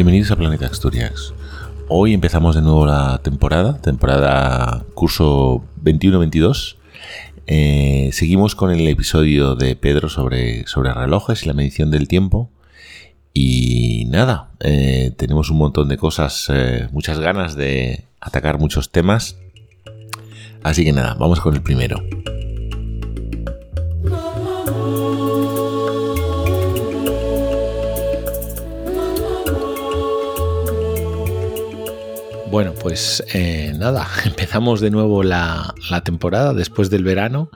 Bienvenidos 0.00 0.30
a 0.30 0.36
Planeta 0.36 0.64
Asturias. 0.64 1.34
Hoy 1.86 2.14
empezamos 2.14 2.54
de 2.54 2.62
nuevo 2.62 2.86
la 2.86 3.20
temporada, 3.22 3.82
temporada 3.82 4.86
curso 4.94 5.62
21-22. 5.84 6.76
Eh, 7.46 8.08
seguimos 8.10 8.54
con 8.54 8.70
el 8.70 8.88
episodio 8.88 9.56
de 9.56 9.76
Pedro 9.76 10.08
sobre, 10.08 10.66
sobre 10.66 10.94
relojes 10.94 11.42
y 11.42 11.48
la 11.48 11.52
medición 11.52 11.90
del 11.90 12.08
tiempo. 12.08 12.48
Y 13.34 14.06
nada, 14.08 14.48
eh, 14.60 15.12
tenemos 15.18 15.50
un 15.50 15.58
montón 15.58 15.90
de 15.90 15.98
cosas, 15.98 16.46
eh, 16.48 16.88
muchas 16.92 17.20
ganas 17.20 17.54
de 17.54 18.06
atacar 18.22 18.58
muchos 18.58 18.90
temas. 18.90 19.36
Así 20.62 20.82
que 20.82 20.94
nada, 20.94 21.12
vamos 21.12 21.42
con 21.42 21.54
el 21.54 21.60
primero. 21.60 22.02
Bueno, 32.50 32.74
pues 32.74 33.22
eh, 33.32 33.72
nada, 33.78 34.08
empezamos 34.24 34.80
de 34.80 34.90
nuevo 34.90 35.22
la, 35.22 35.72
temporada 36.04 36.52
después 36.52 36.90
del 36.90 37.04
verano. 37.04 37.48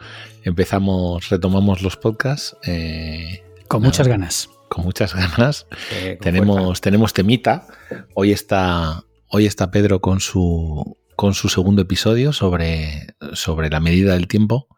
Empezamos, 0.44 1.30
retomamos 1.30 1.82
los 1.82 1.96
podcasts. 1.96 2.56
Eh, 2.64 3.42
con 3.66 3.82
muchas 3.82 4.06
ganas. 4.06 4.48
Con 4.68 4.84
muchas 4.84 5.12
ganas. 5.12 5.66
tenemos, 6.20 6.80
tenemos 6.80 7.12
temita. 7.12 7.66
Hoy 8.14 8.30
está, 8.30 9.02
hoy 9.26 9.46
está 9.46 9.72
Pedro 9.72 10.00
con 10.00 10.20
su, 10.20 10.96
con 11.16 11.34
su 11.34 11.48
segundo 11.48 11.82
episodio 11.82 12.32
sobre, 12.32 13.16
sobre 13.32 13.70
la 13.70 13.80
medida 13.80 14.12
del 14.12 14.28
tiempo. 14.28 14.68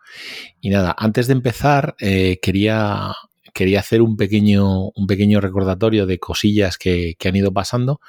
Y 0.63 0.71
nada, 0.71 0.97
antes 0.97 1.27
de 1.27 1.35
empezar, 1.35 1.95
eh, 2.01 2.39
quería, 2.41 3.13
quería 3.53 3.81
hacer 3.81 4.01
un 4.01 4.17
pequeño, 4.17 4.89
un 4.95 5.07
pequeño 5.07 5.43
recordatorio 5.43 6.07
de 6.07 6.19
cosillas 6.19 6.79
que, 6.79 7.17
que 7.19 7.29
han 7.29 7.37
ido 7.37 7.53
pasando 7.53 8.01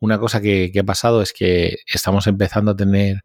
una 0.00 0.18
cosa 0.18 0.40
que, 0.40 0.72
ha 0.78 0.84
pasado 0.84 1.22
es 1.22 1.32
que 1.32 1.78
estamos 1.86 2.26
empezando 2.26 2.72
a 2.72 2.76
tener 2.76 3.22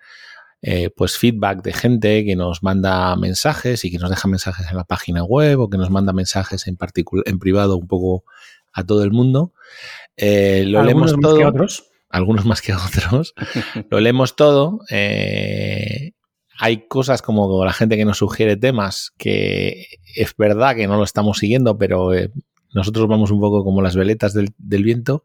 eh, 0.61 0.89
pues 0.95 1.17
feedback 1.17 1.63
de 1.63 1.73
gente 1.73 2.23
que 2.23 2.36
nos 2.36 2.63
manda 2.63 3.16
mensajes 3.16 3.83
y 3.83 3.91
que 3.91 3.97
nos 3.97 4.09
deja 4.09 4.28
mensajes 4.28 4.69
en 4.69 4.78
la 4.78 4.83
página 4.83 5.23
web 5.23 5.59
o 5.59 5.69
que 5.69 5.78
nos 5.78 5.89
manda 5.89 6.13
mensajes 6.13 6.67
en 6.67 6.78
particular 6.78 7.23
en 7.28 7.39
privado 7.39 7.78
un 7.78 7.88
poco 7.88 8.23
a 8.73 8.86
todo 8.86 9.03
el 9.03 9.11
mundo. 9.11 9.53
Eh, 10.17 10.63
lo 10.67 10.83
leemos 10.83 11.16
todo. 11.19 11.38
Que 11.38 11.45
otros. 11.45 11.86
Algunos 12.09 12.45
más 12.45 12.61
que 12.61 12.73
otros. 12.73 13.33
lo 13.89 14.00
leemos 14.00 14.35
todo. 14.35 14.80
Eh, 14.89 16.11
hay 16.58 16.88
cosas 16.88 17.22
como 17.22 17.66
la 17.66 17.73
gente 17.73 17.97
que 17.97 18.06
nos 18.06 18.19
sugiere 18.19 18.56
temas 18.56 19.13
que 19.17 19.88
es 20.16 20.35
verdad 20.38 20.75
que 20.75 20.88
no 20.88 20.97
lo 20.97 21.03
estamos 21.03 21.39
siguiendo, 21.39 21.78
pero 21.78 22.11
nosotros 22.73 23.08
vamos 23.08 23.31
un 23.31 23.39
poco 23.39 23.64
como 23.64 23.81
las 23.81 23.95
veletas 23.95 24.33
del, 24.33 24.53
viento. 24.58 25.23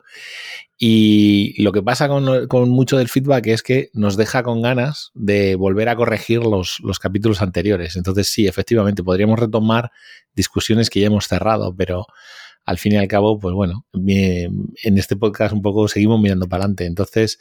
Y 0.79 1.61
lo 1.63 1.73
que 1.73 1.83
pasa 1.83 2.09
con, 2.09 2.71
mucho 2.71 2.99
del 2.99 3.09
feedback 3.09 3.47
es 3.47 3.63
que 3.63 3.91
nos 3.95 4.17
deja 4.17 4.43
con 4.43 4.63
ganas 4.63 5.11
de 5.15 5.55
volver 5.55 5.89
a 5.89 5.97
corregir 5.97 6.41
los, 6.41 6.79
los 6.83 6.99
capítulos 6.99 7.41
anteriores. 7.43 7.97
Entonces, 7.97 8.29
sí, 8.29 8.47
efectivamente, 8.47 9.03
podríamos 9.03 9.39
retomar 9.39 9.91
discusiones 10.35 10.91
que 10.91 11.01
ya 11.01 11.07
hemos 11.07 11.29
cerrado, 11.29 11.75
pero 11.75 12.07
al 12.67 12.79
fin 12.79 12.93
y 12.95 12.97
al 12.97 13.07
cabo, 13.07 13.39
pues 13.39 13.55
bueno, 13.55 13.87
en 13.95 14.99
este 14.99 15.15
podcast 15.15 15.55
un 15.55 15.63
poco 15.63 15.87
seguimos 15.87 16.21
mirando 16.21 16.49
para 16.49 16.65
adelante. 16.65 16.85
Entonces, 16.85 17.39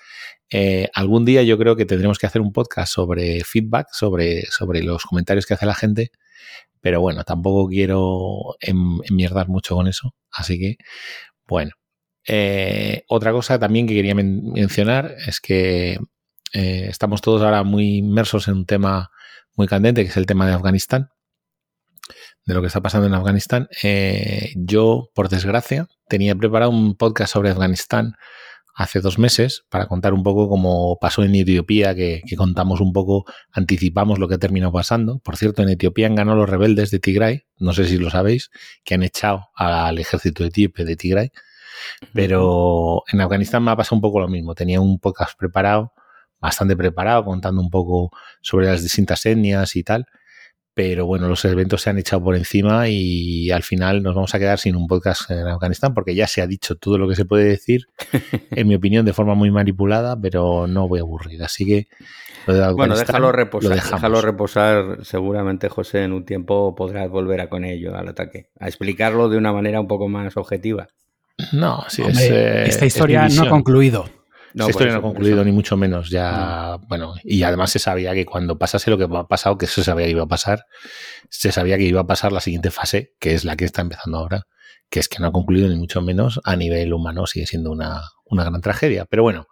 eh, 0.51 0.87
algún 0.93 1.25
día 1.25 1.41
yo 1.41 1.57
creo 1.57 1.75
que 1.75 1.85
tendremos 1.85 2.19
que 2.19 2.27
hacer 2.27 2.41
un 2.41 2.53
podcast 2.53 2.93
sobre 2.93 3.43
feedback, 3.43 3.87
sobre, 3.91 4.45
sobre 4.51 4.83
los 4.83 5.03
comentarios 5.03 5.47
que 5.47 5.55
hace 5.55 5.65
la 5.65 5.73
gente 5.73 6.11
pero 6.85 7.01
bueno, 7.01 7.23
tampoco 7.23 7.67
quiero 7.67 8.57
enmierdar 8.61 9.47
mucho 9.47 9.73
con 9.73 9.87
eso. 9.87 10.13
Así 10.29 10.59
que, 10.59 10.77
bueno. 11.47 11.71
Eh, 12.27 13.01
otra 13.07 13.31
cosa 13.31 13.57
también 13.57 13.87
que 13.87 13.95
quería 13.95 14.13
mencionar 14.13 15.15
es 15.25 15.39
que 15.41 15.93
eh, 16.53 16.85
estamos 16.87 17.21
todos 17.21 17.41
ahora 17.41 17.63
muy 17.63 17.97
inmersos 17.97 18.47
en 18.49 18.53
un 18.53 18.65
tema 18.67 19.09
muy 19.55 19.65
candente, 19.65 20.03
que 20.03 20.09
es 20.09 20.17
el 20.17 20.27
tema 20.27 20.45
de 20.45 20.53
Afganistán, 20.53 21.09
de 22.45 22.53
lo 22.53 22.61
que 22.61 22.67
está 22.67 22.81
pasando 22.81 23.07
en 23.07 23.15
Afganistán. 23.15 23.67
Eh, 23.81 24.53
yo, 24.55 25.09
por 25.15 25.29
desgracia, 25.29 25.87
tenía 26.07 26.35
preparado 26.35 26.69
un 26.69 26.95
podcast 26.95 27.33
sobre 27.33 27.49
Afganistán 27.49 28.13
hace 28.75 28.99
dos 28.99 29.17
meses 29.17 29.65
para 29.69 29.87
contar 29.87 30.13
un 30.13 30.21
poco 30.21 30.49
cómo 30.49 30.97
pasó 30.99 31.23
en 31.23 31.33
Etiopía, 31.33 31.95
que, 31.95 32.21
contamos 32.37 32.81
un 32.81 32.91
poco, 32.91 33.25
anticipamos 33.51 34.19
lo 34.19 34.27
que 34.27 34.37
terminó 34.37 34.71
pasando. 34.71 35.19
Por 35.19 35.37
cierto, 35.37 35.63
en 35.63 35.69
Etiopía 35.69 36.07
han 36.07 36.15
ganado 36.15 36.37
los 36.37 36.49
rebeldes 36.49 36.91
de 36.91 36.99
Tigray, 36.99 37.45
no 37.57 37.73
sé 37.73 37.85
si 37.85 37.97
lo 37.97 38.09
sabéis, 38.09 38.51
que 38.83 38.95
han 38.95 39.03
echado 39.03 39.47
al 39.55 39.97
ejército 39.97 40.43
etíope 40.43 40.83
de 40.83 40.97
Tigray. 40.97 41.31
Pero 42.13 43.03
en 43.11 43.21
Afganistán 43.21 43.63
me 43.63 43.71
ha 43.71 43.75
pasado 43.77 43.95
un 43.95 44.01
poco 44.01 44.19
lo 44.19 44.27
mismo. 44.27 44.55
Tenía 44.55 44.81
un 44.81 44.99
podcast 44.99 45.37
preparado, 45.37 45.93
bastante 46.39 46.75
preparado, 46.75 47.23
contando 47.23 47.61
un 47.61 47.69
poco 47.69 48.11
sobre 48.41 48.67
las 48.67 48.83
distintas 48.83 49.25
etnias 49.25 49.75
y 49.75 49.83
tal 49.83 50.05
pero 50.75 51.07
bueno, 51.07 51.27
los 51.27 51.43
eventos 51.45 51.81
se 51.81 51.89
han 51.89 51.97
echado 51.97 52.21
por 52.21 52.35
encima 52.35 52.87
y 52.89 53.49
al 53.49 53.63
final 53.63 54.03
nos 54.03 54.13
vamos 54.13 54.35
a 54.35 54.39
quedar 54.39 54.59
sin 54.59 54.75
un 54.75 54.87
podcast 54.87 55.31
en 55.31 55.47
Afganistán 55.47 55.93
porque 55.93 56.13
ya 56.13 56.27
se 56.27 56.41
ha 56.41 56.47
dicho 56.47 56.75
todo 56.75 56.97
lo 56.97 57.07
que 57.07 57.15
se 57.15 57.25
puede 57.25 57.45
decir, 57.45 57.87
en 58.51 58.67
mi 58.67 58.75
opinión, 58.75 59.05
de 59.05 59.13
forma 59.13 59.33
muy 59.33 59.49
manipulada, 59.49 60.19
pero 60.19 60.67
no 60.67 60.87
voy 60.87 60.99
a 60.99 61.03
aburrir. 61.03 61.41
Así 61.41 61.65
que 61.65 61.87
bueno, 62.45 62.95
déjalo 62.95 63.31
reposar, 63.31 63.73
déjalo 63.73 64.21
reposar. 64.21 64.99
Seguramente, 65.03 65.69
José, 65.69 66.03
en 66.03 66.13
un 66.13 66.25
tiempo 66.25 66.75
podrás 66.75 67.09
volver 67.09 67.41
a 67.41 67.49
con 67.49 67.65
ello 67.65 67.95
al 67.95 68.07
ataque, 68.07 68.49
a 68.59 68.67
explicarlo 68.67 69.29
de 69.29 69.37
una 69.37 69.51
manera 69.51 69.79
un 69.79 69.87
poco 69.87 70.07
más 70.07 70.37
objetiva. 70.37 70.89
No, 71.51 71.83
sí, 71.87 72.03
es, 72.07 72.19
eh, 72.29 72.65
esta 72.67 72.85
historia 72.85 73.27
no 73.29 73.43
ha 73.43 73.49
concluido. 73.49 74.09
No, 74.55 74.69
historia 74.69 74.93
no 74.93 74.99
ha 74.99 75.01
concluido, 75.01 75.43
ni 75.43 75.51
mucho 75.51 75.75
menos. 75.75 76.09
Ya, 76.09 76.77
bueno, 76.87 77.15
y 77.25 77.43
además 77.43 77.71
se 77.71 77.79
sabía 77.79 78.13
que 78.13 78.25
cuando 78.25 78.57
pasase 78.57 78.89
lo 78.89 78.97
que 78.97 79.03
ha 79.03 79.27
pasado, 79.27 79.57
que 79.57 79.67
se 79.67 79.83
sabía 79.83 80.05
que 80.05 80.11
iba 80.11 80.23
a 80.23 80.27
pasar, 80.27 80.65
se 81.29 81.51
sabía 81.51 81.77
que 81.77 81.83
iba 81.83 81.99
a 81.99 82.07
pasar 82.07 82.31
la 82.31 82.39
siguiente 82.39 82.71
fase, 82.71 83.13
que 83.19 83.33
es 83.33 83.43
la 83.43 83.57
que 83.57 83.65
está 83.65 83.81
empezando 83.81 84.17
ahora, 84.17 84.47
que 84.89 85.01
es 85.01 85.09
que 85.09 85.19
no 85.19 85.27
ha 85.27 85.33
concluido 85.33 85.67
ni 85.67 85.75
mucho 85.75 86.01
menos 86.01 86.39
a 86.45 86.55
nivel 86.55 86.93
humano, 86.93 87.27
sigue 87.27 87.45
siendo 87.45 87.69
una, 87.69 88.01
gran 88.31 88.61
tragedia. 88.61 89.03
Pero 89.03 89.23
bueno, 89.23 89.47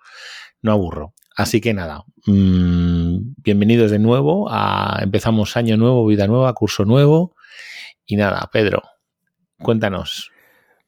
no 0.61 0.71
aburro. 0.71 1.13
Así 1.35 1.59
que 1.59 1.73
nada, 1.73 2.05
mm, 2.25 3.33
bienvenidos 3.43 3.91
de 3.91 3.99
nuevo. 3.99 4.47
A, 4.49 4.99
empezamos 5.01 5.57
año 5.57 5.75
nuevo, 5.75 6.05
vida 6.05 6.27
nueva, 6.27 6.53
curso 6.53 6.85
nuevo. 6.85 7.35
Y 8.05 8.15
nada, 8.15 8.49
Pedro, 8.53 8.83
cuéntanos, 9.57 10.31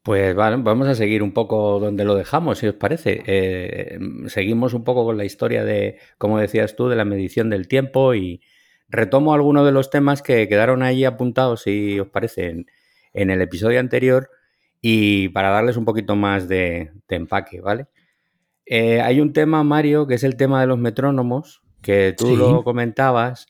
pues 0.05 0.35
vamos 0.35 0.87
a 0.87 0.93
seguir 0.93 1.23
un 1.23 1.31
poco 1.31 1.79
donde 1.79 2.05
lo 2.05 2.13
dejamos, 2.13 2.59
si 2.59 2.67
os 2.67 2.75
parece. 2.75 3.23
Eh, 3.25 3.97
seguimos 4.27 4.75
un 4.75 4.83
poco 4.83 5.03
con 5.03 5.17
la 5.17 5.25
historia 5.25 5.65
de, 5.65 5.97
como 6.19 6.37
decías 6.37 6.75
tú, 6.75 6.89
de 6.89 6.95
la 6.95 7.05
medición 7.05 7.49
del 7.49 7.67
tiempo 7.67 8.13
y 8.13 8.39
retomo 8.87 9.33
algunos 9.33 9.65
de 9.65 9.71
los 9.71 9.89
temas 9.89 10.21
que 10.21 10.47
quedaron 10.47 10.83
ahí 10.83 11.05
apuntados, 11.05 11.63
si 11.63 11.99
os 11.99 12.07
parece, 12.09 12.65
en, 13.13 13.29
el 13.31 13.41
episodio 13.41 13.79
anterior 13.79 14.29
y 14.79 15.29
para 15.29 15.49
darles 15.49 15.75
un 15.75 15.85
poquito 15.85 16.15
más 16.15 16.47
de, 16.47 16.91
empaque, 17.09 17.59
¿vale? 17.61 17.87
Eh, 18.67 19.01
hay 19.01 19.19
un 19.19 19.33
tema, 19.33 19.63
Mario, 19.63 20.05
que 20.05 20.13
es 20.13 20.23
el 20.23 20.37
tema 20.37 20.61
de 20.61 20.67
los 20.67 20.77
metrónomos, 20.77 21.63
que 21.81 22.13
tú 22.15 22.37
lo 22.37 22.63
comentabas, 22.63 23.47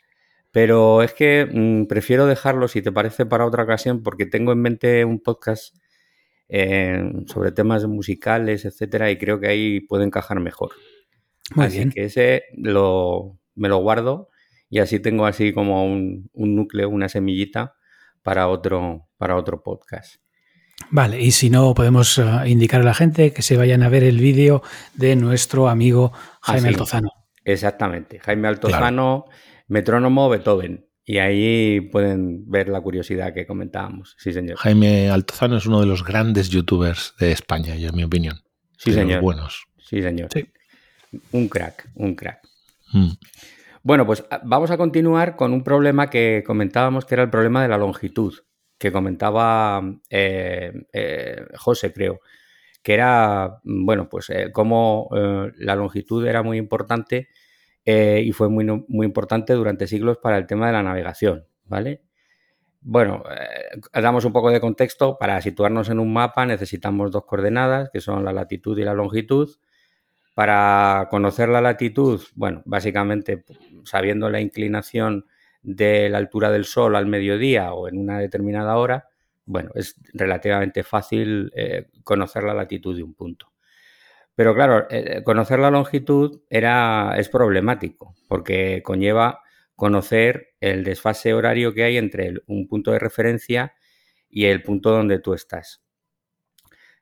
pero 0.51 1.03
es 1.03 1.13
que 1.13 1.49
mm, 1.51 1.87
prefiero 1.87 2.27
dejarlo, 2.27 2.69
si 2.69 2.81
te 2.81 2.93
parece, 2.93 3.25
para 3.25 3.45
otra 3.45 3.63
ocasión, 3.63 4.03
porque 4.03 4.25
tengo 4.25 4.53
en 4.53 4.61
mente 4.61 5.03
un 5.03 5.19
podcast 5.19 5.75
sobre 6.47 7.51
temas 7.51 7.85
musicales, 7.85 8.65
etcétera, 8.65 9.09
y 9.11 9.17
creo 9.17 9.39
que 9.39 9.47
ahí 9.47 9.79
puede 9.81 10.05
encajar 10.05 10.39
mejor. 10.39 10.71
así 11.55 11.89
que 11.89 12.05
ese 12.05 12.43
lo, 12.55 13.39
me 13.55 13.69
lo 13.69 13.77
guardo 13.77 14.29
y 14.69 14.79
así 14.79 14.99
tengo 14.99 15.25
así 15.25 15.53
como 15.53 15.85
un, 15.85 16.29
núcleo, 16.33 16.89
una 16.89 17.09
semillita 17.09 17.75
para 18.23 18.47
otro, 18.47 19.07
para 19.17 19.35
otro 19.35 19.63
podcast. 19.63 20.15
Vale, 20.89 21.21
y 21.21 21.31
si 21.31 21.49
no, 21.49 21.73
podemos 21.73 22.17
eh, 22.17 22.23
indicar 22.47 22.81
a 22.81 22.83
la 22.83 22.93
gente 22.93 23.31
que 23.31 23.41
se 23.41 23.57
vayan 23.57 23.83
a 23.83 23.89
ver 23.89 24.03
el 24.03 24.19
vídeo 24.19 24.61
de 24.93 25.15
nuestro 25.15 25.69
amigo 25.69 26.11
Jaime 26.41 26.69
Altozano. 26.69 27.09
Exactamente, 27.43 28.19
Jaime 28.19 28.47
Altozano, 28.47 29.25
metrónomo 29.67 30.29
Beethoven. 30.29 30.84
Y 31.05 31.19
ahí 31.19 31.81
pueden 31.81 32.49
ver 32.49 32.67
la 32.67 32.81
curiosidad 32.81 33.31
que 33.31 33.45
comentábamos. 33.45 34.15
Sí, 34.17 34.33
señor. 34.33 34.57
Jaime 34.57 35.09
Altozano 35.09 35.57
es 35.57 35.67
uno 35.67 35.79
de 35.79 35.85
los 35.85 36.03
grandes 36.03 36.49
youtubers 36.49 37.13
de 37.19 37.31
España, 37.31 37.75
yo 37.75 37.89
en 37.89 37.95
mi 37.95 38.03
opinión. 38.03 38.41
Sí, 38.77 38.91
señor. 38.91 39.21
buenos. 39.21 39.67
Sí, 39.77 40.01
señor. 40.01 40.29
Un 41.31 41.47
crack, 41.47 41.89
un 41.93 42.15
crack. 42.15 42.39
Mm. 42.91 43.11
Bueno, 43.83 44.05
pues 44.07 44.25
ah, 44.31 44.41
vamos 44.43 44.71
a 44.71 44.77
continuar 44.77 45.35
con 45.35 45.53
un 45.53 45.63
problema 45.63 46.09
que 46.09 46.43
comentábamos 46.45 47.05
que 47.05 47.13
era 47.13 47.23
el 47.23 47.29
problema 47.29 47.61
de 47.61 47.69
la 47.69 47.77
longitud, 47.77 48.33
que 48.79 48.91
comentaba 48.91 49.83
eh, 50.09 50.73
eh, 50.91 51.45
José, 51.55 51.93
creo, 51.93 52.19
que 52.81 52.95
era, 52.95 53.59
bueno, 53.63 54.09
pues 54.09 54.31
eh, 54.31 54.49
cómo 54.51 55.09
la 55.11 55.75
longitud 55.75 56.25
era 56.25 56.41
muy 56.41 56.57
importante 56.57 57.29
eh, 57.85 58.21
y 58.25 58.31
fue 58.31 58.49
muy, 58.49 58.65
muy 58.87 59.05
importante 59.05 59.53
durante 59.53 59.87
siglos 59.87 60.17
para 60.17 60.37
el 60.37 60.47
tema 60.47 60.67
de 60.67 60.73
la 60.73 60.83
navegación, 60.83 61.45
¿vale? 61.65 62.01
bueno, 62.87 63.23
eh, 63.31 63.99
damos 63.99 64.25
un 64.25 64.31
poco 64.31 64.51
de 64.51 64.61
contexto. 64.61 65.17
Para 65.17 65.41
situarnos 65.41 65.89
en 65.89 65.99
un 65.99 66.13
mapa 66.13 66.45
necesitamos 66.45 67.11
dos 67.11 67.25
coordenadas, 67.25 67.89
que 67.91 67.99
son 67.99 68.23
la 68.23 68.31
latitud 68.31 68.77
y 68.77 68.83
la 68.83 68.93
longitud. 68.93 69.49
Para 70.35 71.07
conocer 71.09 71.49
la 71.49 71.61
latitud, 71.61 72.21
bueno, 72.35 72.61
básicamente 72.65 73.43
sabiendo 73.85 74.29
la 74.29 74.39
inclinación 74.39 75.25
de 75.63 76.09
la 76.09 76.19
altura 76.19 76.51
del 76.51 76.65
Sol 76.65 76.95
al 76.95 77.07
mediodía 77.07 77.73
o 77.73 77.87
en 77.87 77.97
una 77.97 78.19
determinada 78.19 78.77
hora, 78.77 79.07
bueno, 79.45 79.71
es 79.73 79.95
relativamente 80.13 80.83
fácil 80.83 81.51
eh, 81.55 81.87
conocer 82.03 82.43
la 82.43 82.53
latitud 82.53 82.95
de 82.95 83.03
un 83.03 83.15
punto. 83.15 83.51
Pero 84.35 84.53
claro, 84.53 84.87
eh, 84.89 85.23
conocer 85.23 85.59
la 85.59 85.71
longitud 85.71 86.41
era, 86.49 87.15
es 87.17 87.29
problemático 87.29 88.15
porque 88.27 88.81
conlleva 88.83 89.41
conocer 89.75 90.55
el 90.59 90.83
desfase 90.83 91.33
horario 91.33 91.73
que 91.73 91.83
hay 91.83 91.97
entre 91.97 92.33
un 92.47 92.67
punto 92.67 92.91
de 92.91 92.99
referencia 92.99 93.73
y 94.29 94.45
el 94.45 94.63
punto 94.63 94.91
donde 94.91 95.19
tú 95.19 95.33
estás. 95.33 95.81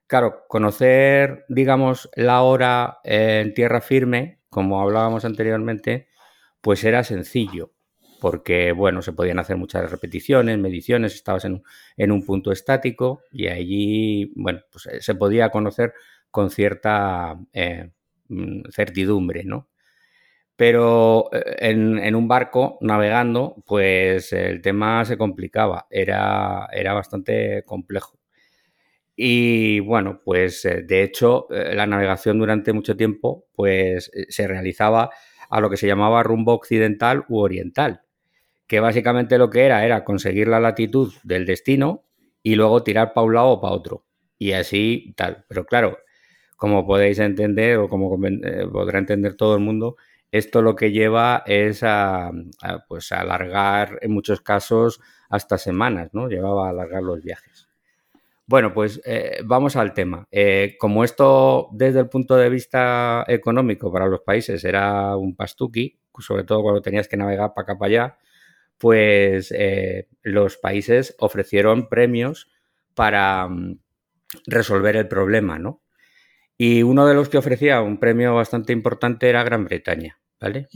Claro, 0.07 0.45
conocer, 0.47 1.45
digamos, 1.50 2.09
la 2.15 2.41
hora 2.41 3.00
en 3.03 3.53
tierra 3.53 3.81
firme, 3.81 4.41
como 4.50 4.81
hablábamos 4.81 5.25
anteriormente, 5.25 6.07
pues 6.62 6.83
era 6.83 7.03
sencillo, 7.03 7.74
porque, 8.21 8.74
bueno, 8.74 9.01
se 9.01 9.13
podían 9.13 9.39
hacer 9.39 9.57
muchas 9.57 9.89
repeticiones, 9.89 10.59
mediciones, 10.59 11.15
estabas 11.15 11.45
en, 11.45 12.12
un 12.12 12.25
punto 12.25 12.51
estático 12.51 13.21
y 13.31 13.47
allí, 13.47 14.31
bueno, 14.35 14.62
pues 14.71 14.85
eh, 14.88 15.01
se 15.01 15.15
podía 15.15 15.50
conocer 15.50 15.94
con 16.33 16.50
cierta 16.50 17.39
eh, 17.53 17.91
mm, 18.27 18.63
certidumbre, 18.71 19.44
¿no? 19.45 19.69
Pero 20.56 21.30
eh, 21.31 21.57
en, 21.59 22.15
un 22.15 22.27
barco 22.27 22.80
navegando, 22.81 23.63
pues 23.68 24.33
el 24.33 24.62
tema 24.62 25.06
se 25.06 25.18
complicaba, 25.18 25.88
era, 25.91 26.68
era 26.74 26.94
bastante 26.94 27.63
complejo. 27.65 28.19
Y 29.15 29.80
bueno, 29.81 30.21
pues 30.25 30.65
eh, 30.65 30.81
de 30.81 31.03
hecho 31.03 31.47
la 31.50 31.85
navegación 31.85 32.39
durante 32.39 32.74
mucho 32.74 32.97
tiempo 32.97 33.45
pues 33.56 34.09
se 34.30 34.47
realizaba 34.47 35.12
a 35.51 35.62
lo 35.62 35.69
que 35.69 35.77
se 35.77 35.85
llamaba 35.85 36.24
rumbo 36.24 36.53
occidental 36.53 37.25
u 37.30 37.39
oriental, 37.41 38.01
que 38.68 38.80
básicamente 38.80 39.38
lo 39.38 39.51
que 39.51 39.65
era 39.65 39.85
era 39.85 40.03
conseguir 40.03 40.47
la 40.47 40.59
latitud 40.59 41.13
del 41.24 41.45
destino 41.45 42.06
y 42.41 42.56
luego 42.56 42.83
tirar 42.83 43.13
para 43.13 43.27
un 43.27 43.35
lado 43.35 43.50
o 43.50 43.62
para 43.62 43.75
otro. 43.75 44.06
Y 44.39 44.53
así 44.53 45.13
tal. 45.15 45.45
Pero 45.47 45.65
claro, 45.65 46.00
como 46.63 46.88
podéis 46.88 47.19
entender 47.19 47.77
o 47.77 47.89
como 47.89 48.18
podrá 48.71 48.98
entender 48.98 49.36
todo 49.36 49.56
el 49.56 49.60
mundo, 49.60 49.98
esto 50.31 50.62
lo 50.62 50.77
que 50.77 50.94
lleva 50.94 51.44
es 51.45 51.83
a, 51.83 52.31
pues 52.88 53.12
alargar 53.12 54.00
en 54.01 54.13
muchos 54.13 54.39
casos 54.39 55.01
hasta 55.27 55.57
semanas, 55.57 56.12
¿no? 56.13 56.30
Llevaba 56.30 56.68
a 56.68 56.69
alargar 56.69 57.04
los 57.04 57.21
viajes. 57.21 57.68
Bueno, 58.45 58.74
pues 58.74 59.01
eh, 59.04 59.42
vamos 59.44 59.75
al 59.75 59.94
tema. 59.94 60.25
Eh, 60.31 60.77
como 60.80 61.04
esto 61.04 61.68
desde 61.74 62.00
el 62.00 62.07
punto 62.07 62.38
de 62.38 62.48
vista 62.48 63.25
económico 63.27 63.92
para 63.92 64.07
los 64.07 64.21
países 64.21 64.63
era 64.63 65.18
un 65.18 65.36
pastuqui, 65.36 66.00
sobre 66.19 66.45
todo 66.45 66.63
cuando 66.63 66.81
tenías 66.81 67.09
que 67.09 67.18
navegar 67.18 67.54
para 67.54 67.63
acá 67.63 67.77
para 67.77 67.89
allá, 67.89 68.18
pues 68.77 69.51
eh, 69.51 70.07
los 70.21 70.56
países 70.56 71.13
ofrecieron 71.19 71.89
premios 71.89 72.50
para 72.94 73.50
mm, 73.50 73.80
resolver 74.48 74.95
el 74.95 75.09
problema, 75.09 75.59
¿no? 75.59 75.82
Y 76.58 76.84
uno 76.84 77.06
de 77.06 77.14
los 77.14 77.30
que 77.30 77.38
ofrecía 77.38 77.82
un 77.82 78.00
premio 78.00 78.36
bastante 78.36 78.74
importante 78.74 79.30
era 79.30 79.44
Gran 79.44 79.66
Bretaña. 79.66 80.20
¿vale? 80.44 80.68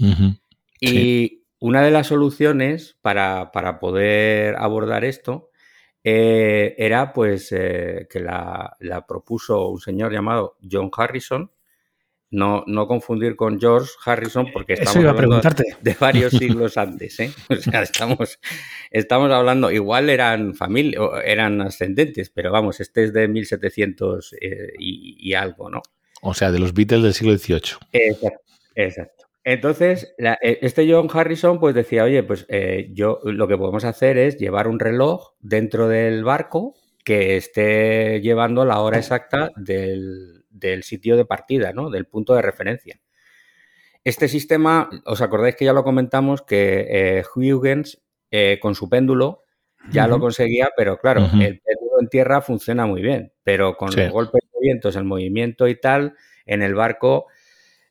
Y 0.79 1.43
una 1.59 1.81
de 1.81 1.91
las 1.91 2.07
soluciones 2.07 2.97
para, 3.01 3.51
poder 3.79 4.55
abordar 4.57 5.03
esto 5.03 5.49
eh, 6.03 6.75
era 6.77 7.11
pues 7.11 7.51
eh, 7.51 8.07
que 8.09 8.19
la, 8.21 8.77
propuso 9.07 9.69
un 9.69 9.79
señor 9.79 10.13
llamado 10.13 10.57
John 10.69 10.89
Harrison, 10.95 11.51
no, 12.29 12.63
no, 12.67 12.87
confundir 12.87 13.35
con 13.35 13.59
George 13.59 13.91
Harrison, 14.05 14.47
porque 14.51 14.73
estamos 14.73 15.05
hablando 15.05 15.41
de 15.81 15.95
varios 15.99 16.33
siglos 16.33 16.77
antes. 16.77 17.19
¿eh? 17.19 17.31
O 17.49 17.55
sea, 17.55 17.81
estamos, 17.81 18.39
estamos 18.91 19.31
hablando, 19.31 19.71
igual 19.71 20.09
eran 20.09 20.53
familia, 20.55 20.99
eran 21.23 21.61
ascendentes, 21.61 22.29
pero 22.29 22.51
vamos, 22.51 22.79
este 22.79 23.05
es 23.05 23.13
de 23.13 23.27
1700 23.27 24.35
y, 24.79 25.33
algo, 25.33 25.69
¿no? 25.69 25.81
O 26.21 26.33
sea, 26.33 26.51
de 26.51 26.59
los 26.59 26.73
Beatles 26.73 27.03
del 27.03 27.13
siglo 27.13 27.37
XVIII. 27.37 27.77
Exacto. 27.91 28.41
exacto. 28.75 29.27
Entonces, 29.47 30.13
eh, 30.17 30.59
este 30.61 30.91
John 30.91 31.07
Harrison 31.09 31.57
pues 31.57 31.73
decía, 31.73 32.03
oye, 32.03 32.21
pues 32.21 32.45
eh, 32.49 32.89
yo 32.91 33.21
lo 33.23 33.47
que 33.47 33.55
podemos 33.55 33.85
hacer 33.85 34.17
es 34.17 34.37
llevar 34.37 34.67
un 34.67 34.77
reloj 34.77 35.35
dentro 35.39 35.87
del 35.87 36.25
barco 36.25 36.75
que 37.05 37.37
esté 37.37 38.19
llevando 38.19 38.65
la 38.65 38.81
hora 38.81 38.97
exacta 38.97 39.51
del, 39.55 40.36
sitio 40.83 41.17
de 41.17 41.25
partida, 41.25 41.73
¿no? 41.73 41.89
Del 41.89 42.05
punto 42.05 42.35
de 42.35 42.41
referencia. 42.41 42.99
Este 44.03 44.27
sistema, 44.27 44.89
os 45.05 45.21
acordáis 45.21 45.55
que 45.55 45.65
ya 45.65 45.73
lo 45.73 45.83
comentamos, 45.83 46.41
que 46.41 46.87
eh, 46.89 47.23
Huygens 47.35 48.01
con 48.61 48.75
su 48.75 48.89
péndulo 48.89 49.43
ya 49.89 50.07
lo 50.07 50.19
conseguía, 50.19 50.69
pero 50.75 50.97
claro, 50.97 51.21
el 51.21 51.61
péndulo 51.61 52.01
en 52.01 52.09
tierra 52.09 52.41
funciona 52.41 52.85
muy 52.85 53.01
bien, 53.01 53.31
pero 53.43 53.75
con 53.77 53.89
los 53.95 54.11
golpes 54.11 54.41
de 54.53 54.59
vientos, 54.61 54.95
el 54.95 55.05
movimiento 55.05 55.67
y 55.67 55.79
tal, 55.79 56.15
en 56.45 56.61
el 56.61 56.75
barco 56.75 57.27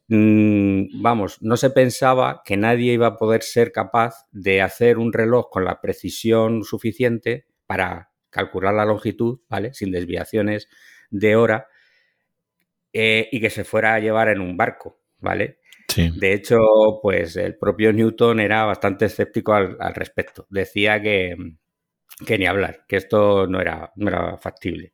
Mm, 0.08 1.02
vamos, 1.02 1.42
no 1.42 1.56
se 1.56 1.70
pensaba 1.70 2.42
que 2.44 2.56
nadie 2.56 2.92
iba 2.92 3.08
a 3.08 3.16
poder 3.16 3.42
ser 3.42 3.72
capaz 3.72 4.26
de 4.30 4.62
hacer 4.62 4.98
un 4.98 5.12
reloj 5.12 5.50
con 5.50 5.64
la 5.64 5.80
precisión 5.80 6.62
suficiente 6.62 7.46
para 7.66 8.12
calcular 8.30 8.74
la 8.74 8.84
longitud, 8.84 9.40
¿vale? 9.48 9.74
Sin 9.74 9.90
desviaciones 9.90 10.68
de 11.10 11.34
hora 11.34 11.66
eh, 12.92 13.28
y 13.30 13.40
que 13.40 13.50
se 13.50 13.64
fuera 13.64 13.94
a 13.94 14.00
llevar 14.00 14.28
en 14.28 14.40
un 14.40 14.56
barco, 14.56 15.00
¿vale? 15.18 15.60
De 15.96 16.34
hecho, 16.34 16.58
pues 17.00 17.36
el 17.36 17.56
propio 17.56 17.90
Newton 17.90 18.40
era 18.40 18.64
bastante 18.64 19.06
escéptico 19.06 19.54
al, 19.54 19.94
respecto. 19.94 20.46
Decía 20.50 21.00
que, 21.00 21.34
que, 22.26 22.36
ni 22.36 22.44
hablar, 22.44 22.84
que 22.86 22.96
esto 22.96 23.46
no 23.46 23.62
era, 23.62 23.92
no 23.96 24.08
era 24.08 24.36
factible. 24.36 24.92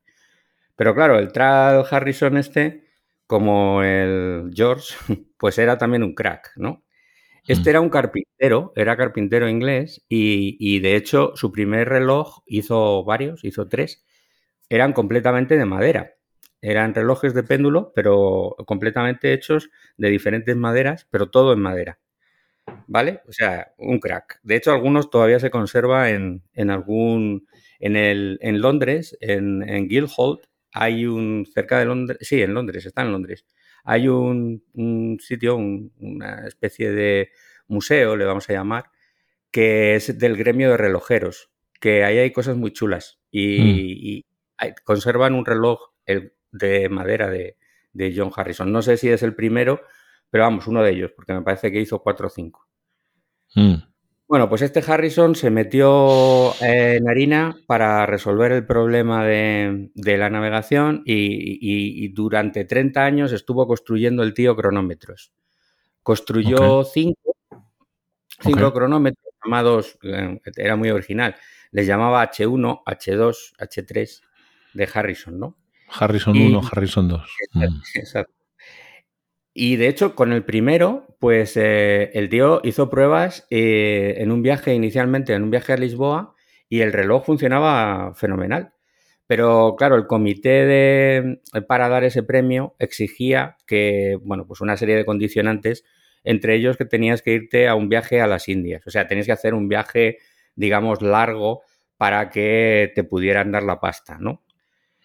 Pero 0.76 0.94
claro, 0.94 1.18
el 1.18 1.32
Trad 1.32 1.84
Harrison 1.90 2.36
este 2.36 2.84
como 3.26 3.82
el 3.82 4.50
George, 4.52 4.94
pues 5.38 5.58
era 5.58 5.78
también 5.78 6.02
un 6.02 6.14
crack, 6.14 6.52
¿no? 6.56 6.84
Este 7.46 7.64
mm. 7.64 7.70
era 7.70 7.80
un 7.80 7.88
carpintero, 7.88 8.72
era 8.76 8.96
carpintero 8.96 9.48
inglés 9.48 10.04
y, 10.08 10.80
de 10.80 10.96
hecho 10.96 11.32
su 11.34 11.50
primer 11.50 11.88
reloj 11.88 12.42
hizo 12.46 13.04
varios, 13.04 13.42
hizo 13.42 13.68
tres, 13.68 14.04
eran 14.68 14.92
completamente 14.92 15.56
de 15.56 15.64
madera. 15.64 16.12
Eran 16.62 16.94
relojes 16.94 17.34
de 17.34 17.42
péndulo, 17.42 17.92
pero 17.94 18.56
completamente 18.66 19.34
hechos 19.34 19.70
de 19.98 20.08
diferentes 20.08 20.56
maderas, 20.56 21.06
pero 21.10 21.28
todo 21.28 21.52
en 21.52 21.60
madera. 21.60 21.98
¿Vale? 22.86 23.20
O 23.28 23.32
sea, 23.32 23.72
un 23.76 23.98
crack. 23.98 24.40
De 24.42 24.56
hecho, 24.56 24.72
algunos 24.72 25.10
todavía 25.10 25.40
se 25.40 25.50
conserva 25.50 26.10
en, 26.10 26.42
algún. 26.70 27.46
En, 27.80 27.96
el, 27.96 28.38
en 28.40 28.60
Londres, 28.60 29.18
en, 29.20 29.68
en 29.68 29.88
Guildhall, 29.88 30.40
hay 30.72 31.06
un, 31.06 31.46
cerca 31.52 31.78
de 31.78 31.84
Londres, 31.84 32.18
sí, 32.22 32.42
en 32.42 32.54
Londres, 32.54 32.86
está 32.86 33.02
en 33.02 33.12
Londres, 33.12 33.44
hay 33.84 34.08
un, 34.08 34.62
sitio, 35.20 35.56
una 35.56 36.46
especie 36.46 36.90
de 36.90 37.30
museo, 37.68 38.16
le 38.16 38.24
vamos 38.24 38.48
a 38.48 38.54
llamar, 38.54 38.90
que 39.50 39.94
es 39.94 40.18
del 40.18 40.36
gremio 40.36 40.70
de 40.70 40.76
relojeros, 40.78 41.50
que 41.78 42.04
ahí 42.04 42.18
hay 42.18 42.32
cosas 42.32 42.56
muy 42.56 42.72
chulas 42.72 43.20
y, 43.30 44.24
mm. 44.58 44.66
conservan 44.84 45.34
un 45.34 45.44
reloj 45.44 45.90
de 46.52 46.88
madera 46.88 47.28
de, 47.28 47.56
John 48.16 48.30
Harrison. 48.34 48.70
No 48.72 48.82
sé 48.82 48.96
si 48.96 49.08
es 49.08 49.22
el 49.22 49.34
primero, 49.34 49.82
pero 50.30 50.44
vamos, 50.44 50.66
uno 50.66 50.82
de 50.82 50.92
ellos, 50.92 51.12
porque 51.14 51.34
me 51.34 51.42
parece 51.42 51.70
que 51.70 51.80
hizo 51.80 52.02
cuatro 52.02 52.28
o 52.28 52.30
cinco. 52.30 52.66
Mm. 53.54 53.74
Bueno, 54.32 54.48
pues 54.48 54.62
este 54.62 54.82
Harrison 54.86 55.34
se 55.34 55.50
metió 55.50 56.54
en 56.62 57.06
harina 57.06 57.54
para 57.66 58.06
resolver 58.06 58.50
el 58.52 58.64
problema 58.64 59.26
de, 59.26 59.90
la 59.94 60.30
navegación 60.30 61.02
y, 61.04 62.08
durante 62.14 62.64
30 62.64 63.04
años 63.04 63.32
estuvo 63.32 63.66
construyendo 63.66 64.22
el 64.22 64.32
tío 64.32 64.56
cronómetros. 64.56 65.34
Construyó 66.02 66.82
cinco, 66.84 67.36
cronómetros 68.72 69.34
llamados, 69.44 69.98
eh, 70.02 70.40
era 70.56 70.76
muy 70.76 70.88
original, 70.88 71.36
les 71.70 71.86
llamaba 71.86 72.22
H1, 72.22 72.84
H2, 72.86 73.52
H3 73.58 74.22
de 74.72 74.88
Harrison, 74.94 75.38
¿no? 75.38 75.58
Harrison 75.98 76.36
1, 76.36 76.60
Harrison 76.70 77.08
2. 77.08 77.22
exacto. 77.94 78.32
Y 79.54 79.76
de 79.76 79.88
hecho, 79.88 80.14
con 80.14 80.32
el 80.32 80.44
primero, 80.44 81.16
pues 81.20 81.56
eh, 81.56 82.10
el 82.14 82.30
tío 82.30 82.60
hizo 82.64 82.88
pruebas 82.88 83.46
eh, 83.50 84.14
en 84.18 84.32
un 84.32 84.42
viaje 84.42 84.74
inicialmente, 84.74 85.34
en 85.34 85.42
un 85.42 85.50
viaje 85.50 85.74
a 85.74 85.76
Lisboa, 85.76 86.34
y 86.68 86.80
el 86.80 86.92
reloj 86.92 87.26
funcionaba 87.26 88.14
fenomenal. 88.14 88.72
Pero 89.26 89.76
claro, 89.76 89.96
el 89.96 90.06
comité 90.06 90.64
de, 90.66 91.40
para 91.68 91.88
dar 91.88 92.04
ese 92.04 92.22
premio 92.22 92.74
exigía 92.78 93.56
que, 93.66 94.18
bueno, 94.22 94.46
pues 94.46 94.60
una 94.62 94.76
serie 94.76 94.96
de 94.96 95.04
condicionantes, 95.04 95.84
entre 96.24 96.54
ellos 96.56 96.76
que 96.76 96.86
tenías 96.86 97.22
que 97.22 97.32
irte 97.32 97.68
a 97.68 97.74
un 97.74 97.88
viaje 97.88 98.20
a 98.20 98.26
las 98.26 98.48
Indias. 98.48 98.86
O 98.86 98.90
sea, 98.90 99.06
tenías 99.06 99.26
que 99.26 99.32
hacer 99.32 99.54
un 99.54 99.68
viaje, 99.68 100.18
digamos, 100.54 101.02
largo 101.02 101.62
para 101.98 102.30
que 102.30 102.90
te 102.94 103.04
pudieran 103.04 103.52
dar 103.52 103.62
la 103.64 103.80
pasta, 103.80 104.16
¿no? 104.18 104.42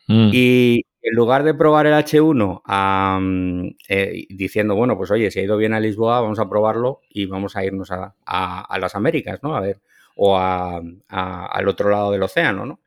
Mm. 0.08 0.30
Y 0.34 0.86
en 1.02 1.16
lugar 1.16 1.44
de 1.44 1.54
probar 1.54 1.86
el 1.88 1.94
H1 1.94 2.62
mm, 2.66 3.68
eh, 3.88 4.26
diciendo, 4.30 4.76
bueno, 4.76 4.98
pues 4.98 5.12
oye, 5.12 5.32
si 5.32 5.40
ha 5.40 5.44
ido 5.44 5.58
bien 5.58 5.74
a 5.74 5.80
Lisboa, 5.80 6.22
vamos 6.22 6.40
a 6.40 6.50
probarlo 6.50 7.02
y 7.10 7.26
vamos 7.26 7.56
a 7.56 7.64
irnos 7.64 7.92
a, 7.92 8.78
las 8.80 8.96
Américas, 8.96 9.40
¿no? 9.42 9.56
A 9.56 9.62
ver, 9.62 9.82
o 10.16 10.38
al 10.38 11.68
otro 11.68 11.90
lado 11.90 12.12
del 12.12 12.24
océano, 12.24 12.66
¿no? 12.66 12.82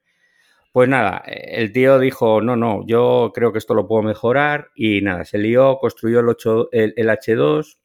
Pues 0.72 0.88
nada, 0.88 1.24
el 1.26 1.72
tío 1.72 1.98
dijo, 1.98 2.40
no, 2.40 2.54
no, 2.56 2.84
yo 2.86 3.32
creo 3.34 3.52
que 3.52 3.58
esto 3.58 3.74
lo 3.74 3.88
puedo 3.88 4.02
mejorar 4.02 4.70
y 4.74 5.00
nada, 5.00 5.24
se 5.24 5.38
lió, 5.38 5.78
construyó 5.78 6.20
el, 6.20 6.28
8, 6.28 6.68
el, 6.72 7.08
H2. 7.08 7.78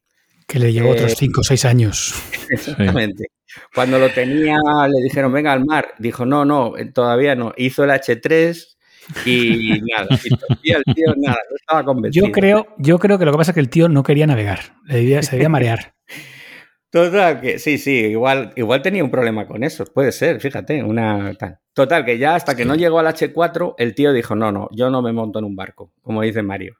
Que 0.46 0.60
le 0.60 0.72
llevó 0.72 0.90
otros 0.90 1.14
5 1.16 1.40
o 1.40 1.44
6 1.44 1.64
años. 1.64 2.14
Exactamente. 2.50 3.30
Cuando 3.74 3.98
lo 3.98 4.10
tenía, 4.10 4.56
le 4.86 5.02
dijeron, 5.02 5.32
venga 5.32 5.52
al 5.52 5.64
mar. 5.64 5.94
Dijo, 5.98 6.24
no, 6.26 6.44
no, 6.44 6.76
eh, 6.76 6.92
todavía 6.92 7.34
no. 7.34 7.52
Hizo 7.56 7.82
el 7.82 7.90
H3 7.90 8.75
y 9.24 9.80
nada. 9.96 10.18
Y 10.62 10.72
el 10.72 10.82
tío 10.94 11.14
nada, 11.16 11.38
no 11.50 11.56
estaba 11.56 11.84
convencido. 11.84 12.26
Yo 12.26 12.32
creo, 12.32 12.66
yo 12.78 12.98
creo 12.98 13.18
que 13.18 13.24
lo 13.24 13.32
que 13.32 13.38
pasa 13.38 13.50
es 13.52 13.54
que 13.54 13.60
el 13.60 13.70
tío 13.70 13.88
no 13.88 14.02
quería 14.02 14.26
navegar. 14.26 14.60
Le 14.84 14.96
debía, 14.96 15.22
se 15.22 15.32
debía 15.32 15.48
marear. 15.48 15.94
Total, 16.90 17.40
que 17.40 17.58
sí, 17.58 17.78
sí, 17.78 17.90
igual, 17.90 18.52
igual 18.56 18.80
tenía 18.80 19.04
un 19.04 19.10
problema 19.10 19.46
con 19.46 19.64
eso. 19.64 19.84
Puede 19.84 20.12
ser, 20.12 20.40
fíjate, 20.40 20.82
una 20.82 21.34
tal. 21.34 21.58
Total, 21.74 22.04
que 22.04 22.16
ya 22.16 22.34
hasta 22.34 22.56
que 22.56 22.64
no 22.64 22.74
llegó 22.74 22.98
al 22.98 23.06
H4, 23.06 23.74
el 23.76 23.94
tío 23.94 24.12
dijo, 24.12 24.34
no, 24.34 24.50
no, 24.50 24.68
yo 24.72 24.88
no 24.88 25.02
me 25.02 25.12
monto 25.12 25.38
en 25.38 25.44
un 25.44 25.56
barco, 25.56 25.92
como 26.00 26.22
dice 26.22 26.42
Mario. 26.42 26.76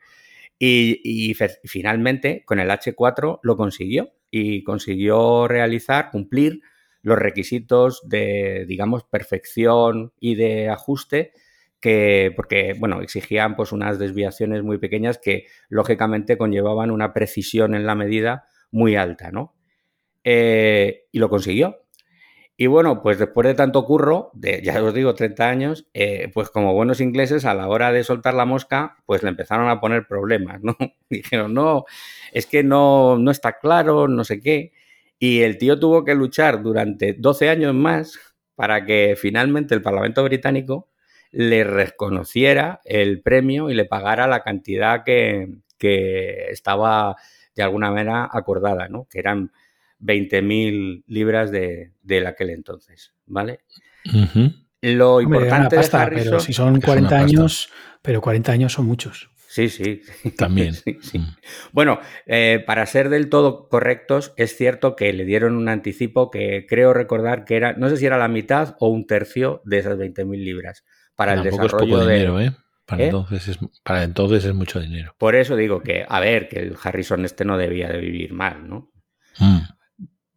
Y, 0.58 1.00
y 1.04 1.34
finalmente, 1.64 2.44
con 2.46 2.60
el 2.60 2.70
H4 2.70 3.40
lo 3.42 3.56
consiguió 3.56 4.12
y 4.30 4.62
consiguió 4.64 5.48
realizar, 5.48 6.10
cumplir 6.10 6.60
los 7.02 7.18
requisitos 7.18 8.00
de, 8.08 8.64
digamos, 8.66 9.04
perfección 9.04 10.12
y 10.18 10.34
de 10.34 10.70
ajuste 10.70 11.32
que, 11.80 12.32
porque, 12.34 12.74
bueno, 12.78 13.00
exigían 13.00 13.56
pues 13.56 13.72
unas 13.72 13.98
desviaciones 13.98 14.62
muy 14.62 14.78
pequeñas 14.78 15.18
que 15.18 15.46
lógicamente 15.68 16.38
conllevaban 16.38 16.90
una 16.90 17.12
precisión 17.12 17.74
en 17.74 17.86
la 17.86 17.94
medida 17.94 18.48
muy 18.70 18.96
alta, 18.96 19.30
¿no? 19.30 19.54
Eh, 20.24 21.04
y 21.12 21.18
lo 21.18 21.28
consiguió. 21.28 21.86
Y 22.58 22.68
bueno, 22.68 23.02
pues 23.02 23.18
después 23.18 23.46
de 23.46 23.54
tanto 23.54 23.84
curro, 23.84 24.30
de 24.32 24.62
ya 24.62 24.82
os 24.82 24.94
digo, 24.94 25.14
30 25.14 25.48
años, 25.48 25.86
eh, 25.92 26.30
pues 26.32 26.48
como 26.48 26.72
buenos 26.72 27.00
ingleses, 27.02 27.44
a 27.44 27.52
la 27.52 27.68
hora 27.68 27.92
de 27.92 28.02
soltar 28.02 28.32
la 28.32 28.46
mosca, 28.46 28.96
pues 29.04 29.22
le 29.22 29.28
empezaron 29.28 29.68
a 29.68 29.78
poner 29.78 30.06
problemas, 30.06 30.62
¿no? 30.62 30.74
Dijeron, 31.10 31.52
no, 31.52 31.84
es 32.32 32.46
que 32.46 32.62
no, 32.64 33.18
no 33.18 33.30
está 33.30 33.58
claro, 33.58 34.08
no 34.08 34.24
sé 34.24 34.40
qué. 34.40 34.72
Y 35.18 35.42
el 35.42 35.58
tío 35.58 35.78
tuvo 35.78 36.04
que 36.04 36.14
luchar 36.14 36.62
durante 36.62 37.12
12 37.12 37.50
años 37.50 37.74
más 37.74 38.18
para 38.54 38.86
que 38.86 39.16
finalmente 39.18 39.74
el 39.74 39.82
Parlamento 39.82 40.24
británico 40.24 40.88
le 41.30 41.64
reconociera 41.64 42.80
el 42.84 43.20
premio 43.20 43.70
y 43.70 43.74
le 43.74 43.84
pagara 43.84 44.26
la 44.26 44.42
cantidad 44.42 45.04
que, 45.04 45.62
estaba 45.78 47.16
de 47.54 47.62
alguna 47.62 47.90
manera 47.90 48.28
acordada, 48.32 48.88
¿no? 48.88 49.06
Que 49.10 49.18
eran 49.20 49.52
20.000 50.00 51.04
libras 51.06 51.50
de, 51.50 51.92
de, 52.02 52.26
aquel 52.26 52.50
entonces, 52.50 53.12
¿vale? 53.26 53.60
Lo 54.80 55.20
importante 55.20 55.76
de 55.76 55.88
Harrison... 55.92 56.40
si 56.40 56.52
son 56.52 56.80
40 56.80 57.16
años, 57.16 57.70
pero 58.02 58.20
40 58.20 58.52
años 58.52 58.72
son 58.72 58.86
muchos. 58.86 59.30
Sí, 59.56 59.68
sí. 59.70 60.02
También. 60.36 60.74
Mm. 61.12 61.36
Bueno, 61.72 62.00
eh, 62.26 62.62
para 62.66 62.84
ser 62.84 63.08
del 63.08 63.28
todo 63.28 63.68
correctos, 63.68 64.34
es 64.36 64.56
cierto 64.56 64.96
que 64.96 65.12
le 65.12 65.24
dieron 65.24 65.56
un 65.56 65.68
anticipo 65.68 66.30
que 66.30 66.66
creo 66.68 66.92
recordar 66.92 67.44
que 67.44 67.56
era, 67.56 67.72
no 67.74 67.88
sé 67.88 67.96
si 67.96 68.06
era 68.06 68.18
la 68.18 68.28
mitad 68.28 68.76
o 68.80 68.88
un 68.88 69.06
tercio 69.06 69.62
de 69.64 69.78
esas 69.78 69.98
20.000 69.98 70.36
libras 70.42 70.84
para 71.16 71.34
el 71.34 71.42
desarrollo 71.42 72.04
de... 72.04 72.14
Dinero, 72.14 72.40
¿eh? 72.40 72.52
Para, 72.84 73.02
¿Eh? 73.02 73.06
Entonces 73.06 73.48
es, 73.48 73.58
para 73.82 74.04
entonces 74.04 74.44
es 74.44 74.54
mucho 74.54 74.78
dinero. 74.80 75.14
Por 75.18 75.34
eso 75.34 75.56
digo 75.56 75.80
que, 75.80 76.06
a 76.08 76.20
ver, 76.20 76.48
que 76.48 76.60
el 76.60 76.76
Harrison 76.80 77.24
este 77.24 77.44
no 77.44 77.58
debía 77.58 77.88
de 77.88 77.98
vivir 77.98 78.32
mal, 78.32 78.68
¿no? 78.68 78.92
Mm. 79.38 79.58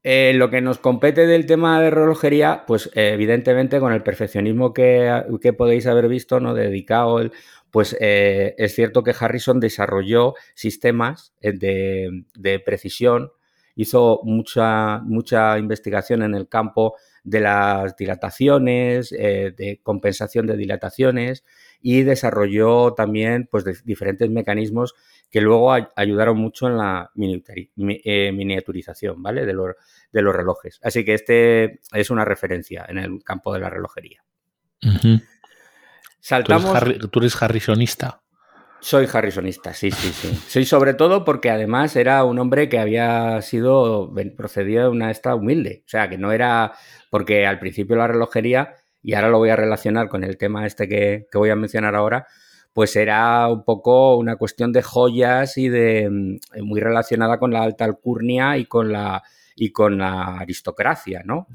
Eh, 0.01 0.31
lo 0.33 0.49
que 0.49 0.61
nos 0.61 0.79
compete 0.79 1.27
del 1.27 1.45
tema 1.45 1.79
de 1.81 1.91
relojería, 1.91 2.63
pues 2.65 2.89
evidentemente 2.95 3.79
con 3.79 3.93
el 3.93 4.01
perfeccionismo 4.01 4.73
que, 4.73 5.23
que, 5.41 5.53
podéis 5.53 5.85
haber 5.87 6.07
visto, 6.07 6.39
¿no? 6.39 6.55
Dedicado 6.55 7.19
el, 7.19 7.33
pues 7.71 7.95
es 7.99 8.75
cierto 8.75 9.03
que 9.03 9.13
Harrison 9.17 9.59
desarrolló 9.59 10.33
sistemas 10.55 11.33
eh, 11.41 11.53
de, 11.53 12.59
precisión, 12.59 13.31
hizo 13.75 14.21
mucha, 14.23 14.99
mucha 14.99 15.57
investigación 15.59 16.23
en 16.23 16.33
el 16.35 16.47
campo 16.47 16.95
de 17.23 17.41
las 17.41 17.95
dilataciones, 17.95 19.11
eh, 19.11 19.53
de 19.55 19.79
compensación 19.83 20.47
de 20.47 20.57
dilataciones 20.57 21.43
y 21.81 22.03
desarrolló 22.03 22.93
también 22.93 23.47
pues, 23.49 23.85
diferentes 23.85 24.29
mecanismos 24.29 24.95
que 25.29 25.41
luego 25.41 25.73
ayudaron 25.95 26.37
mucho 26.37 26.67
en 26.67 26.77
la 26.77 27.11
miniaturización 27.15 29.21
¿vale? 29.21 29.45
de, 29.45 29.53
los, 29.53 29.75
de 30.11 30.21
los 30.21 30.35
relojes. 30.35 30.79
Así 30.83 31.05
que 31.05 31.13
este 31.13 31.79
es 31.93 32.09
una 32.09 32.25
referencia 32.25 32.85
en 32.87 32.97
el 32.97 33.23
campo 33.23 33.53
de 33.53 33.59
la 33.59 33.69
relojería. 33.69 34.23
Saltamos. 36.19 36.77
¿Tú 37.11 37.19
eres, 37.19 37.41
Harrisonista? 37.41 38.21
Soy 38.81 39.07
Harrisonista, 39.11 39.73
sí, 39.73 39.91
sí, 39.91 40.11
sí. 40.13 40.35
Soy 40.47 40.65
sobre 40.65 40.93
todo 40.93 41.25
porque 41.25 41.49
además 41.49 41.95
era 41.95 42.23
un 42.23 42.39
hombre 42.39 42.69
que 42.69 42.79
había 42.79 43.41
sido, 43.41 44.13
procedido 44.37 44.83
de 44.83 44.89
una 44.89 45.11
esta 45.11 45.35
humilde. 45.35 45.83
O 45.85 45.89
sea, 45.89 46.09
que 46.09 46.17
no 46.17 46.31
era, 46.31 46.73
porque 47.09 47.45
al 47.45 47.59
principio 47.59 47.97
la 47.97 48.07
relojería, 48.07 48.75
y 49.01 49.13
ahora 49.13 49.29
lo 49.29 49.37
voy 49.37 49.49
a 49.49 49.55
relacionar 49.55 50.07
con 50.07 50.23
el 50.23 50.37
tema 50.37 50.65
este 50.65 50.87
que, 50.87 51.27
voy 51.33 51.49
a 51.49 51.55
mencionar 51.55 51.95
ahora, 51.95 52.27
pues 52.71 52.95
era 52.95 53.47
un 53.47 53.65
poco 53.65 54.15
una 54.15 54.37
cuestión 54.37 54.71
de 54.71 54.81
joyas 54.81 55.57
y 55.57 55.67
de 55.67 56.09
mm, 56.09 56.63
muy 56.63 56.79
relacionada 56.79 57.37
con 57.37 57.51
la 57.51 57.63
alta 57.63 57.83
alcurnia 57.85 58.57
y 58.57 58.65
con 58.65 58.93
la, 58.93 59.23
y 59.55 59.71
con 59.71 59.97
la 59.97 60.37
aristocracia, 60.39 61.21
¿no? 61.25 61.47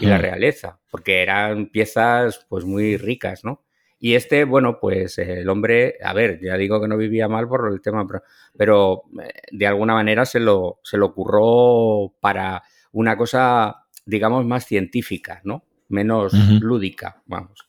Y 0.00 0.06
la 0.06 0.18
realeza, 0.18 0.78
porque 0.90 1.22
eran 1.22 1.66
piezas 1.66 2.46
pues 2.48 2.64
muy 2.64 2.96
ricas, 2.96 3.44
¿no? 3.44 3.64
Y 4.04 4.16
este, 4.16 4.44
bueno, 4.44 4.80
pues 4.82 5.16
el 5.16 5.48
hombre, 5.48 5.94
a 6.04 6.12
ver, 6.12 6.38
ya 6.38 6.58
digo 6.58 6.78
que 6.78 6.88
no 6.88 6.98
vivía 6.98 7.26
mal 7.26 7.48
por 7.48 7.72
el 7.72 7.80
tema, 7.80 8.06
pero, 8.54 9.04
eh, 9.18 9.30
de 9.50 9.66
alguna 9.66 9.94
manera 9.94 10.26
se 10.26 10.40
lo, 10.40 10.78
se 10.82 10.98
lo 10.98 11.06
ocurrió 11.06 12.12
para 12.20 12.62
una 12.92 13.16
cosa, 13.16 13.86
digamos, 14.04 14.44
más 14.44 14.66
científica, 14.66 15.40
¿no? 15.44 15.64
Menos 15.88 16.34
lúdica, 16.60 17.22
vamos. 17.24 17.66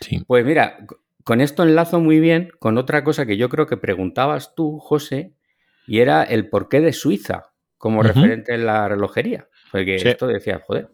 Sí. 0.00 0.24
Pues 0.26 0.44
mira, 0.44 0.78
con 1.22 1.40
esto 1.40 1.62
enlazo 1.62 2.00
muy 2.00 2.18
bien 2.18 2.50
con 2.58 2.76
otra 2.76 3.04
cosa 3.04 3.24
que 3.24 3.36
yo 3.36 3.48
creo 3.48 3.68
que 3.68 3.76
preguntabas 3.76 4.56
tú, 4.56 4.80
José, 4.80 5.36
y 5.86 6.00
era 6.00 6.24
el 6.24 6.48
porqué 6.48 6.80
de 6.80 6.92
Suiza 6.92 7.52
como 7.78 8.02
referente 8.02 8.54
en 8.54 8.66
la 8.66 8.88
relojería. 8.88 9.46
Porque 9.74 9.96
esto 9.96 10.28
decía, 10.28 10.62
joder. 10.64 10.88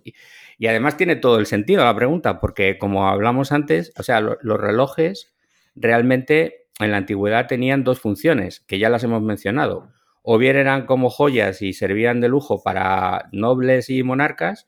Y 0.57 0.67
además 0.67 0.97
tiene 0.97 1.17
todo 1.17 1.39
el 1.39 1.45
sentido 1.45 1.85
la 1.85 1.95
pregunta, 1.95 2.41
porque 2.41 2.79
como 2.79 3.09
hablamos 3.09 3.53
antes, 3.53 3.93
o 3.99 4.03
sea, 4.03 4.23
los 4.23 4.59
relojes 4.59 5.35
realmente 5.75 6.65
en 6.79 6.91
la 6.91 6.97
antigüedad 6.97 7.47
tenían 7.47 7.85
dos 7.85 8.01
funciones, 8.01 8.61
que 8.61 8.79
ya 8.79 8.89
las 8.89 9.05
hemos 9.05 9.21
mencionado. 9.21 9.93
O 10.23 10.39
bien 10.39 10.57
eran 10.57 10.87
como 10.87 11.11
joyas 11.11 11.61
y 11.61 11.75
servían 11.75 12.23
de 12.23 12.31
lujo 12.31 12.63
para 12.63 13.29
nobles 13.33 13.91
y 13.91 14.03
monarcas, 14.03 14.67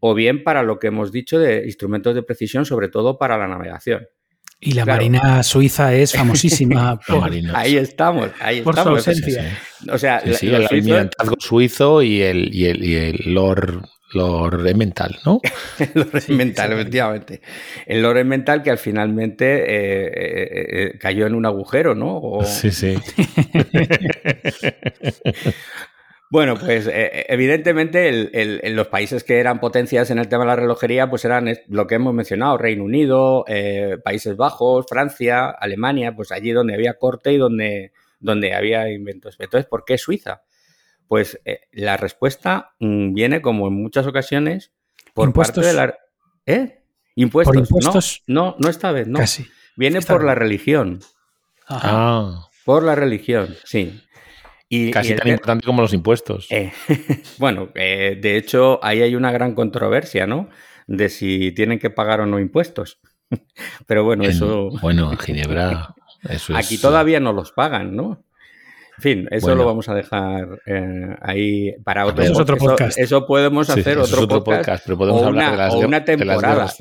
o 0.00 0.14
bien 0.14 0.44
para 0.44 0.62
lo 0.62 0.78
que 0.78 0.86
hemos 0.86 1.12
dicho 1.12 1.38
de 1.38 1.66
instrumentos 1.66 2.14
de 2.14 2.22
precisión, 2.22 2.64
sobre 2.64 2.88
todo 2.88 3.18
para 3.18 3.36
la 3.36 3.48
navegación. 3.48 4.08
Y 4.64 4.74
la 4.74 4.86
Marina 4.86 5.42
Suiza 5.42 5.92
es 5.92 6.12
famosísima. 6.16 6.98
ahí 7.52 7.76
estamos, 7.76 8.30
ahí 8.40 8.62
por 8.62 8.74
estamos. 8.78 9.02
Su 9.02 9.10
ausencia. 9.10 9.58
O 9.90 9.98
sea, 9.98 10.18
el 10.18 10.66
almirantazgo 10.66 11.34
suizo 11.40 12.00
y 12.00 12.22
el, 12.22 12.54
y 12.54 12.66
el, 12.66 12.84
y 12.84 12.94
el 12.94 13.34
Lord 13.34 13.82
Lore 14.14 14.74
mental, 14.74 15.18
¿no? 15.24 15.40
el 15.78 15.90
lore 15.94 16.22
mental, 16.28 16.72
efectivamente. 16.72 17.40
El 17.86 18.02
lore 18.02 18.24
mental 18.24 18.62
que 18.62 18.70
al 18.70 18.78
finalmente 18.78 19.44
eh, 19.44 20.06
eh, 20.06 20.66
eh, 20.70 20.98
cayó 20.98 21.26
en 21.26 21.34
un 21.34 21.46
agujero, 21.46 21.94
¿no? 21.94 22.40
Sí, 22.44 22.70
sí. 22.70 22.94
bueno, 26.32 26.56
pues 26.56 26.88
evidentemente 26.90 28.08
en 28.32 28.74
los 28.74 28.86
países 28.86 29.22
que 29.22 29.38
eran 29.38 29.60
potencias 29.60 30.10
en 30.10 30.18
el 30.18 30.28
tema 30.28 30.44
de 30.44 30.48
la 30.48 30.56
relojería, 30.56 31.10
pues 31.10 31.26
eran 31.26 31.54
lo 31.68 31.86
que 31.86 31.96
hemos 31.96 32.14
mencionado, 32.14 32.56
Reino 32.56 32.84
Unido, 32.84 33.44
Países 34.02 34.34
Bajos, 34.38 34.86
Francia, 34.88 35.50
Alemania, 35.50 36.16
pues 36.16 36.32
allí 36.32 36.52
donde 36.52 36.72
había 36.72 36.94
corte 36.94 37.34
y 37.34 37.36
donde, 37.36 37.92
donde 38.18 38.54
había 38.54 38.90
inventos. 38.90 39.36
Entonces, 39.38 39.68
¿por 39.68 39.84
qué 39.84 39.98
Suiza? 39.98 40.42
Pues 41.12 41.38
eh, 41.44 41.60
la 41.72 41.98
respuesta 41.98 42.74
mm, 42.80 43.12
viene, 43.12 43.42
como 43.42 43.68
en 43.68 43.74
muchas 43.74 44.06
ocasiones, 44.06 44.72
por 45.12 45.30
parte 45.34 45.60
de 45.60 45.74
la. 45.74 45.94
¿Eh? 46.46 46.82
Impuestos. 47.16 47.54
impuestos? 47.54 48.22
No, 48.26 48.56
no, 48.58 48.70
esta 48.70 48.92
vez, 48.92 49.06
no. 49.08 49.18
Casi. 49.18 49.46
Viene 49.76 50.00
por 50.00 50.24
la 50.24 50.34
religión. 50.34 51.00
Ah. 51.68 52.48
Por 52.64 52.82
la 52.82 52.94
religión, 52.94 53.54
sí. 53.64 54.00
Y, 54.74 54.90
Casi 54.90 55.14
tan 55.14 55.28
importante 55.28 55.66
como 55.66 55.82
los 55.82 55.92
impuestos. 55.92 56.46
Eh, 56.48 56.72
bueno, 57.38 57.68
eh, 57.74 58.18
de 58.18 58.38
hecho, 58.38 58.80
ahí 58.82 59.02
hay 59.02 59.14
una 59.14 59.30
gran 59.30 59.54
controversia, 59.54 60.26
¿no? 60.26 60.48
de 60.86 61.08
si 61.08 61.52
tienen 61.52 61.78
que 61.78 61.90
pagar 61.90 62.20
o 62.20 62.26
no 62.26 62.38
impuestos. 62.38 63.00
Pero 63.86 64.04
bueno, 64.04 64.24
eso... 64.24 64.70
Bueno, 64.80 65.10
en 65.12 65.18
Ginebra... 65.18 65.94
Eso 66.28 66.56
Aquí 66.56 66.78
todavía 66.78 67.18
no 67.18 67.32
los 67.32 67.50
pagan, 67.50 67.96
¿no? 67.96 68.24
En 68.96 69.02
fin, 69.02 69.28
eso 69.32 69.56
lo 69.56 69.66
vamos 69.66 69.88
a 69.88 69.94
dejar 69.94 70.60
eh, 70.66 71.16
ahí 71.20 71.72
para 71.82 72.06
otro, 72.06 72.22
eso 72.22 72.42
otro 72.42 72.56
podcast. 72.56 72.96
Eso, 72.96 73.26
podemos 73.26 73.68
hacer 73.68 73.98
otro, 73.98 74.44
podcast, 74.44 74.84
pero 74.84 74.96
podemos 74.96 75.24
hablar 75.24 75.50
de 75.50 75.56
las, 75.56 75.74
una 75.74 76.04
temporada, 76.04 76.72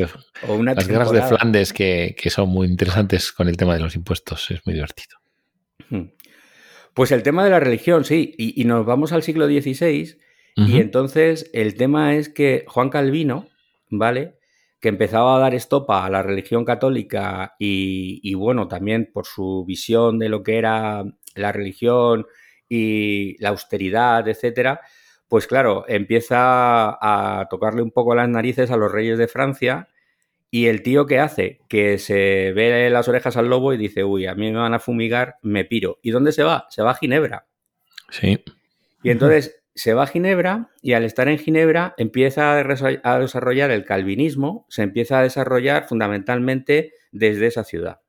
o 0.48 0.53
una 0.53 0.75
las 0.75 0.88
guerras 0.88 1.12
de 1.12 1.24
Flandes 1.24 1.74
que, 1.74 2.15
son 2.27 2.50
muy 2.50 2.67
interesantes 2.67 3.31
con 3.31 3.48
el 3.48 3.57
tema 3.57 3.74
de 3.74 3.79
los 3.79 3.95
impuestos. 3.95 4.51
Es 4.51 4.62
muy 4.63 4.75
divertido. 4.75 5.20
Pues 6.93 7.12
el 7.12 7.24
tema 7.24 7.43
de 7.43 7.50
la 7.50 7.60
religión, 7.60 8.03
sí, 8.03 8.36
y, 8.38 8.63
nos 8.65 8.86
vamos 8.86 9.13
al 9.13 9.24
siglo 9.24 9.48
XVI 9.48 10.17
y 10.55 10.79
entonces 10.79 11.50
el 11.53 11.75
tema 11.75 12.15
es 12.15 12.27
que 12.27 12.65
Juan 12.67 12.89
Calvino, 12.89 13.48
¿vale? 13.89 14.38
Que 14.81 14.89
empezaba 14.89 15.36
a 15.36 15.39
dar 15.39 15.55
estopa 15.55 16.05
a 16.05 16.10
la 16.10 16.21
religión 16.21 16.65
católica 16.65 17.55
y, 17.57 18.19
y 18.21 18.33
bueno, 18.33 18.67
también 18.67 19.10
por 19.13 19.25
su 19.25 19.63
visión 19.65 20.19
de 20.19 20.27
lo 20.27 20.43
que 20.43 20.57
era 20.57 21.03
la 21.36 21.51
religión 21.53 22.25
y 22.67 23.41
la 23.41 23.50
austeridad, 23.50 24.27
etcétera, 24.27 24.81
pues 25.29 25.48
claro, 25.48 25.86
empieza 25.88 26.89
a 27.01 27.48
tocarle 27.50 27.81
un 27.81 27.91
poco 27.91 28.15
las 28.15 28.27
narices 28.27 28.69
a 28.69 28.75
los 28.75 28.91
reyes 28.91 29.17
de 29.17 29.29
Francia 29.29 29.88
y 30.53 30.67
el 30.67 30.84
tío 30.84 31.05
que 31.05 31.17
hace, 31.17 31.62
que 31.70 31.98
se 31.98 32.51
ve 32.51 32.89
las 32.89 33.08
orejas 33.08 33.38
al 33.38 33.50
lobo 33.50 33.74
y 33.74 33.77
dice, 33.77 34.03
uy, 34.03 34.27
a 34.27 34.36
mí 34.36 34.51
me 34.51 34.60
van 34.60 34.74
a 34.74 34.79
fumigar, 34.79 35.38
me 35.41 35.63
piro. 35.63 35.98
¿Y 36.01 36.12
dónde 36.12 36.34
se 36.34 36.43
va? 36.43 36.67
Se 36.70 36.84
va 36.84 36.91
a 36.91 36.96
Ginebra. 36.96 37.48
Sí. 38.10 38.43
Y 39.01 39.10
entonces 39.12 39.63
se 39.74 39.93
va 39.93 40.03
a 40.03 40.08
Ginebra 40.08 40.70
y 40.81 40.91
al 40.91 41.05
estar 41.05 41.29
en 41.29 41.39
Ginebra 41.39 41.96
empieza 41.98 42.51
a 42.51 43.20
desarrollar 43.20 43.72
el 43.72 43.86
calvinismo, 43.86 44.65
se 44.67 44.84
empieza 44.84 45.20
a 45.20 45.24
desarrollar 45.24 45.88
fundamentalmente 45.88 46.91
desde 47.13 47.48
esa 47.48 47.63
ciudad. 47.63 48.01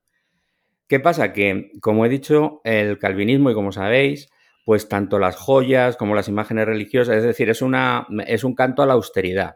¿Qué 0.87 0.99
pasa? 0.99 1.31
Que, 1.31 1.71
como 1.79 2.05
he 2.05 2.09
dicho, 2.09 2.59
el 2.65 2.99
calvinismo, 2.99 3.51
y 3.51 3.53
como 3.53 3.71
sabéis, 3.71 4.29
pues 4.65 4.89
tanto 4.89 5.17
las 5.17 5.37
joyas 5.37 5.95
como 5.95 6.13
las 6.13 6.27
imágenes 6.27 6.65
religiosas, 6.65 7.15
es 7.17 7.23
decir, 7.23 7.49
es, 7.49 7.61
una, 7.61 8.05
es 8.27 8.43
un 8.43 8.53
canto 8.53 8.83
a 8.83 8.85
la 8.85 8.93
austeridad. 8.93 9.55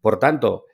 Por 0.00 0.20
tanto, 0.20 0.66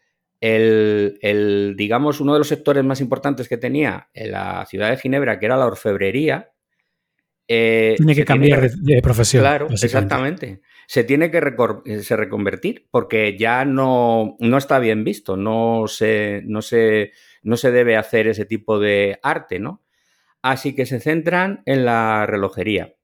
el, 0.46 1.74
digamos, 1.76 2.20
uno 2.20 2.32
de 2.32 2.38
los 2.38 2.48
sectores 2.48 2.84
más 2.84 3.00
importantes 3.00 3.48
que 3.48 3.56
tenía 3.56 4.08
en 4.14 4.32
la 4.32 4.64
ciudad 4.66 4.90
de 4.90 4.96
Ginebra, 4.96 5.38
que 5.38 5.46
era 5.46 5.56
la 5.56 5.66
orfebrería, 5.66 6.52
eh, 7.48 7.94
tiene 7.96 8.14
que 8.14 8.24
cambiar 8.24 8.70
de 8.70 9.02
profesión. 9.02 9.42
Claro, 9.42 9.68
exactamente. 9.70 10.60
Se 10.86 11.04
tiene 11.04 11.30
que 11.30 11.40
se 12.02 12.16
reconvertir 12.16 12.86
porque 12.90 13.36
ya 13.36 13.64
no, 13.64 14.36
no, 14.38 14.58
está 14.58 14.78
bien 14.78 15.04
visto, 15.04 15.36
no 15.36 15.84
se, 15.88 16.42
no, 16.44 16.62
se, 16.62 17.12
no 17.42 17.56
se 17.56 17.70
debe 17.72 17.96
hacer 17.96 18.28
ese 18.28 18.44
tipo 18.44 18.78
de 18.78 19.18
arte, 19.22 19.58
¿no? 19.58 19.82
Así 20.42 20.74
que 20.74 20.86
se 20.86 21.00
centran 21.00 21.62
en 21.66 21.84
la 21.84 22.24
relojería. 22.26 22.94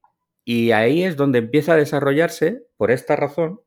Y 0.44 0.72
ahí 0.72 1.02
es 1.04 1.16
donde 1.16 1.38
empieza 1.38 1.74
a 1.74 1.76
desarrollarse, 1.76 2.66
por 2.76 2.90
esta 2.90 3.16
razón, 3.16 3.60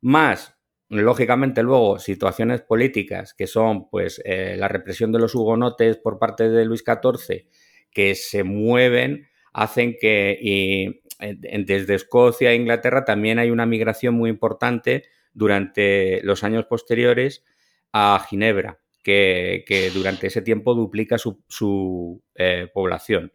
más, 0.00 0.56
lógicamente 1.00 1.62
luego, 1.62 1.98
situaciones 1.98 2.60
políticas 2.60 3.32
que 3.34 3.46
son 3.46 3.88
pues 3.88 4.20
eh, 4.24 4.56
la 4.58 4.68
represión 4.68 5.10
de 5.10 5.18
los 5.18 5.34
hugonotes 5.34 5.96
por 5.96 6.18
parte 6.18 6.50
de 6.50 6.64
Luis 6.64 6.84
XIV, 6.84 7.46
que 7.90 8.14
se 8.14 8.44
mueven, 8.44 9.28
hacen 9.52 9.96
que 9.98 10.38
y, 10.40 11.00
desde 11.18 11.94
Escocia 11.94 12.50
a 12.50 12.54
Inglaterra 12.54 13.04
también 13.04 13.38
hay 13.38 13.50
una 13.50 13.64
migración 13.64 14.14
muy 14.14 14.28
importante 14.28 15.04
durante 15.32 16.20
los 16.24 16.42
años 16.42 16.66
posteriores 16.66 17.44
a 17.92 18.24
Ginebra 18.28 18.80
que, 19.02 19.90
durante 19.94 20.26
ese 20.26 20.42
tiempo 20.42 20.74
duplica 20.74 21.16
su, 21.18 22.22
eh, 22.34 22.68
población. 22.72 23.32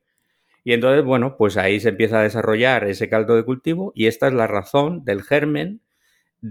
Y 0.64 0.74
entonces, 0.74 1.04
bueno, 1.06 1.38
pues 1.38 1.56
ahí 1.58 1.80
se 1.80 1.90
empieza 1.90 2.20
a 2.20 2.24
desarrollar 2.24 2.84
ese 2.88 3.10
caldo 3.10 3.36
de 3.36 3.46
cultivo 3.46 3.94
y 3.96 4.08
esta 4.08 4.28
es 4.28 4.34
la 4.34 4.48
razón 4.48 5.06
del 5.06 5.24
germen 5.24 5.82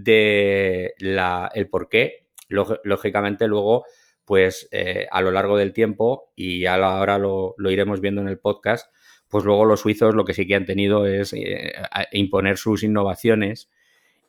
de 0.03 0.93
la, 0.99 1.49
el 1.53 1.69
por 1.69 1.89
qué, 1.89 2.27
lógicamente 2.49 3.47
luego, 3.47 3.85
pues 4.25 4.67
eh, 4.71 5.07
a 5.11 5.21
lo 5.21 5.31
largo 5.31 5.57
del 5.57 5.73
tiempo, 5.73 6.31
y 6.35 6.65
ahora 6.65 7.17
lo, 7.17 7.55
lo, 7.57 7.71
iremos 7.71 8.01
viendo 8.01 8.21
en 8.21 8.27
el 8.27 8.39
podcast, 8.39 8.91
pues 9.27 9.43
luego 9.43 9.65
los 9.65 9.81
suizos 9.81 10.15
lo 10.15 10.25
que 10.25 10.33
sí 10.33 10.47
que 10.47 10.55
han 10.55 10.65
tenido 10.65 11.05
es 11.05 11.33
eh, 11.33 11.73
imponer 12.11 12.57
sus 12.57 12.83
innovaciones 12.83 13.69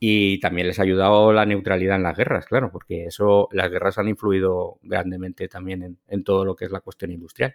y 0.00 0.38
también 0.40 0.68
les 0.68 0.78
ha 0.78 0.82
ayudado 0.82 1.32
la 1.32 1.44
neutralidad 1.44 1.96
en 1.96 2.04
las 2.04 2.16
guerras, 2.16 2.46
claro, 2.46 2.70
porque 2.70 3.06
eso, 3.06 3.48
las 3.52 3.70
guerras 3.70 3.98
han 3.98 4.08
influido 4.08 4.78
grandemente 4.82 5.48
también 5.48 5.98
en, 6.06 6.24
todo 6.24 6.44
lo 6.44 6.54
que 6.54 6.66
es 6.66 6.70
la 6.70 6.80
cuestión 6.80 7.10
industrial. 7.10 7.54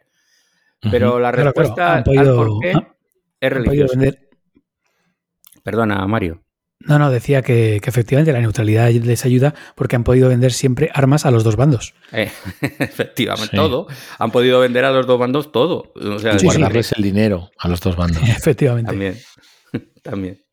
Pero 0.92 1.20
la 1.20 1.32
respuesta 1.32 1.96
al 1.96 2.04
por 2.04 2.60
qué 2.60 2.74
es 3.40 3.54
religiosa. 3.54 4.00
Perdona, 5.64 6.06
Mario. 6.06 6.44
No, 6.86 7.00
no, 7.00 7.12
decía 7.12 7.42
que, 7.42 7.78
efectivamente 7.78 8.34
la 8.34 8.42
neutralidad 8.42 8.90
les 8.92 9.26
ayuda 9.26 9.54
porque 9.76 9.96
han 9.96 10.04
podido 10.04 10.30
vender 10.30 10.52
siempre 10.52 10.90
armas 10.94 11.26
a 11.26 11.32
los 11.32 11.44
dos 11.44 11.56
bandos. 11.56 11.94
Eh, 12.12 12.30
efectivamente, 12.62 13.56
todo. 13.56 13.88
Han 14.20 14.32
podido 14.32 14.60
vender 14.60 14.86
a 14.86 14.92
los 14.92 15.08
dos 15.08 15.20
bandos 15.20 15.52
todo. 15.52 15.94
O 15.96 16.20
sea, 16.20 16.38
guardarles 16.42 16.92
el 16.94 17.04
dinero 17.04 17.52
a 17.58 17.68
los 17.68 17.80
dos 17.80 17.96
bandos. 17.96 18.22
Efectivamente. 18.30 18.92
También. 18.92 19.18
También. 20.04 20.44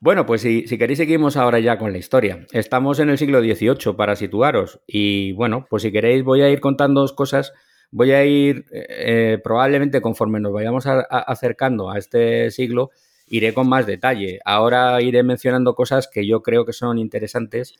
Bueno, 0.00 0.26
pues 0.26 0.42
si, 0.42 0.64
queréis 0.64 0.98
seguimos 0.98 1.36
ahora 1.36 1.58
ya 1.58 1.76
con 1.76 1.92
la 1.92 1.98
historia. 1.98 2.46
Estamos 2.52 3.00
en 3.00 3.10
el 3.10 3.18
siglo 3.18 3.40
XVIII 3.40 3.94
para 3.96 4.14
situaros 4.14 4.80
y 4.86 5.32
bueno, 5.32 5.66
pues 5.68 5.82
si 5.82 5.90
queréis 5.90 6.22
voy 6.22 6.42
a 6.42 6.50
ir 6.50 6.60
contando 6.60 7.04
cosas, 7.16 7.52
voy 7.90 8.12
a 8.12 8.24
ir 8.24 8.64
eh, 8.70 8.86
eh, 8.90 9.38
probablemente 9.42 10.00
conforme 10.00 10.38
nos 10.38 10.52
vayamos 10.52 10.84
acercando 10.86 11.90
a 11.90 11.98
este 11.98 12.52
siglo, 12.52 12.90
iré 13.30 13.54
con 13.54 13.68
más 13.68 13.86
detalle. 13.86 14.40
Ahora 14.44 15.00
iré 15.02 15.22
mencionando 15.22 15.74
cosas 15.74 16.08
que 16.08 16.26
yo 16.26 16.42
creo 16.42 16.64
que 16.64 16.72
son 16.72 16.98
interesantes 16.98 17.74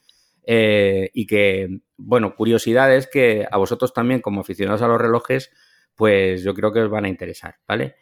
eh, 0.46 1.10
y 1.12 1.26
que, 1.26 1.80
bueno, 1.96 2.34
curiosidades 2.34 3.06
que 3.06 3.46
a 3.50 3.58
vosotros 3.58 3.92
también 3.92 4.20
como 4.20 4.40
aficionados 4.40 4.82
a 4.82 4.88
los 4.88 5.00
relojes, 5.00 5.50
pues 5.94 6.42
yo 6.42 6.54
creo 6.54 6.72
que 6.72 6.80
os 6.80 6.90
van 6.90 7.04
a 7.04 7.08
interesar, 7.08 7.56
¿vale? 7.66 7.96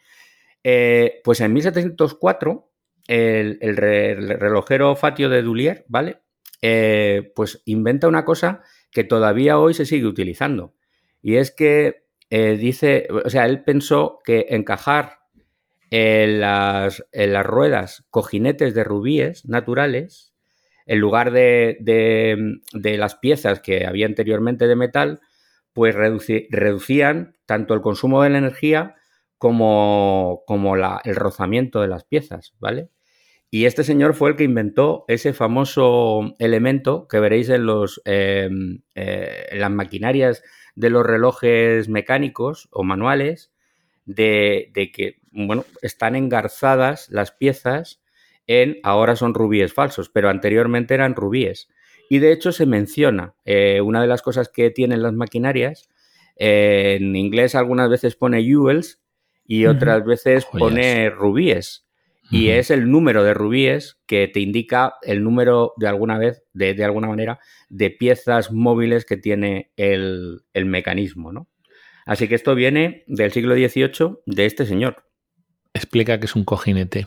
pues 1.23 1.39
en 1.39 1.53
1704 1.53 2.67
el, 3.07 3.77
relojero 3.77 4.95
Fatio 4.95 5.29
de 5.29 5.41
Dulier, 5.41 5.85
¿vale? 5.87 6.21
Eh, 6.61 7.31
pues 7.35 7.61
inventa 7.65 8.07
una 8.07 8.25
cosa 8.25 8.61
que 8.91 9.03
todavía 9.03 9.59
hoy 9.59 9.73
se 9.73 9.85
sigue 9.85 10.05
utilizando. 10.05 10.73
Y 11.21 11.35
es 11.35 11.51
que 11.51 12.05
eh, 12.29 12.57
dice, 12.57 13.07
o 13.11 13.29
sea, 13.29 13.45
él 13.45 13.63
pensó 13.63 14.19
que 14.23 14.47
encajar 14.49 15.16
en 15.89 16.41
las, 16.41 17.03
ruedas 17.43 18.05
cojinetes 18.09 18.73
de 18.73 18.83
rubíes 18.83 19.45
naturales, 19.45 20.33
en 20.85 20.99
lugar 20.99 21.31
de, 21.31 21.77
de, 21.79 22.97
las 22.97 23.15
piezas 23.15 23.59
que 23.59 23.85
había 23.85 24.05
anteriormente 24.05 24.67
de 24.67 24.75
metal, 24.75 25.19
pues 25.73 25.95
reducían 25.95 27.35
tanto 27.45 27.73
el 27.73 27.81
consumo 27.81 28.23
de 28.23 28.29
la 28.29 28.37
energía 28.39 28.95
como, 29.37 30.43
como 30.47 30.75
el 30.75 31.15
rozamiento 31.15 31.81
de 31.81 31.87
las 31.87 32.03
piezas, 32.03 32.53
¿vale? 32.59 32.89
Y 33.49 33.65
este 33.65 33.83
señor 33.83 34.13
fue 34.13 34.31
el 34.31 34.35
que 34.35 34.43
inventó 34.43 35.05
ese 35.07 35.33
famoso 35.33 36.35
elemento 36.39 37.07
que 37.07 37.19
veréis 37.19 37.49
en, 37.49 37.65
los, 37.65 38.01
em, 38.03 38.81
eh, 38.95 39.47
las 39.53 39.71
maquinarias 39.71 40.43
de 40.75 40.89
los 40.89 41.05
relojes 41.05 41.87
mecánicos 41.87 42.67
o 42.71 42.83
manuales, 42.83 43.51
de, 44.05 44.71
que, 44.93 45.19
bueno, 45.45 45.65
están 45.81 46.15
engarzadas 46.15 47.09
las 47.09 47.31
piezas 47.31 48.01
en, 48.47 48.77
ahora 48.83 49.15
son 49.15 49.33
rubíes 49.33 49.73
falsos, 49.73 50.09
pero 50.09 50.29
anteriormente 50.29 50.93
eran 50.93 51.15
rubíes. 51.15 51.69
Y 52.09 52.19
de 52.19 52.31
hecho 52.31 52.51
se 52.51 52.65
menciona, 52.65 53.35
eh, 53.45 53.81
una 53.81 54.01
de 54.01 54.07
las 54.07 54.21
cosas 54.21 54.49
que 54.49 54.71
tienen 54.71 55.01
las 55.03 55.13
maquinarias, 55.13 55.89
en 56.39 57.15
inglés 57.15 57.55
algunas 57.55 57.89
veces 57.89 58.15
pone 58.15 58.43
jewels 58.43 59.01
y 59.45 59.65
otras 59.65 60.05
veces 60.05 60.45
pone 60.45 61.09
rubíes. 61.09 61.85
Y 62.29 62.49
es 62.49 62.71
el 62.71 62.91
número 62.91 63.23
de 63.23 63.33
rubíes 63.33 63.97
que 64.05 64.27
te 64.27 64.41
indica 64.41 64.95
el 65.01 65.23
número 65.23 65.73
de 65.77 65.87
alguna 65.87 66.17
vez, 66.17 66.43
de, 66.53 66.83
alguna 66.83 67.07
manera, 67.07 67.39
de 67.69 67.89
piezas 67.89 68.51
móviles 68.51 69.05
que 69.05 69.15
tiene 69.15 69.71
el, 69.77 70.43
mecanismo, 70.53 71.31
¿no? 71.31 71.47
Así 72.05 72.27
que 72.27 72.35
esto 72.35 72.53
viene 72.53 73.05
del 73.07 73.31
siglo 73.31 73.55
XVIII 73.55 74.19
de 74.25 74.45
este 74.45 74.65
señor. 74.65 75.06
Explica 75.77 76.19
que 76.19 76.25
es 76.25 76.35
un 76.35 76.43
cojinete. 76.43 77.05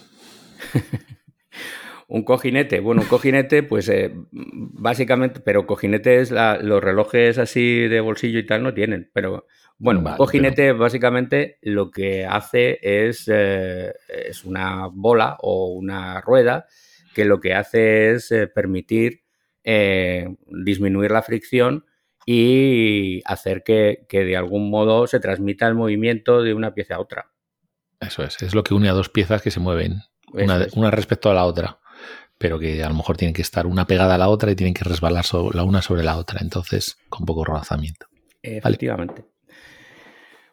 un 2.09 2.23
cojinete, 2.23 2.79
bueno, 2.79 3.03
un 3.03 3.09
cojinete, 3.09 3.65
pues 3.65 3.89
eh, 3.89 4.13
básicamente, 4.31 5.41
pero 5.41 5.67
cojinetes, 5.67 6.31
los 6.31 6.83
relojes 6.83 7.39
así 7.39 7.89
de 7.89 8.01
bolsillo 8.01 8.39
y 8.39 8.47
tal 8.47 8.63
no 8.63 8.73
tienen, 8.73 9.11
pero 9.13 9.47
bueno, 9.79 10.01
un 10.01 10.17
cojinete 10.17 10.73
básicamente 10.73 11.59
lo 11.63 11.91
que 11.91 12.27
hace 12.27 12.79
es, 12.81 13.29
eh, 13.33 13.93
es, 14.09 14.45
una 14.45 14.87
bola 14.93 15.37
o 15.41 15.73
una 15.73 16.21
rueda 16.21 16.67
que 17.13 17.25
lo 17.25 17.41
que 17.41 17.55
hace 17.55 18.13
es 18.13 18.31
eh, 18.31 18.47
permitir 18.47 19.23
disminuir 19.65 21.11
la 21.11 21.23
fricción 21.23 21.85
y 22.25 23.23
hacer 23.25 23.63
que, 23.65 24.07
de 24.09 24.37
algún 24.37 24.71
modo 24.71 25.09
se 25.09 25.21
transmita 25.21 25.67
el 25.67 25.75
movimiento 25.75 26.43
de 26.43 26.55
una 26.55 26.75
pieza 26.75 26.95
a 26.95 27.01
otra. 27.01 27.31
Eso 28.01 28.23
es, 28.23 28.41
es 28.43 28.55
lo 28.55 28.65
que 28.65 28.75
une 28.75 28.89
a 28.89 28.93
dos 28.93 29.11
piezas 29.11 29.43
que 29.43 29.51
se 29.51 29.61
mueven, 29.61 30.03
una, 30.33 30.91
respecto 30.91 31.31
a 31.31 31.35
la 31.35 31.45
otra, 31.45 31.79
pero 32.39 32.59
que 32.59 32.83
a 32.83 32.89
lo 32.89 32.95
mejor 32.95 33.17
tienen 33.17 33.35
que 33.35 33.43
estar 33.43 33.67
una 33.67 33.87
pegada 33.87 34.15
a 34.15 34.19
la 34.19 34.29
otra 34.29 34.51
y 34.51 34.57
tienen 34.57 34.75
que 34.75 34.85
resbalar 34.85 35.25
la 35.53 35.65
una 35.65 35.83
sobre 35.83 36.03
la 36.03 36.17
otra, 36.17 36.41
entonces 36.41 36.99
con 37.09 37.27
poco 37.27 37.45
rozamiento. 37.45 38.07
Efectivamente. 38.43 39.25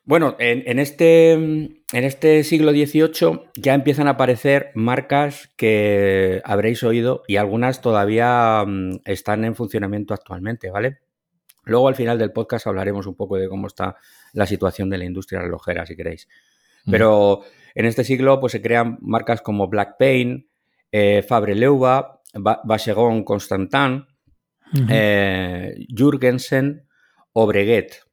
Bueno, 0.03 0.37
en, 0.39 0.79
este, 0.79 1.33
en 1.33 1.83
este 1.91 2.45
siglo 2.45 2.71
XVIII 2.71 3.49
ya 3.55 3.73
empiezan 3.73 4.07
a 4.07 4.11
aparecer 4.11 4.71
marcas 4.73 5.49
que 5.57 6.41
habréis 6.45 6.81
oído 6.83 7.23
y 7.27 7.35
algunas 7.35 7.81
todavía 7.81 8.63
mm, 8.65 9.01
están 9.03 9.43
en 9.43 9.53
funcionamiento 9.53 10.13
actualmente, 10.13 10.69
¿vale? 10.69 10.99
Luego 11.65 11.89
al 11.89 11.95
final 11.95 12.17
del 12.17 12.31
podcast 12.31 12.67
hablaremos 12.67 13.05
un 13.05 13.15
poco 13.15 13.35
de 13.35 13.49
cómo 13.49 13.67
está 13.67 13.97
la 14.31 14.45
situación 14.45 14.89
de 14.89 14.97
la 14.97 15.03
industria 15.03 15.41
relojera, 15.41 15.85
si 15.85 15.97
queréis. 15.97 16.29
Pero 16.89 17.41
en 17.75 17.85
este 17.85 18.03
siglo 18.03 18.39
pues, 18.39 18.51
se 18.51 18.61
crean 18.61 18.97
marcas 19.01 19.41
como 19.41 19.67
Black 19.67 19.97
Pain, 19.99 20.49
eh, 20.91 21.21
Fabre 21.21 21.55
Leuva, 21.55 22.21
Vacheron 22.33 23.23
Constantin, 23.23 24.05
eh, 24.89 25.85
Jürgensen 25.89 26.87
o 27.33 27.45
Breguet. 27.45 28.07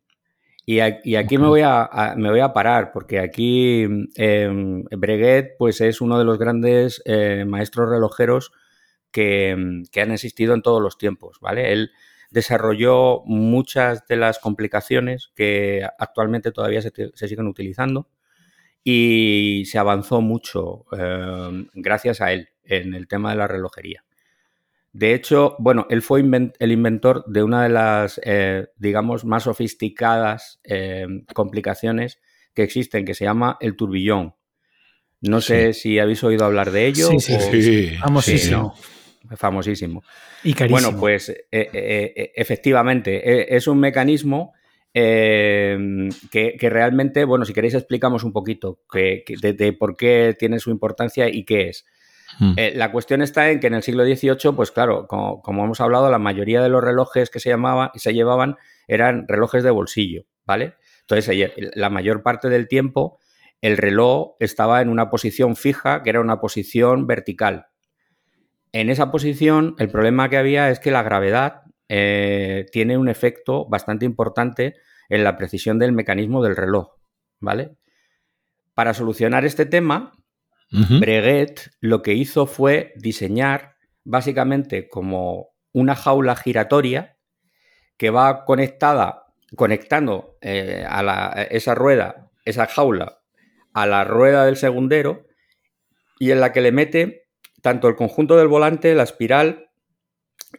Y, 0.66 0.80
aquí 0.80 1.36
me, 1.36 1.46
voy 1.46 1.60
a, 1.62 2.14
me 2.16 2.30
voy 2.30 2.40
a 2.40 2.54
parar, 2.54 2.90
porque 2.90 3.20
aquí 3.20 3.82
em, 4.16 4.84
Breguet 4.84 5.56
pues, 5.58 5.82
es 5.82 6.00
uno 6.00 6.18
de 6.18 6.24
los 6.24 6.38
grandes 6.38 7.02
eh, 7.04 7.44
maestros 7.46 7.90
relojeros 7.90 8.50
que, 9.10 9.50
han 9.52 10.10
existido 10.10 10.54
en 10.54 10.62
todos 10.62 10.82
los 10.82 10.96
tiempos. 10.96 11.38
¿vale? 11.40 11.72
Él 11.72 11.90
desarrolló 12.30 13.22
muchas 13.26 14.06
de 14.06 14.16
las 14.16 14.38
complicaciones 14.38 15.30
que 15.36 15.86
actualmente 15.98 16.50
todavía 16.50 16.82
se, 16.82 16.90
siguen 17.14 17.46
utilizando 17.46 18.08
y 18.84 19.64
se 19.64 19.78
avanzó 19.78 20.20
mucho 20.20 20.84
em, 20.92 21.68
gracias 21.72 22.20
a 22.20 22.32
él 22.32 22.50
en 22.64 22.94
el 22.94 23.08
tema 23.08 23.30
de 23.30 23.36
la 23.36 23.48
relojería. 23.48 24.04
De 24.92 25.14
hecho, 25.14 25.56
bueno, 25.58 25.86
él 25.90 26.02
fue 26.02 26.20
el 26.20 26.72
inventor 26.72 27.24
de 27.26 27.42
una 27.42 27.64
de 27.64 27.68
las, 27.68 28.20
eh, 28.22 28.68
digamos, 28.76 29.24
más 29.24 29.42
sofisticadas 29.42 30.60
eh, 30.62 31.06
complicaciones 31.34 32.20
que 32.54 32.62
existen, 32.62 33.04
que 33.04 33.14
se 33.14 33.24
llama 33.24 33.56
el 33.60 33.74
turbillón. 33.74 34.34
No 35.20 35.40
sé 35.40 35.72
si 35.72 35.98
habéis 35.98 36.22
oído 36.22 36.44
hablar 36.44 36.70
de 36.70 36.86
ello. 36.86 37.08
Sí, 37.08 37.18
sí, 37.18 37.62
sí. 37.62 37.96
Famosísimo. 37.96 38.74
Famosísimo. 39.36 40.04
Y 40.44 40.52
carísimo. 40.52 40.90
Bueno, 40.90 41.00
pues 41.00 41.30
eh, 41.50 42.32
efectivamente, 42.36 43.56
es 43.56 43.66
un 43.66 43.80
mecanismo 43.80 44.52
que, 44.94 46.68
realmente, 46.70 47.24
bueno, 47.24 47.44
si 47.44 47.52
queréis 47.52 47.74
explicamos 47.74 48.22
un 48.24 48.32
poquito 48.32 48.80
de, 48.92 49.76
por 49.78 49.96
qué 49.96 50.36
tiene 50.38 50.58
su 50.60 50.70
importancia 50.70 51.28
y 51.28 51.44
qué 51.44 51.68
es. 51.68 51.84
Hmm. 52.38 52.52
Eh, 52.56 52.72
la 52.74 52.90
cuestión 52.90 53.22
está 53.22 53.50
en 53.50 53.60
que 53.60 53.66
en 53.66 53.74
el 53.74 53.82
siglo 53.82 54.04
XVIII, 54.04 54.52
pues 54.54 54.70
claro, 54.70 55.06
como, 55.06 55.64
hemos 55.64 55.80
hablado, 55.80 56.10
la 56.10 56.18
mayoría 56.18 56.62
de 56.62 56.68
los 56.68 56.82
relojes 56.82 57.30
que 57.30 57.40
se, 57.40 57.50
llamaba, 57.50 57.92
se 57.94 58.14
llevaban 58.14 58.56
eran 58.86 59.26
relojes 59.28 59.62
de 59.62 59.70
bolsillo, 59.70 60.24
¿vale? 60.44 60.74
Entonces, 61.00 61.52
la 61.74 61.90
mayor 61.90 62.22
parte 62.22 62.48
del 62.48 62.68
tiempo 62.68 63.18
el 63.64 63.78
reloj 63.78 64.36
estaba 64.40 64.82
en 64.82 64.90
una 64.90 65.08
posición 65.08 65.56
fija, 65.56 66.02
que 66.02 66.10
era 66.10 66.20
una 66.20 66.38
posición 66.38 67.06
vertical. 67.06 67.68
En 68.72 68.90
esa 68.90 69.10
posición, 69.10 69.74
el 69.78 69.88
problema 69.88 70.28
que 70.28 70.36
había 70.36 70.68
es 70.68 70.80
que 70.80 70.90
la 70.90 71.02
gravedad 71.02 71.62
eh, 71.88 72.66
tiene 72.72 72.96
un 72.96 73.08
efecto 73.08 73.66
bastante 73.66 74.04
importante 74.04 74.74
en 75.08 75.24
la 75.24 75.36
precisión 75.36 75.78
del 75.78 75.92
mecanismo 75.92 76.42
del 76.42 76.56
reloj, 76.56 76.96
¿vale? 77.40 77.76
Para 78.74 78.94
solucionar 78.94 79.44
este 79.44 79.66
tema, 79.66 80.12
Breguet 80.70 81.70
lo 81.80 82.02
que 82.02 82.14
hizo 82.14 82.46
fue 82.46 82.94
diseñar 82.96 83.76
básicamente 84.02 84.88
como 84.88 85.50
una 85.72 85.94
jaula 85.94 86.34
giratoria 86.34 87.16
que 87.96 88.10
va 88.10 88.44
conectada, 88.44 89.26
conectando 89.56 90.36
eh, 90.40 90.84
a, 90.88 91.42
esa 91.50 91.74
rueda, 91.74 92.30
esa 92.44 92.66
jaula, 92.66 93.20
a 93.72 93.86
la 93.86 94.04
rueda 94.04 94.46
del 94.46 94.56
segundero 94.56 95.26
y 96.18 96.30
en 96.30 96.40
la 96.40 96.52
que 96.52 96.60
le 96.60 96.72
mete 96.72 97.28
tanto 97.62 97.88
el 97.88 97.96
conjunto 97.96 98.36
del 98.36 98.48
volante, 98.48 98.94
la 98.94 99.04
espiral 99.04 99.70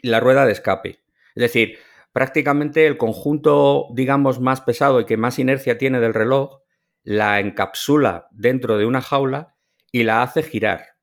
y 0.02 0.10
la 0.10 0.20
rueda 0.20 0.46
de 0.46 0.54
escape. 0.54 1.05
Es 1.36 1.42
decir, 1.42 1.78
prácticamente 2.14 2.88
el 2.88 2.98
conjunto, 2.98 3.88
digamos, 3.94 4.40
más 4.40 4.62
pesado 4.62 5.00
y 5.00 5.06
que 5.06 5.18
más 5.18 5.38
inercia 5.38 5.78
tiene 5.78 6.00
del 6.00 6.14
reloj, 6.14 6.62
la 7.04 7.40
encapsula 7.40 8.28
dentro 8.32 8.78
de 8.78 8.86
una 8.86 9.02
jaula 9.02 9.56
y 9.92 10.04
la 10.04 10.24
hace 10.24 10.42
girar 10.42 10.96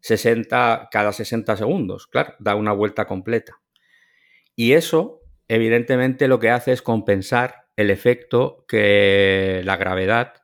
60, 0.00 0.88
cada 0.90 1.12
60 1.12 1.56
segundos, 1.56 2.06
claro, 2.06 2.34
da 2.38 2.54
una 2.54 2.72
vuelta 2.72 3.06
completa. 3.06 3.60
Y 4.54 4.72
eso, 4.72 5.22
evidentemente, 5.48 6.28
lo 6.28 6.38
que 6.38 6.50
hace 6.50 6.72
es 6.72 6.82
compensar 6.82 7.64
el 7.76 7.90
efecto 7.90 8.64
que 8.68 9.62
la 9.64 9.76
gravedad 9.76 10.34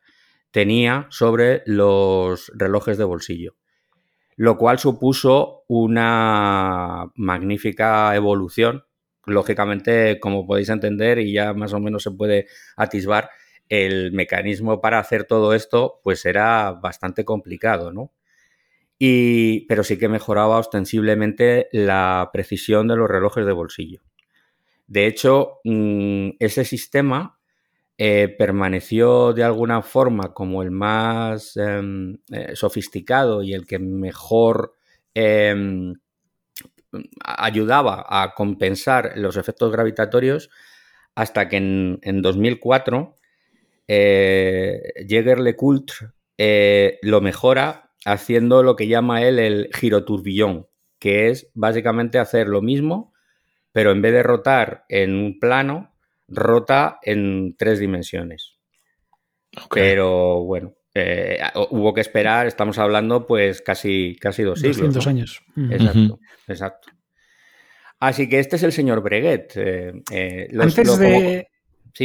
tenía 0.50 1.06
sobre 1.10 1.62
los 1.66 2.50
relojes 2.54 2.98
de 2.98 3.04
bolsillo, 3.04 3.56
lo 4.36 4.56
cual 4.56 4.78
supuso 4.78 5.64
una 5.68 7.10
magnífica 7.14 8.14
evolución. 8.16 8.84
Lógicamente, 9.26 10.18
como 10.20 10.46
podéis 10.46 10.70
entender, 10.70 11.18
y 11.18 11.32
ya 11.32 11.52
más 11.54 11.72
o 11.72 11.80
menos 11.80 12.02
se 12.02 12.10
puede 12.10 12.46
atisbar, 12.76 13.30
el 13.70 14.12
mecanismo 14.12 14.80
para 14.80 14.98
hacer 14.98 15.24
todo 15.24 15.54
esto 15.54 16.00
pues 16.02 16.26
era 16.26 16.72
bastante 16.72 17.24
complicado, 17.24 17.92
¿no? 17.92 18.12
Y, 18.98 19.66
pero 19.66 19.82
sí 19.82 19.96
que 19.96 20.08
mejoraba 20.08 20.58
ostensiblemente 20.58 21.68
la 21.72 22.28
precisión 22.32 22.88
de 22.88 22.96
los 22.96 23.08
relojes 23.08 23.46
de 23.46 23.52
bolsillo. 23.52 24.02
De 24.86 25.06
hecho, 25.06 25.60
mm, 25.64 26.30
ese 26.38 26.64
sistema 26.64 27.38
eh, 27.96 28.34
permaneció 28.36 29.32
de 29.32 29.44
alguna 29.44 29.82
forma 29.82 30.34
como 30.34 30.62
el 30.62 30.70
más 30.70 31.56
em, 31.56 32.18
eh, 32.32 32.56
sofisticado 32.56 33.42
y 33.42 33.54
el 33.54 33.66
que 33.66 33.78
mejor 33.78 34.74
em, 35.14 35.94
ayudaba 37.24 38.04
a 38.08 38.34
compensar 38.34 39.12
los 39.16 39.36
efectos 39.36 39.72
gravitatorios 39.72 40.50
hasta 41.14 41.48
que 41.48 41.56
en, 41.56 41.98
en 42.02 42.22
2004 42.22 43.16
eh, 43.92 44.92
Jäger 45.08 45.40
LeCoultre 45.40 46.10
eh, 46.38 46.98
lo 47.02 47.20
mejora 47.20 47.90
haciendo 48.04 48.62
lo 48.62 48.76
que 48.76 48.86
llama 48.86 49.22
él 49.22 49.38
el 49.38 49.68
giroturbillón, 49.74 50.68
que 50.98 51.28
es 51.28 51.50
básicamente 51.54 52.18
hacer 52.18 52.46
lo 52.46 52.62
mismo, 52.62 53.12
pero 53.72 53.90
en 53.90 54.00
vez 54.00 54.12
de 54.12 54.22
rotar 54.22 54.84
en 54.88 55.16
un 55.16 55.38
plano, 55.38 55.92
rota 56.28 56.98
en 57.02 57.56
tres 57.58 57.78
dimensiones. 57.78 58.58
Pero 59.70 60.44
bueno, 60.44 60.74
eh, 61.00 61.40
hubo 61.70 61.94
que 61.94 62.00
esperar, 62.00 62.46
estamos 62.46 62.78
hablando 62.78 63.26
pues 63.26 63.62
casi, 63.62 64.16
casi 64.20 64.42
dos 64.42 64.60
siglos. 64.60 64.78
200 64.94 65.06
años. 65.06 65.42
Exacto, 65.70 66.18
exacto. 66.48 66.88
Así 67.98 68.28
que 68.28 68.38
este 68.38 68.56
es 68.56 68.62
el 68.62 68.72
señor 68.72 69.02
Breguet. 69.02 69.56
Antes 70.58 70.98
de... 70.98 71.46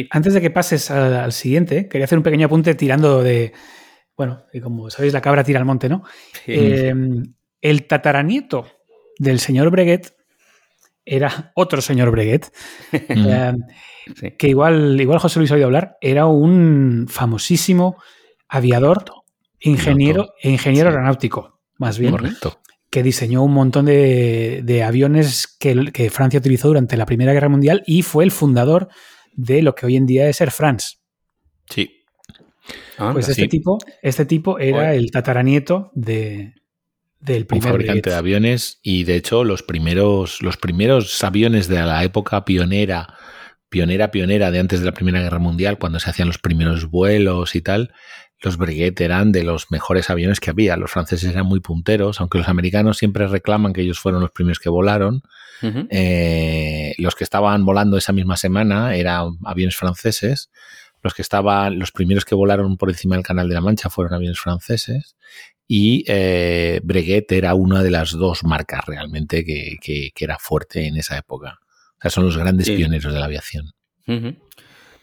Antes 0.10 0.34
de 0.34 0.42
que 0.42 0.50
pases 0.50 0.90
al, 0.92 1.32
siguiente, 1.32 1.88
quería 1.88 2.06
hacer 2.06 2.18
un 2.18 2.24
pequeño 2.24 2.48
apunte 2.48 2.76
tirando 2.76 3.22
de. 3.22 3.54
Bueno, 4.18 4.46
y 4.52 4.60
como 4.60 4.90
sabéis, 4.90 5.14
la 5.14 5.22
cabra 5.22 5.44
tira 5.44 5.60
al 5.60 5.66
monte, 5.66 5.90
¿no? 5.90 6.04
Em, 6.48 7.24
el 7.62 7.86
tataranieto 7.88 8.66
del 9.20 9.40
señor 9.40 9.70
Breguet 9.70 10.14
era 11.06 11.52
otro 11.56 11.82
señor 11.82 12.12
Breguet, 12.12 12.52
em, 12.92 13.62
que 14.38 14.48
igual, 14.48 15.00
igual 15.00 15.20
José 15.20 15.40
Luis 15.40 15.52
ha 15.52 15.56
oído 15.56 15.68
hablar, 15.68 15.98
era 16.02 16.26
un 16.26 17.06
famosísimo 17.08 17.98
aviador, 18.56 19.06
ingeniero 19.60 20.34
e 20.42 20.50
ingeniero 20.50 20.90
aeronáutico, 20.90 21.62
más 21.78 22.00
bien. 22.00 22.16
Que 22.90 23.04
diseñó 23.04 23.44
un 23.44 23.54
montón 23.54 23.86
de, 23.86 24.84
aviones 24.86 25.48
que, 25.60 25.92
que, 25.92 26.10
Francia 26.10 26.40
utilizó 26.40 26.70
durante 26.70 26.98
la 26.98 27.06
Primera 27.06 27.34
Guerra 27.34 27.50
Mundial 27.50 27.84
y 27.86 28.04
fue 28.04 28.24
el 28.24 28.32
fundador 28.32 28.90
de 29.34 29.62
lo 29.62 29.76
que 29.76 29.86
hoy 29.86 29.98
en 29.98 30.06
día 30.06 30.30
es 30.30 30.40
Air 30.42 30.52
France. 30.52 30.98
Sí. 31.70 32.04
pues 32.98 33.28
este 33.28 33.48
tipo, 33.48 33.78
este 34.02 34.26
tipo 34.26 34.60
era 34.60 34.94
el 34.94 35.12
tataranieto 35.12 35.92
de, 35.94 36.54
del 37.20 37.46
primer 37.46 37.66
Un 37.66 37.72
fabricante 37.72 38.10
de 38.12 38.16
aviones 38.16 38.80
y 38.82 39.04
de 39.04 39.16
hecho 39.16 39.44
los 39.44 39.64
primeros, 39.64 40.42
los 40.42 40.58
primeros 40.58 41.24
aviones 41.24 41.68
de 41.68 41.82
la 41.82 42.04
época 42.04 42.46
pionera, 42.46 43.16
pionera, 43.70 44.12
pionera 44.12 44.52
de 44.52 44.60
antes 44.60 44.80
de 44.80 44.86
la 44.86 44.94
Primera 44.94 45.22
Guerra 45.22 45.40
Mundial, 45.40 45.78
cuando 45.78 46.00
se 46.00 46.10
hacían 46.10 46.28
los 46.28 46.38
primeros 46.38 46.90
vuelos 46.90 47.56
y 47.56 47.62
tal, 47.62 47.94
los 48.42 48.58
Breguet 48.58 49.00
eran 49.02 49.32
de 49.32 49.44
los 49.44 49.72
mejores 49.72 50.10
aviones 50.10 50.40
que 50.40 50.50
había. 50.50 50.76
Los 50.78 50.92
franceses 50.92 51.32
eran 51.32 51.46
muy 51.46 51.62
punteros, 51.62 52.20
aunque 52.20 52.38
los 52.38 52.50
americanos 52.50 52.98
siempre 52.98 53.28
reclaman 53.28 53.74
que 53.74 53.82
ellos 53.82 54.00
fueron 54.00 54.22
los 54.22 54.32
primeros 54.32 54.60
que 54.60 54.70
volaron. 54.70 55.24
Eh, 55.90 56.94
los 56.98 57.16
que 57.16 57.24
estaban 57.24 57.66
volando 57.66 57.98
esa 57.98 58.14
misma 58.14 58.38
semana 58.38 58.96
eran 58.96 59.38
aviones 59.46 59.76
franceses. 59.76 60.52
Los 61.02 61.14
que 61.14 61.22
estaban, 61.22 61.80
los 61.80 61.92
primeros 61.92 62.26
que 62.26 62.36
volaron 62.36 62.78
por 62.78 62.90
encima 62.90 63.16
del 63.16 63.26
Canal 63.26 63.48
de 63.48 63.56
la 63.56 63.62
Mancha 63.62 63.90
fueron 63.90 64.14
aviones 64.14 64.40
franceses. 64.40 65.16
Y 65.68 66.04
eh, 66.08 66.82
Breguet 66.84 67.32
era 67.32 67.56
una 67.56 67.82
de 67.82 67.92
las 67.92 68.12
dos 68.12 68.44
marcas 68.44 68.86
realmente 68.86 69.44
que, 69.44 70.12
era 70.16 70.38
fuerte 70.38 70.86
en 70.86 70.98
esa 70.98 71.18
época. 71.18 71.60
O 71.98 72.02
sea, 72.02 72.12
son 72.12 72.26
los 72.26 72.38
grandes 72.38 72.70
pioneros 72.70 73.14
de 73.14 73.20
la 73.20 73.26
aviación. 73.26 73.72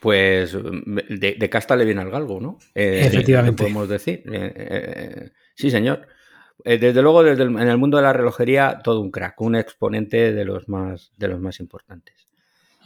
Pues 0.03 0.55
de, 0.55 1.49
casta 1.49 1.77
le 1.77 1.85
viene 1.85 2.01
al 2.01 2.11
galgo, 2.11 2.41
¿no? 2.41 2.59
Eh, 2.75 3.03
Efectivamente. 3.07 3.63
Podemos 3.63 3.89
decir. 3.89 4.25
sí, 5.55 5.71
señor. 5.71 6.07
Eh, 6.65 6.79
desde 6.79 7.03
luego, 7.03 7.23
desde 7.23 7.45
en 7.45 7.59
el 7.59 7.79
mundo 7.79 7.97
de 7.97 8.05
la 8.05 8.13
relojería, 8.13 8.81
todo 8.83 9.01
un 9.01 9.11
crack, 9.11 9.41
un 9.41 9.57
exponente 9.57 10.33
de 10.33 10.45
los 10.45 10.69
más, 10.69 11.13
de 11.17 11.29
los 11.29 11.41
más 11.41 11.61
importantes. 11.61 12.29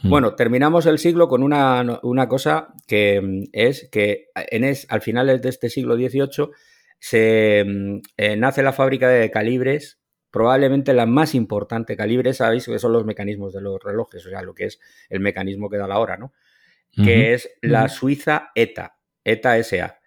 Mm. 0.01 0.09
Bueno, 0.09 0.35
terminamos 0.35 0.85
el 0.85 0.99
siglo 0.99 1.27
con 1.27 1.43
una, 1.43 2.27
cosa 2.27 2.69
que 2.87 3.21
mm, 3.21 3.43
es 3.51 3.89
que 3.91 4.29
en 4.35 4.63
es, 4.63 4.87
al 4.89 5.01
final 5.01 5.41
de 5.41 5.49
este 5.49 5.69
siglo 5.69 5.95
XVIII 5.95 6.49
se 6.99 7.63
mm, 7.65 7.97
eh, 8.17 8.35
nace 8.37 8.63
la 8.63 8.73
fábrica 8.73 9.09
de 9.09 9.29
calibres, 9.29 9.99
probablemente 10.31 10.93
la 10.93 11.05
más 11.05 11.35
importante 11.35 11.95
calibres, 11.95 12.37
sabéis 12.37 12.65
que 12.65 12.79
son 12.79 12.93
los 12.93 13.05
mecanismos 13.05 13.53
de 13.53 13.61
los 13.61 13.81
relojes, 13.83 14.25
o 14.25 14.29
sea, 14.29 14.41
lo 14.41 14.53
que 14.55 14.65
es 14.65 14.79
el 15.09 15.19
mecanismo 15.19 15.69
que 15.69 15.77
da 15.77 15.87
la 15.87 15.99
hora, 15.99 16.17
¿no? 16.17 16.33
Que 17.03 17.33
es 17.33 17.49
la 17.61 17.89
Suiza 17.89 18.49
ETA, 18.55 18.97
ETA 19.23 19.63
SA 19.63 19.97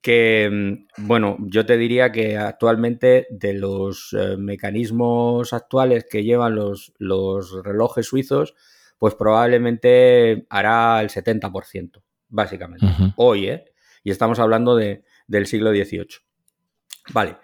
que, 0.00 0.48
mm, 0.50 1.06
bueno, 1.06 1.36
yo 1.40 1.66
te 1.66 1.76
diría 1.76 2.10
que 2.10 2.36
actualmente 2.36 3.26
de 3.30 3.54
los 3.54 4.14
eh, 4.18 4.36
mecanismos 4.36 5.52
actuales 5.52 6.06
que 6.10 6.24
llevan 6.24 6.54
los, 6.54 6.92
los, 6.98 7.62
relojes 7.62 8.06
suizos, 8.06 8.54
pues 8.98 9.14
probablemente 9.14 10.46
hará 10.50 11.00
el 11.00 11.08
70%, 11.08 12.02
básicamente. 12.28 12.86
Hoy, 13.16 13.48
¿eh? 13.48 13.64
Y 14.02 14.10
estamos 14.10 14.38
hablando 14.38 14.76
de, 14.76 15.04
del 15.26 15.46
siglo 15.46 15.70
XVIII. 15.70 16.06
Vale, 17.12 17.36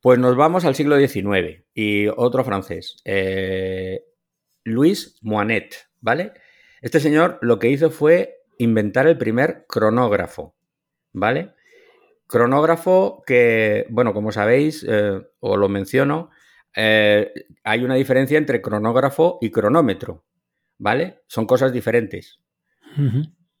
pues 0.00 0.18
nos 0.18 0.36
vamos 0.36 0.64
al 0.64 0.74
siglo 0.74 0.98
XIX 0.98 1.64
y 1.74 2.08
otro 2.08 2.44
francés, 2.44 2.96
eh, 3.04 4.04
Louis 4.64 5.18
Moinet, 5.22 5.88
¿vale? 6.00 6.32
Este 6.80 7.00
señor 7.00 7.38
lo 7.42 7.58
que 7.58 7.68
hizo 7.68 7.90
fue 7.90 8.42
inventar 8.58 9.06
el 9.06 9.18
primer 9.18 9.66
cronógrafo, 9.68 10.54
¿vale? 11.12 11.54
Cronógrafo 12.26 13.22
que, 13.26 13.86
bueno, 13.90 14.12
como 14.12 14.32
sabéis, 14.32 14.84
eh, 14.88 15.20
o 15.40 15.56
lo 15.56 15.68
menciono, 15.68 16.30
eh, 16.74 17.32
hay 17.64 17.84
una 17.84 17.94
diferencia 17.94 18.38
entre 18.38 18.60
cronógrafo 18.60 19.38
y 19.40 19.50
cronómetro, 19.50 20.24
¿vale? 20.78 21.22
Son 21.26 21.46
cosas 21.46 21.72
diferentes. 21.72 22.40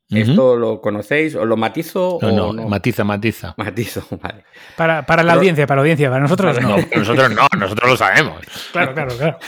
¿Esto 0.08 0.56
lo 0.56 0.80
conocéis? 0.80 1.34
¿O 1.34 1.44
lo 1.44 1.56
matizo? 1.56 2.18
No, 2.22 2.52
no, 2.52 2.68
matiza, 2.68 3.04
matiza. 3.04 3.54
Matizo, 3.56 4.06
vale. 4.22 4.44
Para, 4.76 5.22
la 5.22 5.32
audiencia, 5.32 5.66
para 5.66 5.76
la 5.76 5.82
audiencia, 5.82 6.08
para 6.10 6.22
nosotros 6.22 6.60
no. 6.60 6.76
nosotros 6.94 7.30
no, 7.30 7.46
nosotros 7.58 7.90
lo 7.90 7.96
sabemos. 7.96 8.42
Claro, 8.72 8.94
claro, 8.94 9.16
claro. 9.16 9.38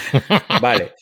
Vale, 0.61 0.95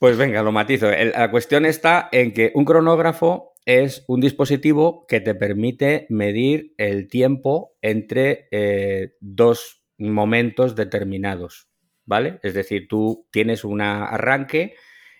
pues 0.00 0.16
venga, 0.16 0.42
lo 0.42 0.50
matizo. 0.50 0.90
la 0.90 1.30
cuestión 1.30 1.66
está 1.66 2.08
en 2.10 2.32
que 2.32 2.52
un 2.54 2.64
cronógrafo 2.64 3.52
es 3.66 4.02
un 4.08 4.22
dispositivo 4.22 5.04
que 5.06 5.20
te 5.20 5.34
permite 5.34 6.06
medir 6.08 6.72
el 6.78 7.06
tiempo 7.06 7.76
entre 7.82 8.48
eh, 8.50 9.16
dos 9.20 9.84
momentos 9.98 10.74
determinados, 10.74 11.68
¿vale? 12.06 12.40
Es 12.42 12.54
decir, 12.54 12.88
tú 12.88 13.28
tienes 13.30 13.62
un 13.62 13.82
arranque 13.82 14.74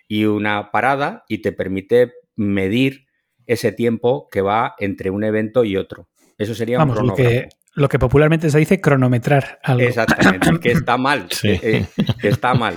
y 0.08 0.24
una 0.24 0.70
parada 0.70 1.24
y 1.28 1.42
te 1.42 1.52
permite 1.52 2.14
medir 2.34 3.06
ese 3.44 3.72
tiempo 3.72 4.30
que 4.30 4.40
va 4.40 4.76
entre 4.78 5.10
un 5.10 5.24
evento 5.24 5.62
y 5.62 5.76
otro. 5.76 6.08
Eso 6.38 6.54
sería 6.54 6.82
un 6.82 7.06
Lo 7.06 7.14
que, 7.14 7.50
lo 7.74 7.86
que 7.90 7.98
popularmente 7.98 8.48
se 8.48 8.58
dice 8.58 8.80
cronometrar 8.80 9.58
algo. 9.62 9.86
Exactamente, 9.86 10.58
que 10.58 10.72
está 10.72 10.96
mal. 10.96 11.28
Eh, 11.44 11.84
que 12.18 12.28
está 12.28 12.54
mal. 12.54 12.76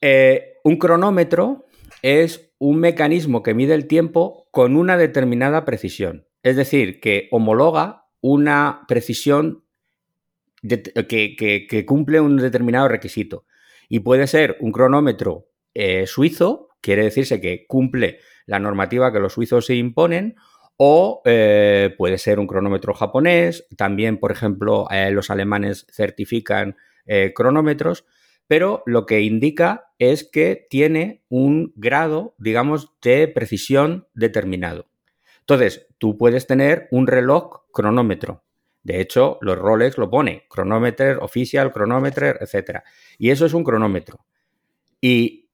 Eh, 0.00 0.55
un 0.66 0.78
cronómetro 0.78 1.64
es 2.02 2.52
un 2.58 2.80
mecanismo 2.80 3.44
que 3.44 3.54
mide 3.54 3.72
el 3.72 3.86
tiempo 3.86 4.48
con 4.50 4.74
una 4.76 4.96
determinada 4.96 5.64
precisión. 5.64 6.26
Es 6.42 6.56
decir, 6.56 6.98
que 6.98 7.28
homologa 7.30 8.06
una 8.20 8.82
precisión 8.88 9.62
que, 10.64 11.84
cumple 11.86 12.20
un 12.20 12.38
determinado 12.38 12.88
requisito. 12.88 13.46
Y 13.88 14.00
puede 14.00 14.26
ser 14.26 14.56
un 14.58 14.72
cronómetro 14.72 15.46
eh, 15.72 16.08
suizo, 16.08 16.70
quiere 16.80 17.04
decirse 17.04 17.40
que 17.40 17.64
cumple 17.68 18.18
la 18.44 18.58
normativa 18.58 19.12
que 19.12 19.20
los 19.20 19.34
suizos 19.34 19.66
se 19.66 19.76
imponen, 19.76 20.34
o 20.76 21.22
eh, 21.26 21.94
puede 21.96 22.18
ser 22.18 22.40
un 22.40 22.48
cronómetro 22.48 22.92
japonés. 22.92 23.68
También, 23.76 24.18
por 24.18 24.32
ejemplo, 24.32 24.88
eh, 24.90 25.12
los 25.12 25.30
alemanes 25.30 25.86
certifican 25.92 26.74
cronómetros 27.36 28.04
pero 28.46 28.82
lo 28.86 29.06
que 29.06 29.20
indica 29.20 29.92
es 29.98 30.28
que 30.28 30.66
tiene 30.68 31.24
un 31.28 31.72
grado, 31.76 32.34
digamos, 32.38 32.92
de 33.02 33.28
precisión 33.28 34.06
determinado. 34.14 34.86
Entonces, 35.40 35.86
tú 35.98 36.18
puedes 36.18 36.46
tener 36.46 36.88
un 36.90 37.06
reloj 37.06 37.62
cronómetro. 37.72 38.42
De 38.82 39.00
hecho, 39.00 39.38
los 39.40 39.58
Rolex 39.58 39.98
lo 39.98 40.10
pone, 40.10 40.44
cronómetro, 40.48 41.24
oficial, 41.24 41.72
cronómetro, 41.72 42.28
etc. 42.40 42.82
Y 43.18 43.30
eso 43.30 43.46
es 43.46 43.54
un 43.54 43.64
cronómetro. 43.64 44.24
Y 45.00 45.48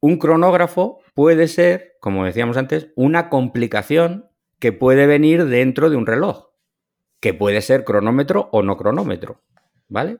un 0.00 0.18
cronógrafo 0.18 1.00
puede 1.14 1.48
ser, 1.48 1.96
como 2.00 2.24
decíamos 2.24 2.56
antes, 2.56 2.88
una 2.94 3.28
complicación 3.28 4.30
que 4.58 4.72
puede 4.72 5.06
venir 5.06 5.46
dentro 5.46 5.90
de 5.90 5.96
un 5.96 6.06
reloj, 6.06 6.50
que 7.20 7.34
puede 7.34 7.60
ser 7.62 7.84
cronómetro 7.84 8.48
o 8.52 8.62
no 8.62 8.76
cronómetro, 8.76 9.42
¿vale? 9.88 10.18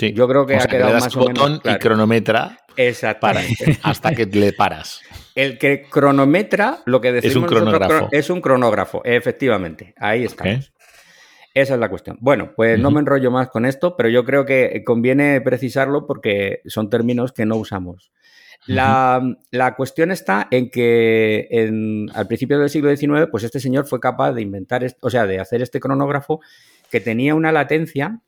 Yo 0.00 0.28
creo 0.28 0.46
que 0.46 0.56
ha 0.56 0.66
quedado 0.66 0.98
más 0.98 1.14
botón 1.14 1.60
y 1.64 1.74
cronometra 1.76 2.58
Exactamente. 2.76 3.78
hasta 3.82 4.14
que 4.14 4.26
le 4.26 4.52
paras. 4.52 5.00
El 5.34 5.58
que 5.58 5.82
cronometra, 5.82 6.78
lo 6.84 7.00
que 7.00 7.12
decimos 7.12 7.32
es 7.32 7.36
un 7.36 7.46
cronógrafo. 7.46 8.08
es 8.12 8.30
un 8.30 8.40
cronógrafo, 8.40 9.02
efectivamente. 9.04 9.94
Ahí 9.98 10.24
estamos. 10.24 10.72
Esa 11.54 11.74
es 11.74 11.80
la 11.80 11.88
cuestión. 11.88 12.18
Bueno, 12.20 12.52
pues 12.54 12.78
no 12.78 12.90
me 12.90 13.00
enrollo 13.00 13.30
más 13.30 13.48
con 13.48 13.64
esto, 13.64 13.96
pero 13.96 14.10
yo 14.10 14.24
creo 14.24 14.44
que 14.44 14.82
conviene 14.84 15.40
precisarlo 15.40 16.06
porque 16.06 16.60
son 16.66 16.90
términos 16.90 17.32
que 17.32 17.46
no 17.46 17.56
usamos. 17.56 18.12
La, 18.66 19.74
cuestión 19.76 20.10
está 20.10 20.48
en 20.50 20.70
que 20.70 21.48
al 22.12 22.26
principio 22.26 22.58
del 22.58 22.68
siglo 22.68 22.94
XIX, 22.94 23.28
pues 23.30 23.44
este 23.44 23.60
señor 23.60 23.86
fue 23.86 24.00
capaz 24.00 24.32
de 24.32 24.42
inventar, 24.42 24.84
o 25.00 25.08
sea, 25.08 25.26
de 25.26 25.40
hacer 25.40 25.62
este 25.62 25.80
cronógrafo 25.80 26.40
que 26.90 27.00
tenía 27.00 27.34
una 27.34 27.52
latencia 27.52 28.20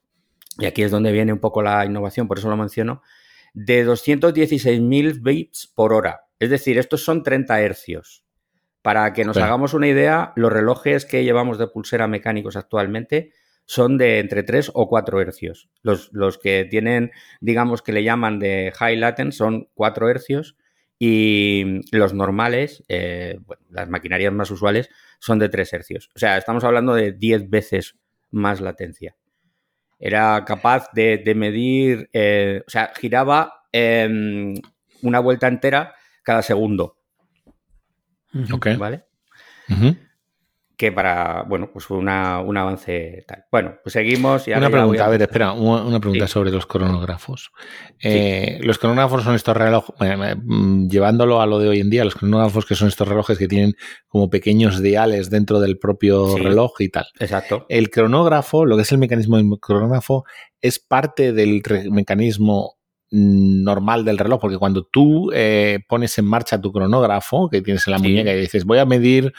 y 0.58 0.66
aquí 0.66 0.82
es 0.82 0.90
donde 0.90 1.12
viene 1.12 1.32
un 1.32 1.38
poco 1.38 1.62
la 1.62 1.86
innovación, 1.86 2.26
por 2.26 2.38
eso 2.38 2.50
lo 2.50 2.56
menciono, 2.56 3.02
de 3.54 3.86
216.000 3.86 5.22
bits 5.22 5.72
por 5.74 5.92
hora. 5.92 6.22
Es 6.40 6.50
decir, 6.50 6.78
estos 6.78 7.04
son 7.04 7.22
30 7.22 7.60
hercios. 7.60 8.24
Para 8.82 9.12
que 9.12 9.24
nos 9.24 9.36
hagamos 9.36 9.74
una 9.74 9.88
idea, 9.88 10.32
los 10.36 10.52
relojes 10.52 11.04
que 11.04 11.24
llevamos 11.24 11.58
de 11.58 11.68
pulsera 11.68 12.06
mecánicos 12.06 12.56
actualmente 12.56 13.32
son 13.64 13.98
de 13.98 14.18
entre 14.18 14.42
3 14.42 14.70
o 14.74 14.88
4 14.88 15.20
hercios. 15.20 15.68
Los, 15.82 16.10
los 16.12 16.38
que 16.38 16.64
tienen, 16.64 17.10
digamos 17.40 17.82
que 17.82 17.92
le 17.92 18.02
llaman 18.02 18.38
de 18.38 18.72
high 18.74 18.96
latency, 18.96 19.36
son 19.36 19.68
4 19.74 20.08
hercios 20.08 20.56
y 20.98 21.80
los 21.92 22.14
normales, 22.14 22.82
eh, 22.88 23.38
las 23.68 23.88
maquinarias 23.88 24.32
más 24.32 24.50
usuales, 24.50 24.88
son 25.18 25.38
de 25.38 25.48
3 25.48 25.72
hercios. 25.72 26.10
O 26.14 26.18
sea, 26.18 26.38
estamos 26.38 26.64
hablando 26.64 26.94
de 26.94 27.12
10 27.12 27.50
veces 27.50 27.98
más 28.30 28.60
latencia 28.60 29.16
era 29.98 30.44
capaz 30.44 30.90
de, 30.92 31.22
medir, 31.34 32.08
eh, 32.12 32.62
o 32.66 32.70
sea, 32.70 32.92
giraba 32.96 33.64
em, 33.72 34.54
una 35.02 35.20
vuelta 35.20 35.48
entera 35.48 35.94
cada 36.22 36.42
segundo. 36.42 36.96
Ok. 38.52 38.68
¿Vale? 38.78 39.04
Que 40.78 40.92
para, 40.92 41.42
bueno, 41.42 41.70
pues 41.72 41.84
fue 41.84 41.98
un 41.98 42.08
avance 42.08 43.24
tal. 43.26 43.44
Bueno, 43.50 43.74
pues 43.82 43.92
seguimos. 43.92 44.46
Y 44.46 44.52
una 44.52 44.70
pregunta, 44.70 45.06
a... 45.06 45.08
ver, 45.08 45.20
espera, 45.20 45.52
una, 45.52 45.98
pregunta 45.98 46.28
sobre 46.28 46.52
los 46.52 46.66
cronógrafos. 46.66 47.50
Eh, 48.00 48.60
los 48.62 48.78
cronógrafos 48.78 49.24
son 49.24 49.34
estos 49.34 49.56
relojes, 49.56 49.96
mm, 50.44 50.88
llevándolo 50.88 51.42
a 51.42 51.46
lo 51.46 51.58
de 51.58 51.68
hoy 51.68 51.80
en 51.80 51.90
día, 51.90 52.04
los 52.04 52.14
cronógrafos 52.14 52.64
que 52.64 52.76
son 52.76 52.86
estos 52.86 53.08
relojes 53.08 53.36
que 53.38 53.48
tienen 53.48 53.74
como 54.06 54.30
pequeños 54.30 54.80
diales 54.80 55.30
dentro 55.30 55.58
del 55.58 55.80
propio 55.80 56.38
reloj 56.38 56.80
y 56.80 56.90
tal. 56.90 57.06
Exacto. 57.18 57.66
El 57.68 57.90
cronógrafo, 57.90 58.64
lo 58.64 58.76
que 58.76 58.82
es 58.82 58.92
el 58.92 58.98
mecanismo 58.98 59.36
del 59.36 59.50
cronógrafo, 59.60 60.24
es 60.60 60.78
parte 60.78 61.32
del 61.32 61.60
mecanismo 61.90 62.78
normal 63.10 64.04
del 64.04 64.18
reloj, 64.18 64.40
porque 64.40 64.58
cuando 64.58 64.84
tú 64.84 65.30
eh, 65.32 65.80
pones 65.88 66.18
en 66.18 66.26
marcha 66.26 66.60
tu 66.60 66.72
cronógrafo 66.72 67.48
que 67.48 67.62
tienes 67.62 67.86
en 67.86 67.92
la 67.92 67.98
muñeca 67.98 68.32
y 68.32 68.40
dices, 68.40 68.64
voy 68.64 68.78
a 68.78 68.84
medir, 68.84 69.32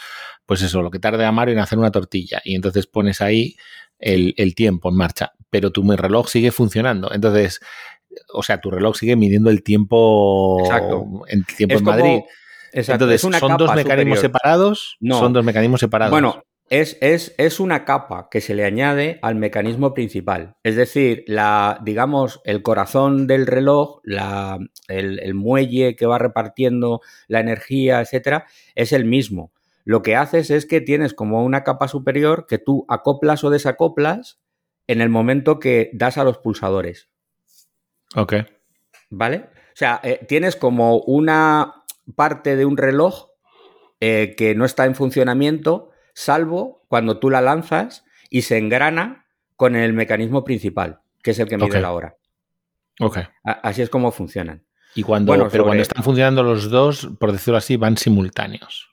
pues 0.49 0.63
eso, 0.63 0.81
lo 0.81 0.89
que 0.89 0.97
tarde 0.97 1.23
a 1.25 1.31
Mario 1.31 1.53
en 1.53 1.59
hacer 1.59 1.77
una 1.77 1.91
tortilla, 1.91 2.41
y 2.43 2.55
entonces 2.55 2.87
pones 2.87 3.21
ahí 3.21 3.55
el, 3.99 4.55
tiempo 4.55 4.89
en 4.89 4.95
marcha, 4.95 5.33
pero 5.51 5.71
tu 5.71 5.83
reloj 5.83 6.27
sigue 6.27 6.49
funcionando. 6.49 7.13
Entonces, 7.13 7.59
o 8.33 8.41
sea, 8.41 8.59
tu 8.59 8.71
reloj 8.71 8.97
sigue 8.97 9.15
midiendo 9.15 9.51
el 9.51 9.61
tiempo, 9.61 10.57
en 11.27 11.43
tiempo 11.43 11.77
en 11.77 11.83
Madrid. 11.83 12.19
Entonces, 12.73 13.21
¿son 13.21 13.57
dos 13.57 13.75
mecanismos 13.75 14.21
separados? 14.21 14.97
No. 14.99 15.19
Son 15.19 15.33
dos 15.33 15.45
mecanismos 15.45 15.81
separados. 15.81 16.09
Bueno, 16.09 16.43
es, 16.67 16.97
es, 16.99 17.35
es, 17.37 17.59
una 17.59 17.85
capa 17.85 18.27
que 18.31 18.41
se 18.41 18.55
le 18.55 18.65
añade 18.65 19.19
al 19.21 19.35
mecanismo 19.35 19.93
principal. 19.93 20.55
Es 20.63 20.75
decir, 20.75 21.25
la, 21.27 21.79
digamos, 21.83 22.41
el 22.43 22.63
corazón 22.63 23.27
del 23.27 23.45
reloj, 23.45 23.99
la, 24.03 24.57
el, 24.87 25.19
el, 25.19 25.35
muelle 25.35 25.95
que 25.95 26.07
va 26.07 26.17
repartiendo 26.17 27.01
la 27.27 27.39
energía, 27.39 28.01
etcétera, 28.01 28.47
es 28.73 28.93
el 28.93 29.05
mismo. 29.05 29.51
Lo 29.89 30.03
que 30.03 30.15
haces 30.15 30.51
es 30.51 30.67
que 30.67 30.81
tienes 30.81 31.15
como 31.15 31.43
una 31.43 31.63
capa 31.63 31.87
superior 31.87 32.45
que 32.45 32.59
tú 32.59 32.85
acoplas 32.89 33.43
o 33.43 33.49
desacoplas 33.49 34.39
en 34.85 35.01
el 35.01 35.09
momento 35.09 35.57
que 35.57 35.89
das 35.93 36.19
a 36.19 36.23
los 36.23 36.37
pulsadores. 36.37 37.09
Ok. 38.15 38.35
¿Vale? 39.09 39.49
O 39.55 39.73
sea, 39.73 39.99
eh, 40.03 40.23
tienes 40.27 40.55
como 40.55 40.99
una 40.99 41.85
parte 42.15 42.55
de 42.55 42.65
un 42.65 42.77
reloj 42.77 43.29
eh, 43.99 44.35
que 44.37 44.53
no 44.53 44.63
está 44.63 44.85
en 44.85 44.93
funcionamiento 44.93 45.89
salvo 46.13 46.85
cuando 46.87 47.17
tú 47.17 47.31
la 47.31 47.41
lanzas 47.41 48.05
y 48.29 48.43
se 48.43 48.59
engrana 48.59 49.25
con 49.55 49.75
el 49.75 49.93
mecanismo 49.93 50.43
principal, 50.43 50.99
que 51.23 51.31
es 51.31 51.39
el 51.39 51.49
que 51.49 51.57
mide 51.57 51.81
la 51.81 51.93
hora. 51.93 52.15
Ok. 52.99 53.17
Así 53.43 53.81
es 53.81 53.89
como 53.89 54.11
funcionan. 54.11 54.63
Y 54.93 55.01
cuando, 55.01 55.49
pero 55.49 55.63
cuando 55.63 55.81
están 55.81 56.03
funcionando 56.03 56.43
los 56.43 56.69
dos, 56.69 57.09
por 57.19 57.31
decirlo 57.31 57.57
así, 57.57 57.75
van 57.75 57.97
simultáneos. 57.97 58.88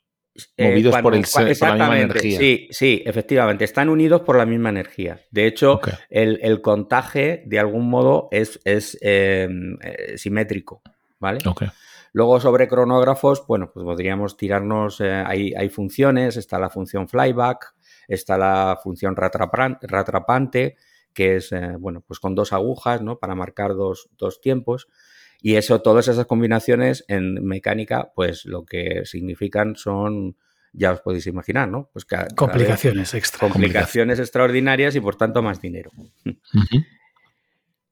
Eh, 0.57 0.71
movidos 0.71 0.97
por, 0.99 1.15
el, 1.15 1.25
la 1.61 1.75
misma 1.75 2.01
energía. 2.01 2.39
Sí, 2.39 2.69
sí, 2.71 3.03
efectivamente. 3.05 3.65
Están 3.65 3.89
unidos 3.89 4.23
por 4.23 4.37
la 4.37 4.47
misma 4.47 4.69
energía. 4.71 5.21
De 5.31 5.47
hecho, 5.47 5.81
el, 6.11 6.39
el, 6.43 6.61
contaje, 6.61 7.43
de 7.47 7.59
algún 7.59 7.89
modo, 7.89 8.29
es, 8.31 8.61
es 8.65 8.99
em, 9.01 9.77
eh, 9.83 10.17
simétrico. 10.19 10.83
¿Vale? 11.19 11.41
Okay. 11.47 11.69
Luego 12.17 12.41
sobre 12.41 12.67
cronógrafos, 12.67 13.47
bueno, 13.47 13.71
pues 13.75 13.85
podríamos 13.85 14.39
tirarnos, 14.39 15.03
eh, 15.03 15.13
hay, 15.13 15.69
funciones, 15.69 16.39
está 16.39 16.59
la 16.59 16.71
función 16.71 17.09
flyback, 17.09 17.75
está 18.09 18.39
la 18.39 18.81
función 18.83 19.15
retrapante, 19.17 20.77
que 21.13 21.37
es, 21.37 21.53
eh, 21.53 21.75
bueno, 21.79 22.03
pues 22.07 22.19
con 22.19 22.35
dos 22.35 22.55
agujas, 22.55 23.03
¿no? 23.03 23.19
Para 23.19 23.35
marcar 23.35 23.75
dos, 23.75 24.09
tiempos. 24.41 24.89
Y 25.47 25.55
eso, 25.55 25.81
todas 25.81 26.09
esas 26.09 26.27
combinaciones 26.27 27.05
en 27.07 27.35
mecánica, 27.45 28.11
pues 28.17 28.47
lo 28.47 28.65
que 28.65 29.03
significan 29.05 29.77
son, 29.77 30.37
ya 30.73 30.91
os 30.91 31.03
podéis 31.03 31.29
imaginar, 31.29 31.69
¿no? 31.69 31.89
Pues 31.93 32.05
complicaciones 32.35 33.15
extra. 33.15 33.49
Complicaciones 33.49 34.19
extraordinarias 34.19 34.97
y 34.97 35.01
por 35.01 35.15
tanto 35.15 35.43
más 35.43 35.61
dinero. 35.61 35.93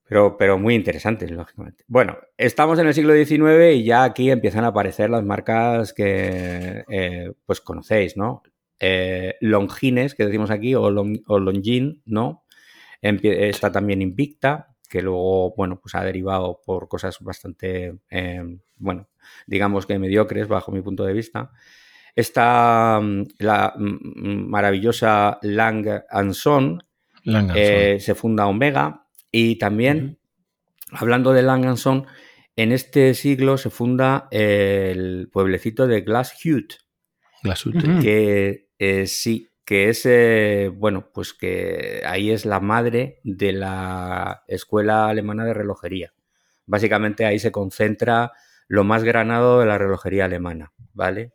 Pero, 0.09 0.37
pero 0.37 0.59
muy 0.59 0.75
interesantes, 0.75 1.31
lógicamente. 1.31 1.85
Bueno, 1.87 2.19
estamos 2.37 2.81
en 2.81 2.89
el 2.89 2.95
siglo 2.95 3.15
XIX 3.15 3.77
y 3.77 3.85
ya 3.85 4.03
aquí 4.03 4.33
empiezan 4.33 4.65
a 4.65 4.69
aparecer 4.69 5.09
las 5.09 5.23
marcas 5.23 5.93
que 5.93 6.83
eh, 6.91 7.33
pues 7.47 7.61
conocéis, 7.61 8.17
¿no? 8.17 8.43
Eh, 8.81 9.37
Longines, 9.41 10.17
que 10.17 10.27
decimos 10.27 10.51
aquí, 10.51 10.75
o, 10.75 10.91
Longin, 10.91 12.03
¿no? 12.05 12.43
está 13.01 13.71
también 13.71 14.03
Invicta, 14.03 14.74
que 14.95 15.03
luego, 15.03 15.53
bueno, 15.57 15.81
pues 15.81 15.97
ha 15.97 16.05
derivado 16.05 16.61
por 16.65 16.87
cosas 16.87 17.19
bastante, 17.19 17.99
eh, 18.11 18.59
bueno, 18.77 19.09
digamos 19.45 19.87
que 19.87 19.99
mediocres 19.99 20.47
bajo 20.47 20.71
mi 20.71 20.83
punto 20.83 21.05
de 21.05 21.13
vista. 21.13 21.51
Está 22.15 23.01
mm, 23.03 23.25
la 23.41 23.75
mm, 23.77 24.49
maravillosa 24.49 25.41
Lang 25.43 26.05
Son, 26.33 26.81
se 27.25 28.15
funda 28.15 28.47
Omega, 28.47 29.09
y 29.33 29.57
también, 29.57 30.21
hablando 30.93 31.33
de 31.33 31.43
Langanson, 31.43 32.07
en 32.55 32.71
este 32.71 33.15
siglo 33.15 33.59
se 33.59 33.71
funda 33.71 34.29
el 34.31 35.29
pueblecito 35.33 35.89
de 35.89 36.03
Glasshut. 36.03 36.75
Glasshut. 37.43 37.75
Que 38.01 38.69
eh, 38.79 39.09
sí, 39.09 39.49
que 39.65 39.89
es, 39.89 40.05
eh, 40.05 40.71
bueno, 40.75 41.11
pues 41.13 41.33
que 41.33 42.03
ahí 42.07 42.31
es 42.31 42.45
la 42.45 42.61
madre 42.61 43.21
de 43.25 43.53
la 43.53 44.45
Escuela 44.47 45.09
Alemana 45.09 45.45
de 45.45 45.55
Relojería. 45.55 46.13
Básicamente 46.67 47.25
ahí 47.25 47.39
se 47.39 47.53
concentra 47.53 48.33
lo 48.69 48.85
más 48.85 49.05
granado 49.05 49.61
de 49.61 49.67
la 49.67 49.79
relojería 49.79 50.25
alemana, 50.25 50.73
¿vale? 50.93 51.33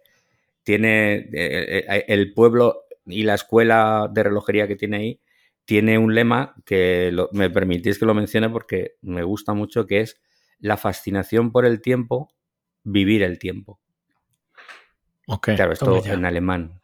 Tiene 0.63 1.29
eh, 1.33 2.05
el 2.07 2.33
pueblo 2.33 2.85
y 3.05 3.23
la 3.23 3.35
escuela 3.35 4.09
de 4.11 4.23
relojería 4.23 4.67
que 4.67 4.75
tiene 4.75 4.97
ahí 4.97 5.21
tiene 5.69 5.99
un 5.99 6.15
lema 6.15 6.55
que 6.65 7.15
me 7.31 7.51
permitís 7.51 7.99
que 7.99 8.05
lo 8.07 8.15
mencione 8.15 8.49
porque 8.49 8.95
me 9.03 9.21
gusta 9.21 9.53
mucho, 9.53 9.85
que 9.85 10.01
es 10.01 10.19
la 10.57 10.77
fascinación 10.77 11.51
por 11.51 11.63
el 11.63 11.79
tiempo, 11.79 12.33
vivir 12.83 13.21
el 13.21 13.37
tiempo. 13.37 13.79
Okay, 15.27 15.55
claro, 15.55 15.73
esto 15.73 16.03
en 16.03 16.25
alemán. 16.25 16.78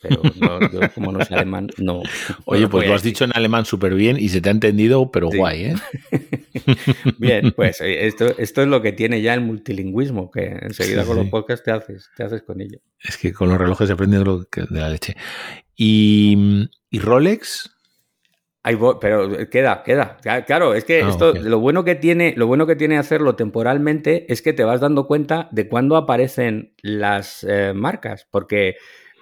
Pero 0.00 0.22
yo, 0.22 0.80
como 0.94 1.12
no 1.12 1.24
sé 1.24 1.34
alemán, 1.34 1.68
no. 1.76 2.02
Oye, 2.46 2.68
pues 2.68 2.88
lo 2.88 2.94
has 2.94 3.02
dicho 3.02 3.24
en 3.24 3.32
alemán 3.34 3.66
súper 3.66 3.94
bien 3.94 4.16
y 4.18 4.30
se 4.30 4.40
te 4.40 4.48
ha 4.48 4.52
entendido, 4.52 5.10
pero 5.10 5.28
guay, 5.28 5.64
¿eh? 5.64 5.74
bien, 7.18 7.52
pues 7.52 7.80
eh, 7.82 8.06
esto, 8.06 8.26
esto 8.38 8.62
es 8.62 8.68
lo 8.68 8.80
que 8.80 8.92
tiene 8.92 9.20
ya 9.20 9.34
el 9.34 9.42
multilingüismo, 9.42 10.30
que 10.30 10.58
enseguida 10.62 11.04
con 11.04 11.16
los 11.16 11.28
podcasts 11.28 11.64
te 11.64 11.70
haces, 11.70 12.10
te 12.16 12.24
haces 12.24 12.42
con 12.42 12.60
ello. 12.60 12.78
Es 12.98 13.18
que 13.18 13.32
con 13.32 13.50
los 13.50 13.58
relojes 13.58 13.88
se 13.88 13.92
aprende 13.92 14.18
de, 14.18 14.66
de 14.70 14.80
la 14.80 14.88
leche. 14.88 15.16
¿Y, 15.76 16.68
y 16.90 16.98
Rolex? 16.98 17.70
pero 19.00 19.30
queda, 19.50 19.82
queda. 19.82 20.18
Claro, 20.46 20.74
es 20.74 20.84
que 20.84 21.02
ah, 21.02 21.08
esto, 21.08 21.32
lo 21.34 21.60
bueno 21.60 21.84
que 21.84 21.94
tiene, 21.94 22.34
lo 22.36 22.46
bueno 22.46 22.66
que 22.66 22.76
tiene 22.76 22.98
hacerlo 22.98 23.34
temporalmente 23.34 24.30
es 24.32 24.42
que 24.42 24.52
te 24.52 24.64
vas 24.64 24.80
dando 24.80 25.06
cuenta 25.06 25.48
de 25.50 25.68
cuándo 25.68 25.96
aparecen 25.96 26.74
las 26.82 27.44
eh, 27.48 27.72
marcas. 27.74 28.26
Porque 28.30 28.68
eh, 28.70 28.74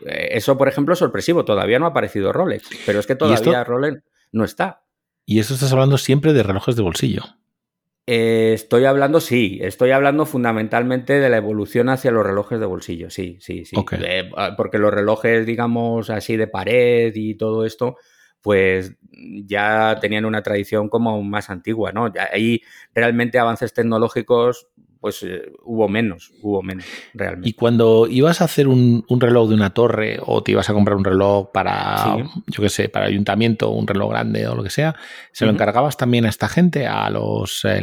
eso, 0.06 0.56
por 0.56 0.68
ejemplo, 0.68 0.92
es 0.92 0.98
sorpresivo. 0.98 1.44
Todavía 1.44 1.78
no 1.78 1.86
ha 1.86 1.90
aparecido 1.90 2.32
Rolex, 2.32 2.68
pero 2.86 3.00
es 3.00 3.06
que 3.06 3.16
todavía 3.16 3.64
Rolex 3.64 4.02
no 4.32 4.44
está. 4.44 4.82
Y 5.24 5.40
eso 5.40 5.54
estás 5.54 5.72
hablando 5.72 5.98
siempre 5.98 6.32
de 6.32 6.42
relojes 6.42 6.76
de 6.76 6.82
bolsillo. 6.82 7.22
Eh, 8.10 8.54
estoy 8.54 8.86
hablando, 8.86 9.20
sí, 9.20 9.58
estoy 9.60 9.90
hablando 9.90 10.24
fundamentalmente 10.24 11.20
de 11.20 11.28
la 11.28 11.36
evolución 11.36 11.90
hacia 11.90 12.10
los 12.10 12.24
relojes 12.24 12.58
de 12.58 12.64
bolsillo, 12.64 13.10
sí, 13.10 13.36
sí, 13.38 13.66
sí. 13.66 13.76
porque 14.56 14.78
los 14.78 14.94
relojes, 14.94 15.44
digamos, 15.44 16.08
así 16.08 16.38
de 16.38 16.46
pared 16.46 17.12
y 17.14 17.34
todo 17.34 17.66
esto, 17.66 17.98
pues 18.40 18.96
ya 19.44 19.98
tenían 20.00 20.24
una 20.24 20.42
tradición 20.42 20.88
como 20.88 21.22
más 21.22 21.50
antigua, 21.50 21.92
¿no? 21.92 22.10
Ahí 22.32 22.62
realmente 22.94 23.38
avances 23.38 23.74
tecnológicos, 23.74 24.68
pues 25.00 25.22
eh, 25.22 25.52
hubo 25.64 25.88
menos, 25.88 26.32
hubo 26.42 26.62
menos 26.62 26.84
realmente. 27.14 27.48
Y 27.48 27.52
cuando 27.52 28.06
ibas 28.08 28.40
a 28.40 28.44
hacer 28.44 28.68
un, 28.68 29.04
reloj 29.08 29.48
de 29.48 29.54
una 29.54 29.70
torre 29.70 30.18
o 30.24 30.42
te 30.42 30.52
ibas 30.52 30.68
a 30.70 30.72
comprar 30.72 30.96
un 30.96 31.04
reloj 31.04 31.50
para, 31.52 32.16
yo 32.46 32.62
qué 32.62 32.68
sé, 32.68 32.88
para 32.88 33.06
ayuntamiento, 33.06 33.70
un 33.70 33.86
reloj 33.86 34.10
grande 34.10 34.46
o 34.48 34.54
lo 34.54 34.62
que 34.62 34.70
sea, 34.70 34.96
¿se 35.32 35.44
lo 35.44 35.52
encargabas 35.52 35.96
también 35.96 36.26
a 36.26 36.28
esta 36.28 36.48
gente, 36.48 36.86
a 36.86 37.08
los 37.10 37.64
eh, 37.64 37.80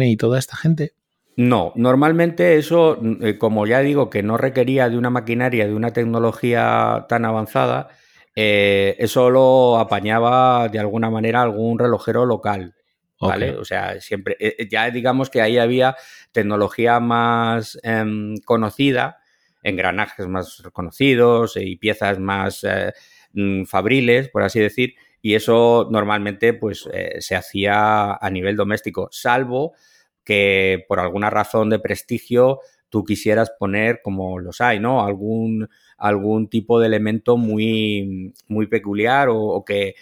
y 0.00 0.16
toda 0.16 0.38
esta 0.38 0.56
gente? 0.56 0.94
No, 1.38 1.72
normalmente 1.76 2.56
eso, 2.56 2.98
eh, 3.22 3.38
como 3.38 3.64
ya 3.64 3.78
digo, 3.78 4.10
que 4.10 4.24
no 4.24 4.36
requería 4.36 4.88
de 4.88 4.98
una 4.98 5.08
maquinaria, 5.08 5.68
de 5.68 5.74
una 5.74 5.92
tecnología 5.92 7.06
tan 7.08 7.24
avanzada, 7.24 7.90
eh, 8.34 8.96
eso 8.98 9.30
lo 9.30 9.78
apañaba 9.78 10.68
de 10.68 10.80
alguna 10.80 11.10
manera 11.10 11.42
algún 11.42 11.78
relojero 11.78 12.26
local. 12.26 12.74
¿Vale? 13.20 13.56
O 13.56 13.64
sea, 13.64 14.00
siempre, 14.00 14.36
eh, 14.38 14.54
eh, 14.58 14.68
ya 14.70 14.90
digamos 14.90 15.28
que 15.28 15.40
ahí 15.40 15.58
había 15.58 15.96
tecnología 16.30 17.00
más 17.00 17.78
em, 17.82 18.36
conocida, 18.44 19.18
engranajes 19.62 20.28
más 20.28 20.62
reconocidos 20.62 21.56
y 21.56 21.76
piezas 21.76 22.20
más 22.20 22.64
mm, 23.32 23.64
fabriles, 23.64 24.28
por 24.28 24.42
así 24.44 24.60
decir, 24.60 24.94
y 25.20 25.34
eso 25.34 25.88
normalmente 25.90 26.54
pues 26.54 26.88
se 27.18 27.34
hacía 27.34 28.14
a 28.14 28.30
nivel 28.30 28.54
doméstico, 28.56 29.08
salvo 29.10 29.74
que 30.24 30.84
por 30.86 31.00
alguna 31.00 31.28
razón 31.28 31.70
de 31.70 31.80
prestigio 31.80 32.60
tú 32.88 33.04
quisieras 33.04 33.50
poner, 33.58 34.00
como 34.02 34.38
los 34.38 34.60
hay, 34.60 34.78
¿no? 34.78 35.04
Algún 35.04 35.68
algún 35.98 36.48
tipo 36.48 36.80
de 36.80 36.86
elemento 36.86 37.36
muy, 37.36 38.32
muy 38.46 38.68
peculiar 38.68 39.28
o, 39.30 39.64
que, 39.66 39.96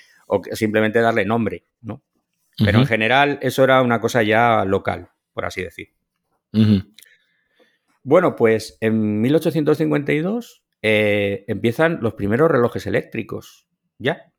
simplemente 0.53 1.01
darle 1.01 1.25
nombre, 1.25 1.65
¿no? 1.81 2.03
Pero 2.59 2.79
en 2.81 2.87
general 2.87 3.39
eso 3.43 3.65
era 3.65 3.83
una 3.83 4.01
cosa 4.01 4.23
ya 4.23 4.65
local, 4.65 5.11
por 5.33 5.45
así 5.45 5.63
decir. 5.63 5.89
Bueno, 8.03 8.37
pues 8.37 8.79
en 8.81 9.21
1852 9.21 10.65
eh, 10.83 11.45
empiezan 11.49 11.99
los 12.01 12.15
primeros 12.15 12.51
relojes 12.51 12.87
eléctricos, 12.87 13.67
ya. 13.99 14.33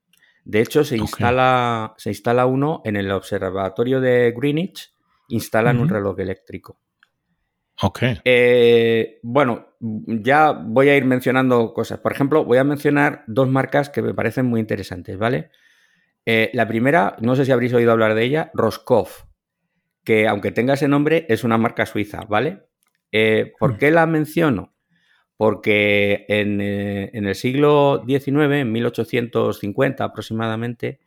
De 0.46 0.62
hecho, 0.62 0.84
se, 0.84 0.98
instala, 0.98 1.94
se 1.98 2.10
instala 2.10 2.46
uno 2.46 2.82
en 2.86 2.96
el 2.96 3.12
observatorio 3.12 4.00
de 4.00 4.34
Greenwich 4.36 4.94
instalan 5.28 5.80
un 5.80 5.90
reloj 5.90 6.20
eléctrico. 6.20 6.80
Ok. 7.82 8.00
Eh, 8.24 9.20
bueno, 9.22 9.76
ya 9.80 10.52
voy 10.52 10.90
a 10.90 10.96
ir 10.96 11.06
mencionando 11.06 11.74
cosas. 11.74 12.00
Por 12.00 12.12
ejemplo, 12.12 12.46
voy 12.46 12.58
a 12.58 12.64
mencionar 12.64 13.24
dos 13.28 13.48
marcas 13.50 13.90
que 13.90 14.02
me 14.02 14.14
parecen 14.14 14.46
muy 14.46 14.60
interesantes, 14.60 15.18
¿vale? 15.18 15.52
Eh, 16.30 16.52
la 16.54 16.68
primera, 16.68 17.16
no 17.22 17.38
sé 17.38 17.46
si 17.46 17.54
habréis 17.54 17.74
oído 17.74 17.94
hablar 17.94 18.14
de 18.14 18.26
ella, 18.26 18.52
Roscoff, 18.54 19.24
que 20.04 20.28
aunque 20.28 20.52
tenga 20.52 20.74
ese 20.74 20.90
nombre, 20.90 21.26
es 21.30 21.46
una 21.46 21.58
marca 21.58 21.86
suiza, 21.86 22.26
¿vale? 22.28 22.66
Eh, 23.14 23.54
¿Por 23.58 23.76
mm. 23.76 23.78
qué 23.78 23.92
la 23.92 24.06
menciono? 24.06 24.76
Porque 25.38 26.26
en, 26.28 26.60
en 26.60 27.26
el 27.28 27.36
siglo 27.36 28.04
XIX, 28.06 28.56
en 28.56 28.72
1850 28.74 30.04
aproximadamente, 30.04 31.00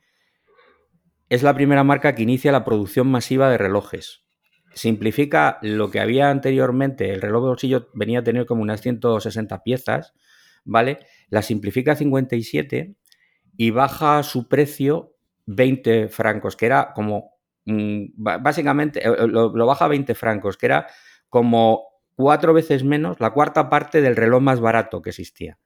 es 1.29 1.43
la 1.43 1.53
primera 1.53 1.85
marca 1.85 2.14
que 2.14 2.23
inicia 2.23 2.53
la 2.53 2.64
producción 2.64 3.09
masiva 3.09 3.51
de 3.51 3.59
relojes 3.59 4.25
simplifica 4.75 5.59
lo 5.62 5.91
que 5.91 6.01
había 6.01 6.31
anteriormente, 6.31 7.11
el 7.12 7.21
reloj 7.21 7.43
de 7.43 7.49
bolsillo 7.49 7.89
venía 7.95 8.21
a 8.21 8.25
tener 8.25 8.47
como 8.47 8.62
unas 8.62 8.81
160 8.81 9.62
piezas, 9.62 10.14
¿vale? 10.64 10.99
La 11.29 11.43
simplifica 11.43 11.93
a 11.93 11.97
57 11.97 12.95
y 13.57 13.71
baja 13.71 14.23
su 14.23 14.49
precio 14.49 15.10
20 15.51 16.09
francos, 16.09 16.57
que 16.57 16.67
era 16.67 16.93
como, 16.95 17.35
mm, 17.65 18.05
básicamente, 18.17 19.01
eh, 19.07 19.27
lo, 19.27 19.67
baja 19.67 19.87
a 19.87 19.89
20 19.89 20.15
francos, 20.15 20.57
que 20.57 20.67
era 20.67 20.87
como 21.29 21.85
cuatro 22.15 22.53
veces 22.53 22.85
menos, 22.85 23.19
la 23.21 23.31
cuarta 23.31 23.69
parte 23.69 24.01
del 24.01 24.17
reloj 24.17 24.41
más 24.43 24.61
barato 24.61 25.03
que 25.03 25.11
existía. 25.11 25.59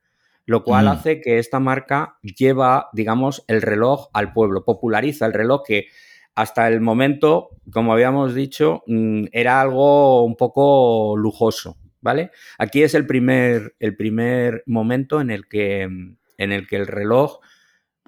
Lo 0.47 0.63
cual 0.63 0.87
mm. 0.87 0.89
hace 0.89 1.21
que 1.21 1.39
esta 1.39 1.59
marca 1.59 2.19
lleva, 2.23 2.89
digamos, 2.93 3.45
el 3.49 3.63
reloj 3.63 4.09
al 4.13 4.33
pueblo, 4.33 4.65
populariza 4.65 5.27
el 5.27 5.33
reloj 5.33 5.63
que 5.67 5.87
hasta 6.35 6.69
el 6.69 6.81
momento, 6.81 7.51
como 7.73 7.93
habíamos 7.93 8.35
dicho, 8.35 8.83
mm, 8.87 9.27
era 9.33 9.61
algo 9.61 10.25
un 10.25 10.37
poco 10.37 11.17
lujoso, 11.17 11.77
¿vale? 12.01 12.31
Aquí 12.59 12.83
es 12.83 12.95
el 12.95 13.07
primer, 13.07 13.75
el 13.79 13.97
primer 13.97 14.63
momento 14.67 15.21
en 15.21 15.31
el, 15.31 15.49
que, 15.49 15.83
en 15.83 16.53
el 16.53 16.67
que 16.67 16.77
el 16.77 16.87
reloj 16.87 17.41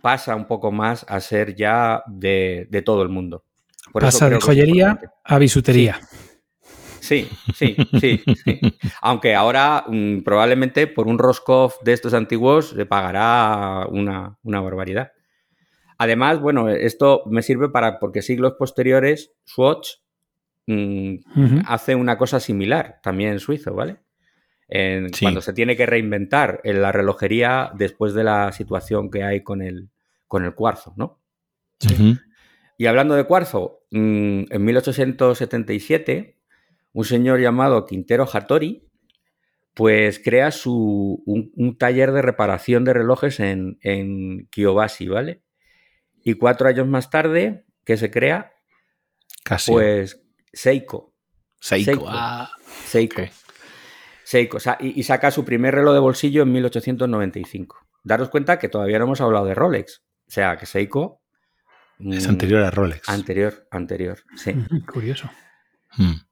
pasa 0.07 0.37
un 0.37 0.47
poco 0.47 0.71
más 0.71 1.05
a 1.09 1.19
ser 1.19 1.57
ya 1.57 2.05
de, 2.07 2.69
todo 2.85 3.03
el 3.03 3.09
mundo. 3.09 3.43
pasa 3.93 4.31
de 4.31 4.39
joyería 4.41 5.01
a 5.25 5.39
bisutería. 5.41 5.99
Sí. 7.01 7.29
Sí, 7.53 7.77
sí, 7.99 8.23
Aunque 9.03 9.35
ahora 9.35 9.85
mm, 9.89 10.21
probablemente 10.21 10.87
por 10.87 11.09
un 11.09 11.19
Roscoff 11.19 11.83
de 11.83 11.93
estos 11.93 12.15
antiguos 12.15 12.73
le 12.75 12.87
pagará 12.87 13.89
una, 13.91 14.39
una 14.45 14.61
barbaridad. 14.61 15.11
Además, 15.99 16.39
bueno, 16.39 16.69
esto 16.69 17.25
me 17.27 17.43
sirve 17.43 17.69
para, 17.69 17.99
porque 17.99 18.23
siglos 18.23 18.55
posteriores, 18.57 19.33
Swatch 19.45 19.95
mm, 20.69 21.17
hace 21.67 21.97
una 21.97 22.17
cosa 22.17 22.39
similar, 22.39 23.01
también 23.03 23.33
en 23.33 23.41
suizo, 23.41 23.75
¿vale? 23.75 23.97
Cuando 25.21 25.41
se 25.41 25.53
tiene 25.53 25.77
que 25.77 25.87
reinventar 25.87 26.61
en 26.63 26.81
la 26.81 26.93
relojería 26.93 27.73
después 27.75 28.15
de 28.15 28.23
la 28.23 28.53
situación 28.53 29.11
que 29.11 29.25
hay 29.25 29.43
con 29.43 29.63
el, 29.63 29.91
con 30.27 30.45
el 30.45 30.55
cuarzo, 30.55 30.95
¿no? 30.97 31.23
Y 32.79 32.87
hablando 32.87 33.15
de 33.15 33.25
cuarzo, 33.25 33.87
mm, 33.91 34.45
en 34.51 34.65
1877, 34.65 36.39
un 36.93 37.05
señor 37.05 37.41
llamado 37.41 37.87
Quintero 37.87 38.27
Hattori, 38.31 38.89
pues 39.75 40.19
crea 40.19 40.51
su, 40.51 41.23
un, 41.27 41.77
taller 41.77 42.13
de 42.13 42.23
reparación 42.23 42.85
de 42.85 42.95
relojes 42.95 43.41
en, 43.41 43.79
en 43.83 44.47
Kiyobashi, 44.51 45.09
¿vale? 45.09 45.43
Y 46.25 46.35
cuatro 46.35 46.69
años 46.69 46.87
más 46.87 47.11
tarde, 47.11 47.67
¿qué 47.85 47.97
se 47.97 48.11
crea? 48.11 48.53
Casi. 49.45 49.71
Pues 49.71 50.23
Seiko. 50.53 51.15
Seiko. 51.61 51.85
Seiko. 51.85 52.07
Ah, 52.09 52.51
Seiko. 52.87 53.23
Seiko. 54.25 54.59
y, 54.81 55.03
saca 55.03 55.31
su 55.31 55.45
primer 55.45 55.75
reloj 55.75 55.95
de 55.95 56.01
bolsillo 56.01 56.43
en 56.43 56.53
1895. 56.53 57.79
Daros 58.03 58.31
cuenta 58.31 58.59
que 58.59 58.69
todavía 58.69 58.99
no 58.99 59.05
hemos 59.05 59.21
hablado 59.21 59.45
de 59.45 59.55
Rolex. 59.55 60.03
O 60.27 60.31
sea, 60.31 60.57
que 60.57 60.67
Seiko. 60.67 61.23
Es 61.99 62.29
anterior 62.29 62.63
a 62.63 62.71
Rolex. 62.71 63.09
Anterior, 63.09 63.67
anterior, 63.71 64.19
sí. 64.37 64.55
Curioso. 64.87 65.31
Hmm. 65.97 66.27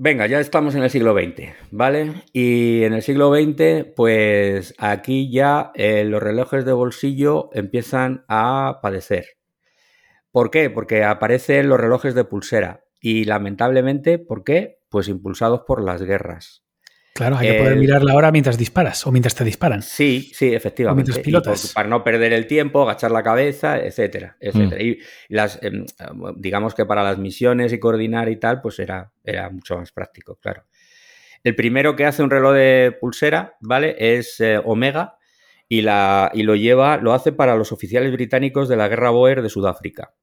Venga, 0.00 0.28
ya 0.28 0.38
estamos 0.38 0.76
en 0.76 0.84
el 0.84 0.90
siglo 0.90 1.12
XX, 1.12 1.54
¿vale? 1.72 2.22
Y 2.32 2.84
en 2.84 2.92
el 2.92 3.02
siglo 3.02 3.34
XX, 3.34 3.84
pues 3.96 4.74
aquí 4.78 5.28
ya 5.32 5.72
eh, 5.74 6.04
los 6.04 6.22
relojes 6.22 6.64
de 6.64 6.72
bolsillo 6.72 7.50
empiezan 7.52 8.24
a 8.28 8.78
padecer. 8.80 9.26
¿Por 10.30 10.52
qué? 10.52 10.70
Porque 10.70 11.02
aparecen 11.02 11.68
los 11.68 11.80
relojes 11.80 12.14
de 12.14 12.24
pulsera. 12.24 12.84
Y 13.00 13.24
lamentablemente, 13.24 14.20
¿por 14.20 14.44
qué? 14.44 14.78
Pues 14.88 15.08
impulsados 15.08 15.62
por 15.66 15.82
las 15.82 16.00
guerras. 16.02 16.64
Claro, 17.18 17.36
hay 17.36 17.48
que 17.48 17.58
poder 17.58 17.72
eh, 17.72 17.80
mirar 17.80 18.04
la 18.04 18.14
hora 18.14 18.30
mientras 18.30 18.56
disparas 18.56 19.04
o 19.04 19.10
mientras 19.10 19.34
te 19.34 19.42
disparan. 19.42 19.82
Sí, 19.82 20.30
sí, 20.32 20.54
efectivamente. 20.54 21.02
mientras 21.02 21.18
pilotas. 21.18 21.72
para 21.72 21.88
no 21.88 22.04
perder 22.04 22.32
el 22.32 22.46
tiempo, 22.46 22.82
agachar 22.82 23.10
la 23.10 23.24
cabeza, 23.24 23.76
etcétera, 23.76 24.36
etcétera. 24.38 24.80
Mm. 24.80 24.86
Y 24.86 24.98
las, 25.26 25.58
em, 25.60 25.84
digamos 26.36 26.76
que 26.76 26.86
para 26.86 27.02
las 27.02 27.18
misiones 27.18 27.72
y 27.72 27.80
coordinar 27.80 28.28
y 28.28 28.36
tal, 28.36 28.60
pues 28.60 28.78
era, 28.78 29.10
era 29.24 29.50
mucho 29.50 29.76
más 29.76 29.90
práctico, 29.90 30.36
claro. 30.36 30.62
El 31.42 31.56
primero 31.56 31.96
que 31.96 32.06
hace 32.06 32.22
un 32.22 32.30
reloj 32.30 32.54
de 32.54 32.96
pulsera, 33.00 33.56
¿vale? 33.62 33.96
Es 33.98 34.38
eh, 34.38 34.60
Omega 34.64 35.18
y, 35.68 35.80
la, 35.80 36.30
y 36.32 36.44
lo 36.44 36.54
lleva, 36.54 36.98
lo 36.98 37.14
hace 37.14 37.32
para 37.32 37.56
los 37.56 37.72
oficiales 37.72 38.12
británicos 38.12 38.68
de 38.68 38.76
la 38.76 38.86
guerra 38.86 39.10
Boer 39.10 39.42
de 39.42 39.48
Sudáfrica, 39.48 40.14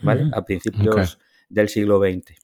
¿vale? 0.00 0.30
A 0.32 0.42
principios 0.42 1.18
del 1.50 1.68
siglo 1.68 2.00
XX. 2.00 2.34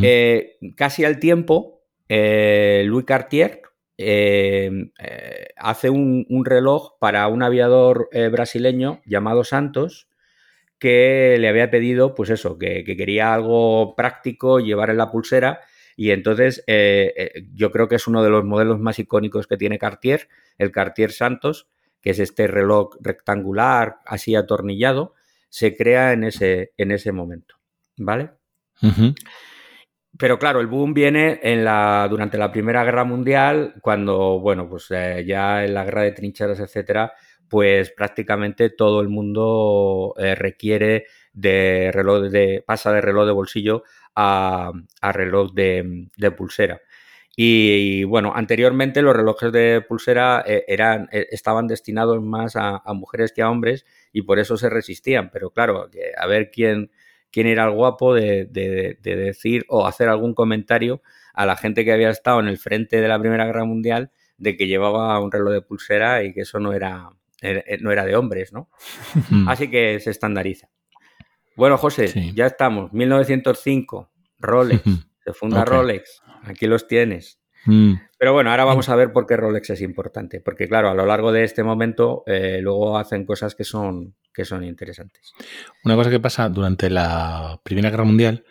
Eh, 0.00 0.56
casi 0.74 1.04
al 1.04 1.18
tiempo, 1.18 1.73
eh, 2.08 2.84
Louis 2.86 3.04
Cartier 3.04 3.62
eh, 3.96 4.90
eh, 4.98 5.48
hace 5.56 5.90
un, 5.90 6.44
reloj 6.44 6.98
para 6.98 7.26
un 7.28 7.42
aviador 7.42 8.08
brasileño 8.30 9.00
llamado 9.06 9.44
Santos 9.44 10.08
que 10.78 11.36
le 11.38 11.48
había 11.48 11.70
pedido, 11.70 12.14
pues 12.14 12.30
eso, 12.30 12.58
que, 12.58 12.84
quería 12.84 13.32
algo 13.32 13.94
práctico, 13.96 14.60
llevar 14.60 14.90
en 14.90 14.98
la 14.98 15.10
pulsera. 15.10 15.60
Y 15.96 16.10
entonces 16.10 16.64
yo 17.52 17.70
creo 17.70 17.88
que 17.88 17.94
es 17.94 18.06
uno 18.06 18.22
de 18.22 18.30
los 18.30 18.44
modelos 18.44 18.80
más 18.80 18.98
icónicos 18.98 19.46
que 19.46 19.56
tiene 19.56 19.78
Cartier, 19.78 20.28
el 20.58 20.72
Cartier 20.72 21.12
Santos, 21.12 21.68
que 22.02 22.10
es 22.10 22.18
este 22.18 22.48
reloj 22.48 22.96
rectangular, 23.00 24.00
así 24.04 24.34
atornillado, 24.34 25.14
se 25.48 25.74
crea 25.74 26.12
en 26.12 26.24
ese, 26.24 26.74
en 26.76 26.90
ese 26.90 27.12
momento. 27.12 27.54
¿Vale? 27.96 28.32
Pero 30.18 30.38
claro, 30.38 30.60
el 30.60 30.68
boom 30.68 30.94
viene 30.94 31.40
en 31.42 31.64
la, 31.64 32.06
durante 32.08 32.38
la 32.38 32.52
Primera 32.52 32.84
Guerra 32.84 33.04
Mundial, 33.04 33.74
cuando, 33.80 34.38
bueno, 34.38 34.68
pues 34.68 34.86
eh, 34.90 35.24
ya 35.26 35.64
en 35.64 35.74
la 35.74 35.84
guerra 35.84 36.02
de 36.02 36.12
trincheras, 36.12 36.60
etcétera, 36.60 37.12
pues 37.48 37.90
prácticamente 37.90 38.70
todo 38.70 39.00
el 39.00 39.08
mundo 39.08 40.14
eh, 40.18 40.34
requiere 40.36 41.06
de 41.32 41.90
reloj 41.92 42.30
de, 42.30 42.62
pasa 42.64 42.92
de 42.92 43.00
reloj 43.00 43.26
de 43.26 43.32
bolsillo 43.32 43.82
a, 44.14 44.72
reloj 45.02 45.52
de, 45.52 46.08
pulsera. 46.36 46.80
Y, 47.36 48.04
bueno, 48.04 48.32
anteriormente 48.36 49.02
los 49.02 49.16
relojes 49.16 49.50
de 49.50 49.80
pulsera 49.80 50.44
eh, 50.46 50.64
eran, 50.68 51.08
estaban 51.10 51.66
destinados 51.66 52.22
más 52.22 52.54
a, 52.54 52.76
a, 52.84 52.92
mujeres 52.92 53.32
que 53.32 53.42
a 53.42 53.50
hombres 53.50 53.84
y 54.12 54.22
por 54.22 54.38
eso 54.38 54.56
se 54.56 54.70
resistían. 54.70 55.30
Pero 55.32 55.50
claro, 55.50 55.90
a 56.16 56.26
ver 56.28 56.52
quién, 56.52 56.92
quién 57.34 57.48
era 57.48 57.64
el 57.64 57.72
guapo 57.72 58.14
de, 58.14 58.46
decir 59.02 59.64
o 59.68 59.88
hacer 59.88 60.08
algún 60.08 60.34
comentario 60.34 61.02
a 61.34 61.44
la 61.46 61.56
gente 61.56 61.84
que 61.84 61.92
había 61.92 62.08
estado 62.10 62.38
en 62.38 62.46
el 62.46 62.58
frente 62.58 63.00
de 63.00 63.08
la 63.08 63.18
Primera 63.18 63.44
Guerra 63.44 63.64
Mundial 63.64 64.12
de 64.38 64.56
que 64.56 64.68
llevaba 64.68 65.18
un 65.18 65.32
reloj 65.32 65.52
de 65.52 65.60
pulsera 65.60 66.22
y 66.22 66.32
que 66.32 66.42
eso 66.42 66.60
no 66.60 66.72
era, 66.72 67.10
eh, 67.42 67.78
no 67.80 67.90
era 67.90 68.04
de 68.04 68.14
hombres, 68.14 68.52
¿no? 68.52 68.68
Hmm. 69.30 69.48
Así 69.48 69.68
que 69.68 69.98
se 69.98 70.12
estandariza. 70.12 70.68
Bueno, 71.56 71.76
José, 71.76 72.32
ya 72.34 72.46
estamos. 72.46 72.92
1905, 72.92 74.10
Rolex. 74.38 74.82
Se 75.24 75.32
funda 75.32 75.64
Rolex. 75.64 76.22
Aquí 76.44 76.68
los 76.68 76.86
tienes. 76.86 77.40
Hmm. 77.66 77.94
Pero 78.16 78.32
bueno, 78.32 78.50
ahora 78.50 78.64
vamos 78.64 78.88
a 78.88 78.94
ver 78.94 79.12
por 79.12 79.26
qué 79.26 79.36
Rolex 79.36 79.70
es 79.70 79.80
importante. 79.80 80.40
Porque 80.40 80.68
claro, 80.68 80.88
a 80.88 80.94
lo 80.94 81.04
largo 81.04 81.32
de 81.32 81.42
este 81.42 81.64
momento 81.64 82.22
eh, 82.26 82.60
luego 82.60 82.96
hacen 82.96 83.24
cosas 83.24 83.56
que 83.56 83.64
son, 83.64 84.14
que 84.34 84.44
son 84.44 84.64
interesantes. 84.64 85.32
Una 85.84 85.94
cosa 85.94 86.10
que 86.10 86.20
pasa 86.20 86.48
durante 86.48 86.90
la 86.90 87.60
Primera 87.64 87.90
Guerra 87.90 88.04
Mundial 88.04 88.44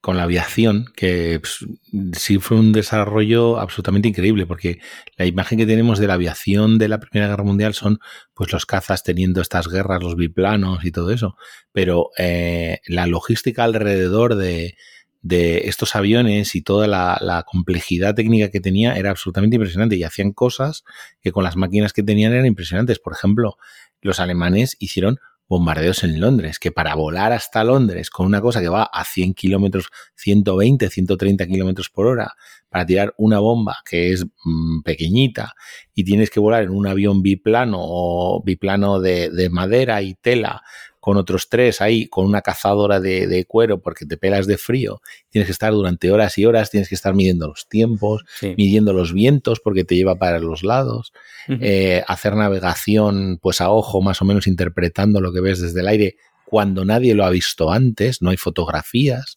con 0.00 0.16
la 0.16 0.22
aviación, 0.22 0.86
que 0.94 1.40
pues, 1.40 1.66
sí 2.12 2.38
fue 2.38 2.56
un 2.56 2.72
desarrollo 2.72 3.58
absolutamente 3.58 4.08
increíble, 4.08 4.46
porque 4.46 4.78
la 5.16 5.26
imagen 5.26 5.58
que 5.58 5.66
tenemos 5.66 5.98
de 5.98 6.06
la 6.06 6.14
aviación 6.14 6.78
de 6.78 6.88
la 6.88 7.00
Primera 7.00 7.28
Guerra 7.28 7.42
Mundial 7.42 7.74
son 7.74 7.98
pues 8.32 8.52
los 8.52 8.64
cazas 8.64 9.02
teniendo 9.02 9.40
estas 9.40 9.68
guerras, 9.68 10.02
los 10.02 10.14
biplanos 10.14 10.84
y 10.84 10.92
todo 10.92 11.10
eso, 11.10 11.36
pero 11.72 12.10
eh, 12.16 12.78
la 12.86 13.06
logística 13.06 13.64
alrededor 13.64 14.36
de, 14.36 14.76
estos 15.20 15.94
aviones 15.96 16.54
y 16.54 16.62
toda 16.62 16.86
la, 16.86 17.44
complejidad 17.46 18.14
técnica 18.14 18.50
que 18.50 18.60
tenía 18.60 18.94
era 18.94 19.10
absolutamente 19.10 19.56
impresionante 19.56 19.96
y 19.96 20.04
hacían 20.04 20.32
cosas 20.32 20.84
que 21.20 21.32
con 21.32 21.44
las 21.44 21.56
máquinas 21.56 21.92
que 21.92 22.02
tenían 22.02 22.32
eran 22.32 22.46
impresionantes. 22.46 22.98
Por 22.98 23.12
ejemplo, 23.12 23.58
los 24.00 24.20
alemanes 24.20 24.76
hicieron 24.78 25.18
bombardeos 25.48 26.04
en 26.04 26.20
Londres, 26.20 26.58
que 26.58 26.70
para 26.70 26.94
volar 26.94 27.32
hasta 27.32 27.64
Londres 27.64 28.10
con 28.10 28.26
una 28.26 28.42
cosa 28.42 28.60
que 28.60 28.68
va 28.68 28.82
a 28.82 29.04
100 29.04 29.32
kilómetros, 29.32 29.88
120, 30.16 30.90
130 30.90 31.46
kilómetros 31.46 31.88
por 31.88 32.06
hora, 32.06 32.34
para 32.68 32.84
tirar 32.84 33.14
una 33.16 33.38
bomba 33.38 33.78
que 33.88 34.12
es 34.12 34.26
mm, 34.44 34.82
pequeñita 34.82 35.54
y 35.94 36.04
tienes 36.04 36.28
que 36.28 36.38
volar 36.38 36.64
en 36.64 36.70
un 36.70 36.86
avión 36.86 37.22
biplano 37.22 37.78
o 37.80 38.42
biplano 38.44 39.00
de, 39.00 39.30
de 39.30 39.48
madera 39.48 40.02
y 40.02 40.14
tela 40.14 40.62
con 41.00 41.16
otros 41.16 41.48
tres 41.48 41.80
ahí, 41.80 42.06
con 42.06 42.26
una 42.26 42.42
cazadora 42.42 43.00
de, 43.00 43.44
cuero 43.46 43.80
porque 43.80 44.06
te 44.06 44.16
pelas 44.16 44.46
de 44.46 44.58
frío, 44.58 45.00
tienes 45.30 45.46
que 45.46 45.52
estar 45.52 45.72
durante 45.72 46.10
horas 46.10 46.38
y 46.38 46.44
horas, 46.44 46.70
tienes 46.70 46.88
que 46.88 46.94
estar 46.94 47.14
midiendo 47.14 47.48
los 47.48 47.68
tiempos, 47.68 48.24
midiendo 48.56 48.92
los 48.92 49.12
vientos 49.12 49.60
porque 49.60 49.84
te 49.84 49.94
lleva 49.94 50.16
para 50.16 50.38
los 50.38 50.62
lados, 50.62 51.12
eh, 51.48 52.02
hacer 52.06 52.34
navegación 52.34 53.38
pues 53.40 53.60
a 53.60 53.70
ojo 53.70 54.02
más 54.02 54.20
o 54.22 54.24
menos 54.24 54.46
interpretando 54.46 55.20
lo 55.20 55.32
que 55.32 55.40
ves 55.40 55.60
desde 55.60 55.80
el 55.80 55.88
aire 55.88 56.16
cuando 56.44 56.84
nadie 56.84 57.14
lo 57.14 57.24
ha 57.24 57.30
visto 57.30 57.70
antes, 57.70 58.22
no 58.22 58.30
hay 58.30 58.36
fotografías 58.36 59.36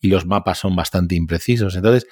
y 0.00 0.08
los 0.08 0.26
mapas 0.26 0.58
son 0.58 0.74
bastante 0.74 1.14
imprecisos. 1.14 1.76
Entonces, 1.76 2.06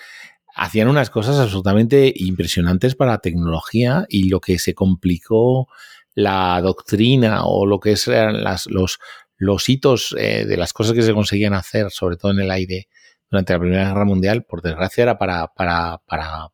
hacían 0.55 0.89
unas 0.89 1.11
cosas 1.11 1.39
absolutamente 1.39 2.13
impresionantes 2.15 2.95
para 2.95 3.13
la 3.13 3.19
tecnología 3.19 4.07
y 4.09 4.29
lo 4.29 4.41
que 4.41 4.59
se 4.59 4.75
complicó 4.75 5.69
la 6.15 6.61
doctrina 6.61 7.45
o 7.45 7.67
lo 7.67 7.81
que 7.81 7.93
es 7.93 8.07
las, 8.07 8.67
los, 8.67 8.99
los 9.37 9.69
hitos 9.69 10.15
eh, 10.19 10.45
de 10.47 10.57
las 10.57 10.73
cosas 10.73 10.95
que 10.95 11.03
se 11.03 11.13
conseguían 11.13 11.55
hacer, 11.55 11.91
sobre 11.91 12.17
todo 12.17 12.33
en 12.33 12.41
el 12.41 12.51
aire, 12.51 12.89
durante 13.31 13.53
la 13.53 13.59
Primera 13.59 13.89
Guerra 13.89 14.05
Mundial, 14.05 14.45
por 14.45 14.63
desgracia 14.63 15.03
era 15.03 15.19
para, 15.19 15.49
para, 15.49 16.01
para, 16.07 16.49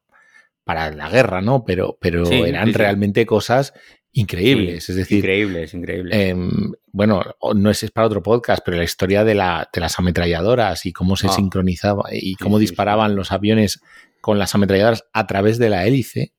para 0.65 0.91
la 0.91 1.11
guerra, 1.11 1.43
¿no? 1.43 1.65
Pero, 1.65 1.99
pero 2.01 2.27
eran 2.31 2.73
realmente 2.73 3.27
cosas 3.27 3.75
increíbles. 4.13 4.89
es 4.89 4.97
decir, 4.97 5.19
increíbles, 5.19 5.75
increíbles. 5.75 6.17
Em, 6.17 6.73
bueno, 6.93 7.23
no 7.55 7.71
es, 7.71 7.91
para 7.91 8.07
otro 8.07 8.23
podcast, 8.23 8.63
pero 8.65 8.77
la 8.77 8.85
historia 8.85 9.25
de, 9.25 9.35
la, 9.35 9.69
de 9.73 9.81
las 9.81 9.99
ametralladoras 9.99 10.87
y 10.87 10.93
cómo 10.93 11.17
se 11.17 11.29
ah. 11.29 11.33
sincronizaba 11.33 12.05
y 12.13 12.35
cómo 12.37 12.59
disparaban 12.59 13.15
los 13.15 13.31
aviones 13.31 13.81
con 14.21 14.39
las 14.39 14.55
ametralladoras 14.55 15.05
a 15.13 15.27
través 15.27 15.59
de 15.59 15.71
la 15.71 15.87
hélice. 15.87 16.33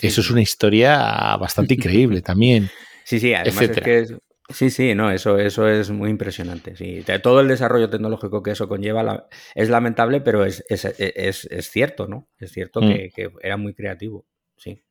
Eso 0.00 0.20
es 0.20 0.30
una 0.30 0.40
historia 0.40 1.36
bastante 1.36 1.74
increíble 1.78 2.22
también. 2.22 2.70
Sí, 3.04 3.20
sí, 3.20 3.34
además 3.34 3.62
es 3.62 3.80
que 3.80 4.18
sí, 4.50 4.70
sí, 4.70 4.94
no, 4.94 5.10
eso, 5.10 5.38
eso 5.38 5.68
es 5.68 5.90
muy 5.90 6.10
impresionante. 6.10 6.76
Sí. 6.76 7.04
Todo 7.22 7.40
el 7.40 7.48
desarrollo 7.48 7.90
tecnológico 7.90 8.42
que 8.42 8.52
eso 8.52 8.68
conlleva 8.68 9.28
es 9.54 9.68
lamentable, 9.68 10.20
pero 10.20 10.44
es, 10.44 10.64
es, 10.68 11.70
cierto, 11.70 12.06
¿no? 12.06 12.28
Es 12.38 12.52
cierto 12.52 12.80
mm. 12.80 12.88
que, 13.14 13.30
era 13.42 13.56
muy 13.56 13.74
creativo, 13.74 14.26
sí. 14.56 14.82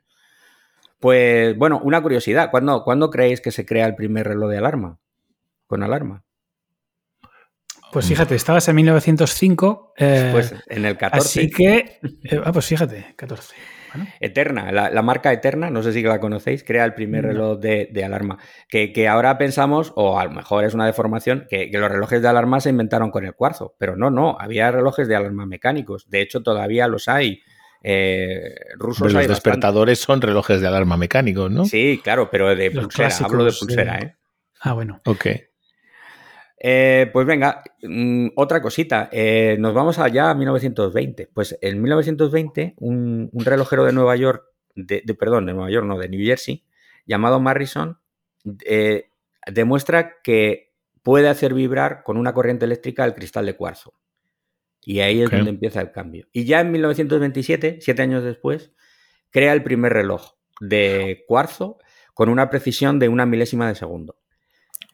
Pues 0.99 1.55
bueno, 1.55 1.79
una 1.83 2.01
curiosidad, 2.01 2.49
¿cuándo, 2.49 2.83
¿cuándo 2.83 3.11
creéis 3.11 3.39
que 3.39 3.51
se 3.51 3.65
crea 3.65 3.85
el 3.85 3.95
primer 3.95 4.27
reloj 4.27 4.49
de 4.49 4.57
alarma? 4.57 4.99
Con 5.67 5.83
alarma. 5.83 6.23
Pues 7.97 8.09
fíjate, 8.09 8.35
estabas 8.35 8.67
en 8.67 8.75
1905. 8.75 9.93
Eh, 9.97 10.29
pues 10.31 10.53
en 10.67 10.85
el 10.85 10.97
14. 10.97 11.17
Así 11.17 11.49
que. 11.49 11.99
Eh, 12.25 12.39
ah, 12.45 12.51
pues 12.51 12.67
fíjate, 12.67 13.15
14. 13.15 13.55
Eterna, 14.19 14.71
la, 14.71 15.01
marca 15.01 15.33
Eterna, 15.33 15.71
no 15.71 15.81
sé 15.81 15.91
si 15.93 16.03
la 16.03 16.19
conocéis, 16.19 16.63
crea 16.63 16.85
el 16.85 16.93
primer 16.93 17.25
reloj 17.25 17.57
de, 17.57 18.03
alarma. 18.05 18.37
Que, 18.69 19.07
ahora 19.07 19.39
pensamos, 19.39 19.93
o 19.95 20.19
a 20.19 20.25
lo 20.25 20.29
mejor 20.29 20.63
es 20.63 20.75
una 20.75 20.85
deformación, 20.85 21.47
que, 21.49 21.71
los 21.73 21.91
relojes 21.91 22.21
de 22.21 22.27
alarma 22.27 22.59
se 22.59 22.69
inventaron 22.69 23.09
con 23.09 23.25
el 23.25 23.33
cuarzo. 23.33 23.73
Pero 23.79 23.95
no, 23.95 24.11
no, 24.11 24.37
había 24.39 24.69
relojes 24.69 25.07
de 25.07 25.15
alarma 25.15 25.47
mecánicos. 25.47 26.07
De 26.07 26.21
hecho, 26.21 26.43
todavía 26.43 26.87
los 26.87 27.07
hay. 27.07 27.41
Eh, 27.81 28.53
rusos 28.75 29.11
los 29.11 29.27
despertadores 29.27 29.97
son 29.97 30.21
relojes 30.21 30.61
de 30.61 30.67
alarma 30.67 30.97
mecánicos, 30.97 31.49
¿no? 31.49 31.65
Sí, 31.65 31.99
claro, 32.03 32.29
pero 32.29 32.55
de 32.55 32.69
pulsera, 32.69 33.09
hablo 33.23 33.45
de 33.45 33.53
pulsera, 33.59 33.97
¿eh? 33.97 34.15
Ah, 34.59 34.73
bueno. 34.73 35.01
Ok. 35.05 35.25
Eh, 36.59 37.09
pues 37.13 37.27
venga, 37.27 37.63
mm, 37.83 38.29
otra 38.35 38.61
cosita. 38.61 39.09
Eh, 39.11 39.57
nos 39.59 39.73
vamos 39.73 39.99
allá 39.99 40.31
a 40.31 40.33
1920. 40.33 41.29
Pues 41.33 41.57
en 41.61 41.81
1920, 41.81 42.75
un, 42.79 43.29
relojero 43.33 43.85
de 43.85 43.93
Nueva 43.93 44.15
York, 44.15 44.43
de, 44.75 45.01
perdón, 45.17 45.45
de 45.45 45.53
Nueva 45.53 45.71
York, 45.71 45.85
no, 45.85 45.97
de 45.97 46.09
New 46.09 46.23
Jersey, 46.25 46.65
llamado 47.05 47.39
Marrison, 47.39 47.99
eh, 48.65 49.11
demuestra 49.51 50.21
que 50.23 50.73
puede 51.03 51.29
hacer 51.29 51.53
vibrar 51.53 52.03
con 52.03 52.17
una 52.17 52.33
corriente 52.33 52.65
eléctrica 52.65 53.05
el 53.05 53.13
cristal 53.13 53.45
de 53.45 53.55
cuarzo. 53.55 53.93
Y 54.81 54.99
ahí 55.01 55.21
es 55.21 55.29
donde 55.29 55.49
empieza 55.49 55.81
el 55.81 55.91
cambio. 55.91 56.27
Y 56.31 56.45
ya 56.45 56.61
en 56.61 56.71
1927, 56.71 57.79
siete 57.81 58.01
años 58.01 58.23
después, 58.23 58.71
crea 59.31 59.53
el 59.53 59.63
primer 59.63 59.93
reloj 59.93 60.35
de 60.61 61.25
cuarzo 61.27 61.77
con 62.13 62.29
una 62.29 62.49
precisión 62.49 62.97
de 62.97 63.09
una 63.09 63.25
milésima 63.25 63.67
de 63.67 63.75
segundo. 63.75 64.15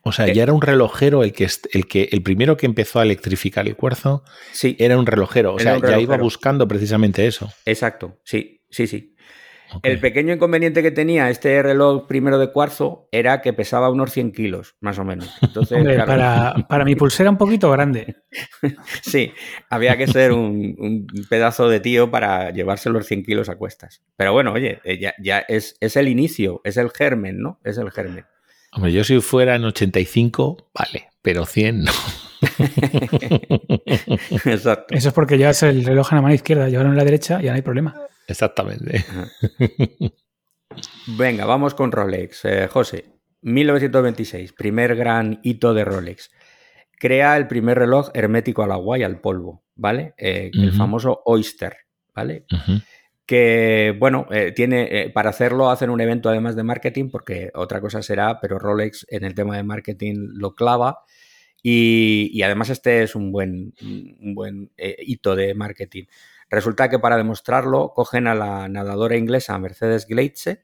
O 0.05 0.11
sea, 0.11 0.31
ya 0.31 0.43
era 0.43 0.51
un 0.53 0.61
relojero 0.61 1.23
el 1.23 1.31
que, 1.31 1.47
el 1.71 1.87
que 1.87 2.09
el 2.11 2.21
primero 2.21 2.57
que 2.57 2.65
empezó 2.65 2.99
a 2.99 3.03
electrificar 3.03 3.67
el 3.67 3.77
cuarzo. 3.77 4.23
Sí. 4.51 4.75
Era 4.77 4.97
un 4.97 5.05
relojero. 5.05 5.55
O 5.55 5.59
sea, 5.59 5.79
ya 5.79 5.97
iba 5.97 6.17
buscando 6.17 6.67
precisamente 6.67 7.25
eso. 7.25 7.49
Exacto. 7.65 8.19
Sí, 8.25 8.61
sí, 8.69 8.85
sí. 8.85 9.15
El 9.81 9.99
pequeño 9.99 10.33
inconveniente 10.33 10.83
que 10.83 10.91
tenía 10.91 11.29
este 11.29 11.61
reloj 11.63 12.05
primero 12.05 12.37
de 12.37 12.51
cuarzo 12.51 13.07
era 13.11 13.41
que 13.41 13.53
pesaba 13.53 13.89
unos 13.89 14.11
100 14.11 14.31
kilos, 14.31 14.75
más 14.81 14.99
o 14.99 15.03
menos. 15.03 15.35
Entonces, 15.41 15.83
para, 16.05 16.85
mi 16.85 16.95
pulsera 16.95 17.29
un 17.29 17.37
poquito 17.37 17.71
grande. 17.71 18.17
sí, 19.01 19.31
había 19.69 19.97
que 19.97 20.07
ser 20.07 20.31
un, 20.31 21.07
pedazo 21.29 21.69
de 21.69 21.79
tío 21.79 22.11
para 22.11 22.51
llevarse 22.51 22.89
los 22.89 23.07
100 23.07 23.23
kilos 23.23 23.49
a 23.49 23.55
cuestas. 23.55 24.03
Pero 24.15 24.33
bueno, 24.33 24.53
oye, 24.53 24.79
eh, 24.83 24.99
ya, 24.99 25.15
ya 25.19 25.39
es, 25.39 25.75
es 25.79 25.95
el 25.95 26.07
inicio, 26.07 26.61
es 26.63 26.77
el 26.77 26.91
germen, 26.91 27.39
¿no? 27.39 27.59
Es 27.63 27.77
el 27.77 27.89
germen. 27.89 28.25
Hombre, 28.75 28.91
yo 28.91 29.03
si 29.03 29.19
fuera 29.21 29.55
en 29.55 29.65
85, 29.65 30.69
vale, 30.73 31.09
pero 31.21 31.45
100 31.45 31.83
no. 31.83 31.91
Exacto. 34.45 34.95
Eso 34.95 35.09
es 35.09 35.13
porque 35.13 35.37
llevas 35.37 35.61
el 35.63 35.85
reloj 35.85 36.11
en 36.11 36.15
la 36.17 36.21
mano 36.21 36.33
izquierda, 36.33 36.69
llevarlo 36.69 36.91
en 36.91 36.97
la 36.97 37.05
derecha 37.05 37.39
y 37.39 37.45
ya 37.45 37.51
no 37.51 37.55
hay 37.55 37.61
problema. 37.61 37.95
Exactamente. 38.27 39.05
Venga, 41.17 41.45
vamos 41.45 41.75
con 41.75 41.91
Rolex. 41.91 42.45
Eh, 42.45 42.67
José, 42.67 43.05
1926, 43.41 44.53
primer 44.53 44.95
gran 44.95 45.39
hito 45.43 45.73
de 45.73 45.85
Rolex. 45.85 46.31
Crea 46.97 47.37
el 47.37 47.47
primer 47.47 47.77
reloj 47.77 48.09
hermético 48.13 48.63
al 48.63 48.71
agua 48.71 48.97
y 48.97 49.03
al 49.03 49.19
polvo, 49.19 49.65
¿vale? 49.75 50.13
Eh, 50.17 50.51
el 50.53 50.71
famoso 50.71 51.21
Oyster, 51.25 51.75
¿vale? 52.15 52.45
Que, 53.25 53.95
bueno, 53.99 54.27
eh, 54.31 54.51
tiene, 54.51 55.03
eh, 55.03 55.09
para 55.09 55.29
hacerlo 55.29 55.69
hacen 55.69 55.89
un 55.89 56.01
evento 56.01 56.29
además 56.29 56.55
de 56.55 56.63
marketing, 56.63 57.09
porque 57.09 57.51
otra 57.53 57.79
cosa 57.79 58.01
será, 58.01 58.39
pero 58.41 58.59
Rolex 58.59 59.05
en 59.09 59.23
el 59.23 59.33
tema 59.33 59.55
de 59.55 59.63
marketing 59.63 60.31
lo 60.33 60.55
clava. 60.55 61.03
Y, 61.61 62.41
además 62.43 62.69
este 62.69 63.03
es 63.03 63.15
un 63.15 63.31
buen, 63.31 63.73
un 63.81 64.35
buen 64.35 64.71
eh, 64.77 64.97
hito 64.99 65.35
de 65.35 65.53
marketing. 65.55 66.03
Resulta 66.49 66.89
que 66.89 66.99
para 66.99 67.15
demostrarlo 67.17 67.93
cogen 67.95 68.27
a 68.27 68.35
la 68.35 68.67
nadadora 68.67 69.15
inglesa 69.15 69.57
Mercedes 69.57 70.05
Gleitze 70.05 70.63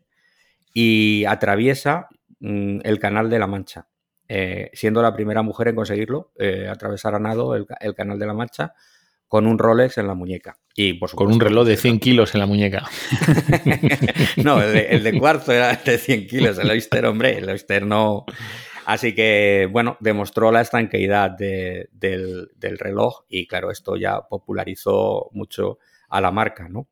y 0.74 1.24
atraviesa 1.26 2.10
mm, 2.42 2.80
el 2.84 3.00
Canal 3.00 3.30
de 3.30 3.40
la 3.40 3.48
Mancha, 3.48 3.88
siendo 4.74 5.02
la 5.02 5.14
primera 5.14 5.42
mujer 5.42 5.70
en 5.70 5.76
conseguirlo, 5.76 6.34
atravesar 6.70 7.16
a 7.16 7.20
nado 7.20 7.56
el 7.56 7.96
Canal 7.96 8.20
de 8.20 8.28
la 8.28 8.34
Mancha 8.36 8.76
con 9.30 9.46
un 9.46 9.60
Rolex 9.60 10.00
en 10.00 10.08
la 10.08 10.16
muñeca. 10.16 10.58
Y 10.76 10.94
por 10.94 11.12
con 11.12 11.32
un 11.32 11.40
reloj 11.40 11.66
de 11.66 11.78
100 11.78 12.00
kilos 12.00 12.34
en 12.34 12.40
la 12.40 12.48
muñeca. 12.48 12.90
no, 14.44 14.60
el 14.62 15.04
de, 15.04 15.20
cuarzo 15.20 15.54
era 15.54 15.76
de 15.76 15.98
100 16.00 16.28
kilos. 16.28 16.58
El 16.58 16.72
Oyster, 16.72 17.06
hombre, 17.06 17.38
el 17.38 17.48
Oyster 17.48 17.86
no. 17.86 18.26
Así 18.86 19.14
que, 19.14 19.70
bueno, 19.72 19.98
demostró 20.00 20.52
la 20.52 20.62
estanqueidad 20.62 21.30
del, 21.30 22.50
reloj 22.80 23.22
y, 23.30 23.46
claro, 23.46 23.70
esto 23.70 23.96
ya 23.98 24.22
popularizó 24.28 25.30
mucho 25.32 25.78
a 26.10 26.20
la 26.20 26.32
marca, 26.32 26.68
¿no? 26.68 26.88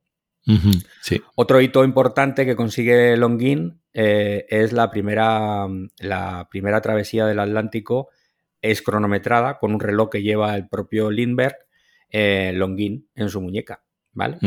sí. 1.02 1.22
Otro 1.36 1.60
hito 1.60 1.84
importante 1.84 2.46
que 2.46 2.56
consigue 2.56 3.18
Longin 3.18 3.82
eh, 3.94 4.46
es 4.48 4.72
la 4.72 4.92
primera, 4.92 5.68
la 5.98 6.48
primera 6.50 6.82
travesía 6.82 7.26
del 7.26 7.40
Atlántico 7.40 8.10
es 8.62 8.82
cronometrada 8.82 9.58
con 9.58 9.74
un 9.74 9.80
reloj 9.80 10.10
que 10.10 10.22
lleva 10.22 10.56
el 10.56 10.70
propio 10.70 11.12
Lindbergh 11.12 11.67
eh, 12.10 12.52
Longin 12.54 13.10
en 13.16 13.30
su 13.30 13.42
muñeca, 13.42 13.84
¿vale? 14.14 14.38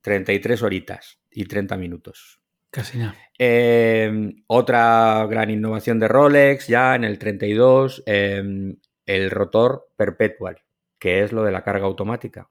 33 0.00 0.62
horitas 0.62 1.18
y 1.30 1.44
30 1.44 1.76
minutos. 1.76 2.40
Casi 2.70 2.98
nada. 2.98 3.14
Em, 3.38 4.44
otra 4.46 5.26
gran 5.30 5.50
innovación 5.50 5.98
de 5.98 6.08
Rolex, 6.08 6.66
ya 6.66 6.94
en 6.94 7.04
el 7.04 7.18
32, 7.18 8.02
em, 8.06 8.76
el 9.06 9.30
rotor 9.30 9.88
perpetual, 9.96 10.62
que 10.98 11.22
es 11.22 11.32
lo 11.32 11.42
de 11.42 11.52
la 11.52 11.62
carga 11.62 11.86
automática, 11.86 12.50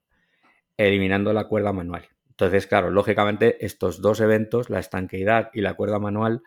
eliminando 0.77 1.31
la 1.33 1.47
cuerda 1.47 1.73
manual. 1.73 2.07
Entonces, 2.29 2.67
claro, 2.67 2.89
lógicamente 2.89 3.63
estos 3.65 4.01
dos 4.01 4.19
eventos, 4.19 4.69
la 4.69 4.79
estanqueidad 4.79 5.49
y 5.53 5.61
la 5.61 5.75
cuerda 5.75 5.99
manual, 5.99 6.41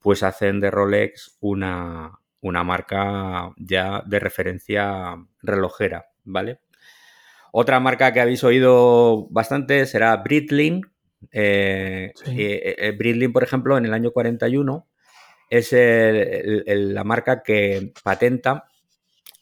pues 0.00 0.22
hacen 0.22 0.60
de 0.60 0.70
Rolex 0.70 1.36
una, 1.40 2.18
una 2.40 2.64
marca 2.64 3.52
ya 3.56 4.02
de 4.06 4.18
referencia 4.18 5.16
relojera, 5.42 6.06
¿vale? 6.24 6.60
Otra 7.52 7.80
marca 7.80 8.12
que 8.12 8.20
habéis 8.20 8.44
oído 8.44 9.28
bastante 9.30 9.86
será 9.86 10.16
Breitling. 10.16 10.82
Eh, 11.32 12.12
eh, 12.26 12.76
eh, 12.78 13.28
por 13.30 13.42
ejemplo, 13.42 13.76
en 13.76 13.86
el 13.86 13.94
año 13.94 14.12
41 14.12 14.86
es 15.50 15.72
la 15.72 17.04
marca 17.04 17.42
que 17.42 17.92
patenta 18.04 18.68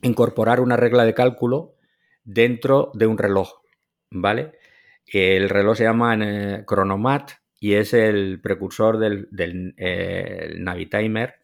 incorporar 0.03 0.61
una 0.61 0.77
regla 0.77 1.05
de 1.05 1.15
cálculo 1.15 1.75
dentro 2.25 2.91
de 2.95 3.07
un 3.07 3.19
reloj, 3.19 3.61
¿vale? 4.11 4.53
El 5.07 5.49
reloj 5.49 5.77
se 5.77 5.85
llama 5.85 6.17
eh, 6.21 6.65
Chronomat 6.67 7.31
y 7.61 7.75
es 7.75 7.95
el 7.95 8.41
precursor 8.41 8.99
del, 8.99 9.29
eh, 9.79 10.55
Navitimer, 10.59 11.37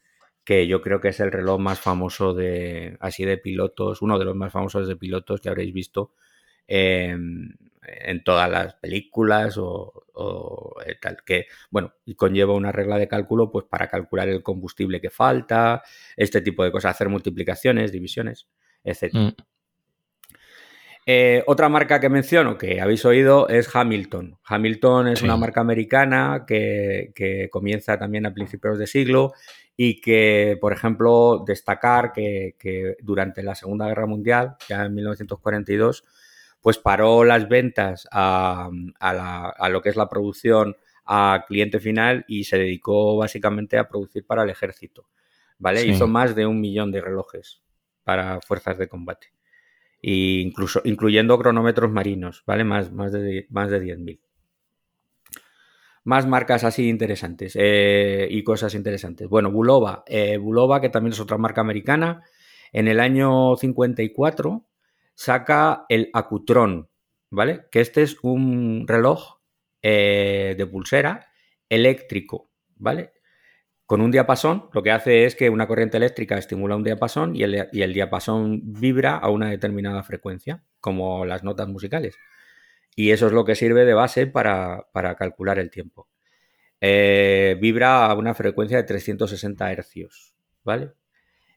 que 0.44 0.66
yo 0.66 0.82
creo 0.82 1.00
que 1.00 1.08
es 1.08 1.20
el 1.20 1.30
reloj 1.30 1.60
más 1.60 1.80
famoso 1.80 2.34
de 2.34 2.96
así 3.00 3.24
de 3.24 3.38
pilotos, 3.38 4.02
uno 4.02 4.18
de 4.18 4.24
los 4.24 4.34
más 4.34 4.52
famosos 4.52 4.88
de 4.88 4.96
pilotos 4.96 5.40
que 5.40 5.48
habréis 5.48 5.72
visto 5.72 6.12
en 6.66 8.24
todas 8.24 8.50
las 8.50 8.74
películas 8.74 9.56
o, 9.58 10.04
eh, 10.86 10.96
tal, 11.00 11.18
que, 11.24 11.46
bueno, 11.70 11.94
y 12.04 12.14
conlleva 12.14 12.54
una 12.54 12.72
regla 12.72 12.98
de 12.98 13.08
cálculo 13.08 13.50
pues 13.50 13.64
para 13.66 13.88
calcular 13.88 14.28
el 14.28 14.42
combustible 14.42 15.00
que 15.00 15.10
falta, 15.10 15.82
este 16.16 16.40
tipo 16.40 16.64
de 16.64 16.72
cosas, 16.72 16.94
hacer 16.94 17.08
multiplicaciones, 17.08 17.92
divisiones, 17.92 18.48
etc. 18.84 19.12
Mm. 19.12 19.28
Eh, 21.04 21.42
otra 21.48 21.68
marca 21.68 21.98
que 21.98 22.08
menciono 22.08 22.56
que 22.56 22.80
habéis 22.80 23.04
oído 23.04 23.48
es 23.48 23.74
Hamilton. 23.74 24.38
Hamilton 24.44 25.08
es 25.08 25.22
una 25.22 25.36
marca 25.36 25.60
americana 25.60 26.44
que, 26.46 27.48
comienza 27.50 27.98
también 27.98 28.26
a 28.26 28.34
principios 28.34 28.78
de 28.78 28.86
siglo 28.86 29.32
y 29.76 30.00
que, 30.00 30.56
por 30.60 30.72
ejemplo, 30.72 31.42
destacar 31.44 32.12
que, 32.12 32.54
durante 33.02 33.42
la 33.42 33.56
Segunda 33.56 33.88
Guerra 33.88 34.06
Mundial, 34.06 34.56
ya 34.68 34.84
en 34.84 34.94
1942, 34.94 36.04
pues 36.62 36.78
paró 36.78 37.24
las 37.24 37.48
ventas 37.48 38.08
a, 38.10 38.70
lo 39.70 39.82
que 39.82 39.88
es 39.90 39.96
la 39.96 40.08
producción 40.08 40.76
a 41.04 41.44
cliente 41.46 41.80
final 41.80 42.24
y 42.28 42.44
se 42.44 42.56
dedicó 42.56 43.16
básicamente 43.16 43.76
a 43.76 43.88
producir 43.88 44.24
para 44.26 44.44
el 44.44 44.50
ejército. 44.50 45.06
¿Vale? 45.58 45.84
Hizo 45.84 46.08
más 46.08 46.34
de 46.34 46.46
un 46.46 46.60
millón 46.60 46.90
de 46.90 47.00
relojes 47.00 47.62
para 48.04 48.40
fuerzas 48.40 48.78
de 48.78 48.88
combate 48.88 49.32
incluso, 50.02 50.80
incluyendo 50.84 51.38
cronómetros 51.38 51.90
marinos, 51.90 52.42
¿vale? 52.46 52.64
Más, 52.64 52.92
más 52.92 53.12
de, 53.12 53.46
más 53.50 53.70
de 53.70 53.80
10.000. 53.80 54.20
Más 56.04 56.26
marcas 56.26 56.64
así 56.64 56.88
interesantes 56.88 57.52
eh, 57.56 58.26
y 58.28 58.42
cosas 58.42 58.74
interesantes. 58.74 59.28
Bueno, 59.28 59.52
Bulova. 59.52 60.02
Eh, 60.06 60.36
Bulova, 60.36 60.80
que 60.80 60.88
también 60.88 61.12
es 61.12 61.20
otra 61.20 61.38
marca 61.38 61.60
americana, 61.60 62.24
en 62.72 62.88
el 62.88 62.98
año 62.98 63.56
54 63.56 64.66
saca 65.14 65.86
el 65.88 66.10
Acutron, 66.12 66.88
¿vale? 67.30 67.66
Que 67.70 67.80
este 67.80 68.02
es 68.02 68.16
un 68.22 68.84
reloj 68.86 69.40
eh, 69.82 70.54
de 70.56 70.66
pulsera 70.66 71.28
eléctrico, 71.68 72.50
¿vale? 72.76 73.12
Con 73.86 74.00
un 74.00 74.10
diapasón, 74.10 74.70
lo 74.72 74.82
que 74.82 74.90
hace 74.90 75.24
es 75.24 75.34
que 75.34 75.50
una 75.50 75.66
corriente 75.66 75.96
eléctrica 75.96 76.38
estimula 76.38 76.76
un 76.76 76.84
diapasón 76.84 77.36
y 77.36 77.42
el, 77.42 77.92
diapasón 77.92 78.60
vibra 78.64 79.16
a 79.16 79.28
una 79.28 79.50
determinada 79.50 80.02
frecuencia, 80.02 80.62
como 80.80 81.26
las 81.26 81.44
notas 81.44 81.68
musicales. 81.68 82.16
Y 82.94 83.10
eso 83.10 83.26
es 83.26 83.32
lo 83.32 83.44
que 83.44 83.54
sirve 83.54 83.84
de 83.84 83.94
base 83.94 84.26
para, 84.26 84.86
calcular 85.18 85.58
el 85.58 85.70
tiempo. 85.70 86.08
Eh, 86.80 87.56
vibra 87.60 88.06
a 88.06 88.14
una 88.14 88.34
frecuencia 88.34 88.78
de 88.78 88.84
360 88.84 89.72
hercios, 89.72 90.34
¿vale? 90.64 90.92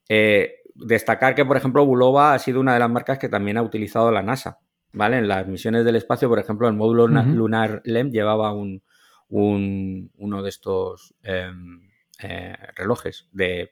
Eh, 0.10 0.62
destacar 0.76 1.36
que, 1.36 1.46
por 1.46 1.58
ejemplo, 1.58 1.86
Bulova 1.86 2.34
ha 2.34 2.40
sido 2.40 2.60
una 2.60 2.74
de 2.74 2.80
las 2.80 2.90
marcas 2.90 3.18
que 3.18 3.30
también 3.30 3.58
ha 3.58 3.64
utilizado 3.64 4.12
la 4.12 4.22
NASA, 4.22 4.60
¿vale? 4.94 5.18
En 5.18 5.28
las 5.28 5.48
misiones 5.48 5.86
del 5.86 5.96
espacio, 5.96 6.30
por 6.30 6.40
ejemplo, 6.40 6.68
el 6.68 6.76
módulo 6.76 7.08
lunar 7.08 7.82
LEM 7.86 8.12
llevaba 8.12 8.54
un, 8.54 8.82
uno 9.30 10.44
de 10.44 10.50
estos 10.50 11.16
em, 11.24 11.90
eh, 12.22 12.56
relojes 12.76 13.28
de, 13.32 13.72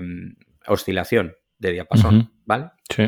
mm, 0.00 0.70
oscilación 0.70 1.34
de 1.58 1.72
diapasón, 1.72 2.32
¿vale? 2.44 2.70
Sí. 2.88 3.04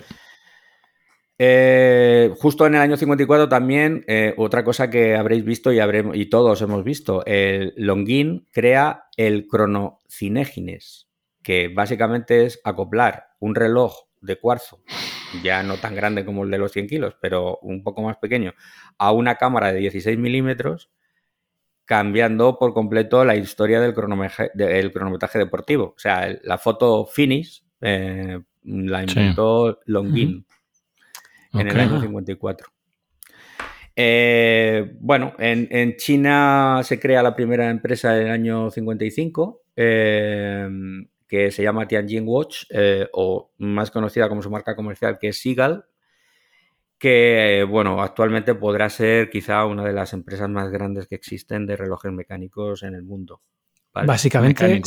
Eh, 1.37 2.33
justo 2.39 2.67
en 2.67 2.77
el 2.77 2.81
año 2.81 2.97
54 2.97 3.49
también, 3.49 4.05
eh, 4.07 4.35
otra 4.37 4.63
cosa 4.63 4.89
que 4.89 5.17
habréis 5.17 5.45
visto 5.45 5.73
y, 5.73 5.81
habremos, 5.81 6.17
y 6.17 6.27
todos 6.27 6.63
hemos 6.63 6.85
visto, 6.85 7.25
el 7.27 7.75
Longin 7.77 8.47
crea 8.53 9.07
el 9.17 9.49
cronocinégines, 9.49 11.09
que 11.45 11.69
básicamente 11.69 12.47
es 12.47 12.61
acoplar 12.65 13.29
un 13.39 13.55
reloj 13.55 13.95
de 14.21 14.37
cuarzo, 14.37 14.83
ya 15.43 15.63
no 15.63 15.77
tan 15.77 15.95
grande 15.95 16.25
como 16.25 16.43
el 16.43 16.51
de 16.51 16.59
los 16.59 16.73
100 16.73 16.89
kilos, 16.89 17.17
pero 17.21 17.59
un 17.63 17.85
poco 17.85 18.03
más 18.03 18.17
pequeño, 18.17 18.55
a 18.99 19.13
una 19.13 19.37
cámara 19.37 19.73
de 19.73 19.81
16 19.81 20.19
milímetros 20.19 20.91
cambiando 21.85 22.59
por 22.59 22.73
completo 22.73 23.25
la 23.25 23.37
historia 23.37 23.79
del, 23.81 23.93
cronometraje 23.93 25.39
deportivo. 25.39 25.93
O 25.95 25.99
sea, 25.99 26.35
la 26.43 26.57
foto 26.57 27.05
finish 27.05 27.63
eh, 27.83 28.41
la 28.63 29.03
inventó 29.03 29.81
Longin 29.85 30.47
en 31.53 31.69
el 31.69 31.79
año 31.79 32.01
54. 32.01 32.69
Eh, 33.97 34.97
bueno, 34.99 35.35
en, 35.39 35.97
China 35.97 36.81
se 36.83 36.99
crea 36.99 37.23
la 37.23 37.37
primera 37.37 37.69
empresa 37.69 38.19
en 38.19 38.27
el 38.27 38.33
año 38.33 38.71
55 38.71 39.63
eh, 39.77 40.69
que 41.27 41.51
se 41.51 41.63
llama 41.63 41.89
Tianjin 41.89 42.25
Watch 42.27 42.65
o 43.13 43.53
más 43.59 43.91
conocida 43.91 44.29
como 44.29 44.43
su 44.43 44.51
marca 44.51 44.77
comercial 44.77 45.19
que 45.19 45.29
es 45.29 45.41
Seagull 45.41 45.85
que 46.99 47.67
bueno, 47.69 48.01
actualmente 48.03 48.55
podrá 48.55 48.89
ser 48.89 49.29
quizá 49.29 49.67
una 49.67 49.85
de 49.85 49.93
las 49.93 50.15
empresas 50.15 50.49
más 50.49 50.71
grandes 50.71 51.07
que 51.07 51.15
existen 51.15 51.67
de 51.67 51.77
relojes 51.77 52.13
mecánicos 52.13 52.83
en 52.83 52.95
el 52.95 53.03
mundo. 53.03 53.43
Básicamente, 53.93 54.81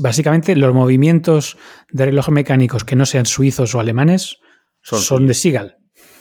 básicamente 0.00 0.54
los 0.54 0.72
movimientos 0.72 1.58
de 1.90 2.06
relojes 2.06 2.32
mecánicos 2.32 2.84
que 2.84 2.94
no 2.96 3.06
sean 3.06 3.26
suizos 3.26 3.74
o 3.74 3.80
alemanes 3.80 4.38
son, 4.80 5.26
de 5.26 5.34
Sigal. 5.34 5.78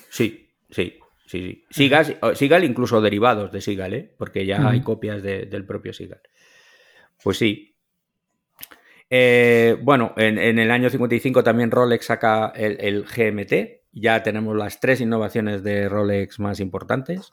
Sí, 0.10 0.56
sí, 0.72 0.98
sí, 1.28 1.66
sí. 1.70 1.90
Sigal, 2.34 2.64
incluso 2.64 3.00
derivados 3.00 3.52
de 3.52 3.62
Sigal, 3.62 3.94
¿eh? 3.94 4.16
porque 4.18 4.46
ya 4.46 4.68
hay 4.68 4.82
copias 4.82 5.22
del 5.22 5.66
propio 5.66 5.94
Sigal. 5.94 6.22
Pues 7.24 7.38
sí. 7.38 7.75
Eh, 9.10 9.78
bueno, 9.82 10.14
en, 10.18 10.38
el 10.38 10.72
año 10.72 10.90
55 10.90 11.44
también 11.44 11.72
Rolex 11.72 12.06
saca 12.08 12.52
el 12.56 13.06
GMT, 13.06 13.86
ya 13.92 14.24
tenemos 14.24 14.56
las 14.56 14.80
tres 14.80 15.02
innovaciones 15.02 15.64
de 15.64 15.88
Rolex 15.88 16.40
más 16.40 16.60
importantes. 16.60 17.32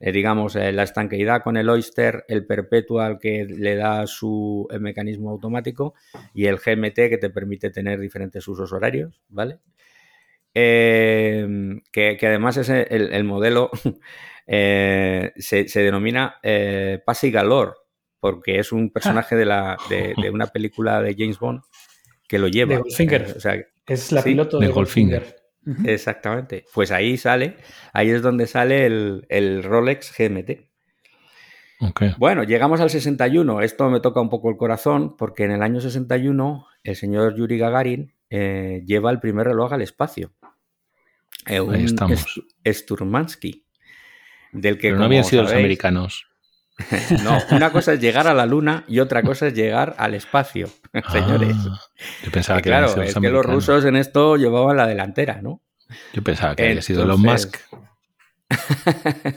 Eh, 0.00 0.12
digamos, 0.12 0.56
eh, 0.56 0.72
la 0.72 0.82
estanqueidad 0.82 1.42
con 1.42 1.58
el 1.58 1.68
Oyster, 1.68 2.24
el 2.26 2.46
Perpetual 2.46 3.18
que 3.18 3.44
le 3.44 3.76
da 3.76 4.06
su 4.06 4.66
mecanismo 4.80 5.30
automático 5.30 5.94
y 6.32 6.46
el 6.46 6.56
GMT 6.56 6.94
que 6.94 7.18
te 7.18 7.28
permite 7.28 7.70
tener 7.70 8.00
diferentes 8.00 8.48
usos 8.48 8.72
horarios, 8.72 9.20
¿vale? 9.28 9.58
Que, 10.54 12.18
además 12.22 12.56
es 12.56 12.70
el, 12.70 13.24
modelo, 13.24 13.70
se, 14.46 15.66
denomina 15.74 16.40
Pasi 17.04 17.30
Galore, 17.30 17.72
porque 18.20 18.58
es 18.58 18.72
un 18.72 18.90
personaje 18.90 19.36
de, 19.36 19.46
la, 19.46 19.76
de, 19.88 20.30
una 20.30 20.46
película 20.46 21.00
de 21.02 21.14
James 21.18 21.38
Bond 21.38 21.62
que 22.28 22.38
lo 22.38 22.48
lleva. 22.48 22.74
De 22.74 22.80
Goldfinger. 22.80 23.36
es 23.86 24.12
la 24.12 24.22
piloto 24.22 24.58
de, 24.58 24.68
Goldfinger. 24.68 25.36
Exactamente. 25.84 26.64
Pues 26.72 26.90
ahí 26.90 27.16
sale, 27.16 27.56
ahí 27.92 28.10
es 28.10 28.22
donde 28.22 28.46
sale 28.46 28.86
el, 28.86 29.62
Rolex 29.62 30.14
GMT. 30.16 30.70
Bueno, 32.18 32.44
llegamos 32.44 32.80
al 32.80 32.90
61. 32.90 33.62
Esto 33.62 33.88
me 33.88 34.00
toca 34.00 34.20
un 34.20 34.28
poco 34.28 34.50
el 34.50 34.56
corazón 34.56 35.16
porque 35.16 35.44
en 35.44 35.52
el 35.52 35.62
año 35.62 35.80
61 35.80 36.66
el 36.82 36.96
señor 36.96 37.34
Yuri 37.34 37.58
Gagarin 37.58 38.14
eh, 38.28 38.82
lleva 38.86 39.10
el 39.10 39.18
primer 39.18 39.46
reloj 39.46 39.72
al 39.72 39.82
espacio. 39.82 40.32
Eh, 41.46 41.58
ahí 41.58 41.84
estamos. 41.84 42.42
Sturmansky. 42.66 43.66
Del 44.52 44.78
que, 44.78 44.92
no 44.92 45.04
habían 45.04 45.24
sido 45.24 45.42
los 45.42 45.52
americanos. 45.52 46.29
no, 47.24 47.38
una 47.50 47.72
cosa 47.72 47.92
es 47.92 48.00
llegar 48.00 48.26
a 48.26 48.34
la 48.34 48.46
luna 48.46 48.84
y 48.88 49.00
otra 49.00 49.22
cosa 49.22 49.46
es 49.46 49.54
llegar 49.54 49.94
al 49.98 50.14
espacio, 50.14 50.68
ah, 50.92 51.10
señores. 51.10 51.56
Yo 52.24 52.30
pensaba 52.30 52.60
que 52.60 52.70
claro, 52.70 53.02
es 53.02 53.14
que 53.14 53.30
los 53.30 53.44
rusos 53.44 53.84
en 53.84 53.96
esto 53.96 54.36
llevaban 54.36 54.76
la 54.76 54.86
delantera, 54.86 55.40
¿no? 55.42 55.62
Yo 56.12 56.22
pensaba 56.22 56.54
que 56.54 56.68
había 56.68 56.82
sido 56.82 57.02
Elon 57.02 57.20
Musk. 57.20 57.58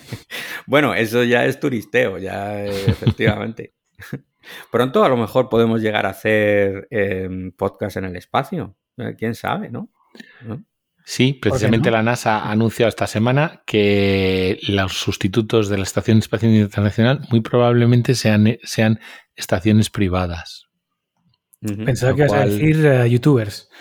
bueno, 0.67 0.93
eso 0.93 1.23
ya 1.23 1.45
es 1.45 1.59
turisteo, 1.59 2.17
ya 2.17 2.63
efectivamente. 2.63 3.73
Pronto 4.71 5.03
a 5.03 5.09
lo 5.09 5.17
mejor 5.17 5.49
podemos 5.49 5.81
llegar 5.81 6.05
a 6.05 6.09
hacer 6.09 6.87
em, 6.91 7.51
podcast 7.51 7.97
en 7.97 8.05
el 8.05 8.15
espacio. 8.15 8.75
Eh, 8.97 9.15
¿Quién 9.17 9.35
sabe, 9.35 9.69
no? 9.69 9.89
Sí, 11.05 11.33
precisamente 11.33 11.91
la 11.91 12.01
NASA 12.01 12.39
ha 12.39 12.51
anunciado 12.51 12.87
esta 12.89 13.07
semana 13.07 13.61
que 13.65 14.59
los 14.67 14.93
sustitutos 14.93 15.67
de 15.67 15.77
la 15.77 15.83
Estación 15.83 16.19
Espacial 16.19 16.53
Internacional 16.53 17.27
muy 17.29 17.41
probablemente 17.41 18.15
sean, 18.15 18.57
sean 18.63 18.99
estaciones 19.35 19.89
privadas. 19.89 20.67
Pensaba 21.61 22.15
que 22.15 22.21
ibas 22.23 22.33
a 22.33 22.45
decir 22.45 22.85
eh, 22.85 23.09
youtubers. 23.09 23.69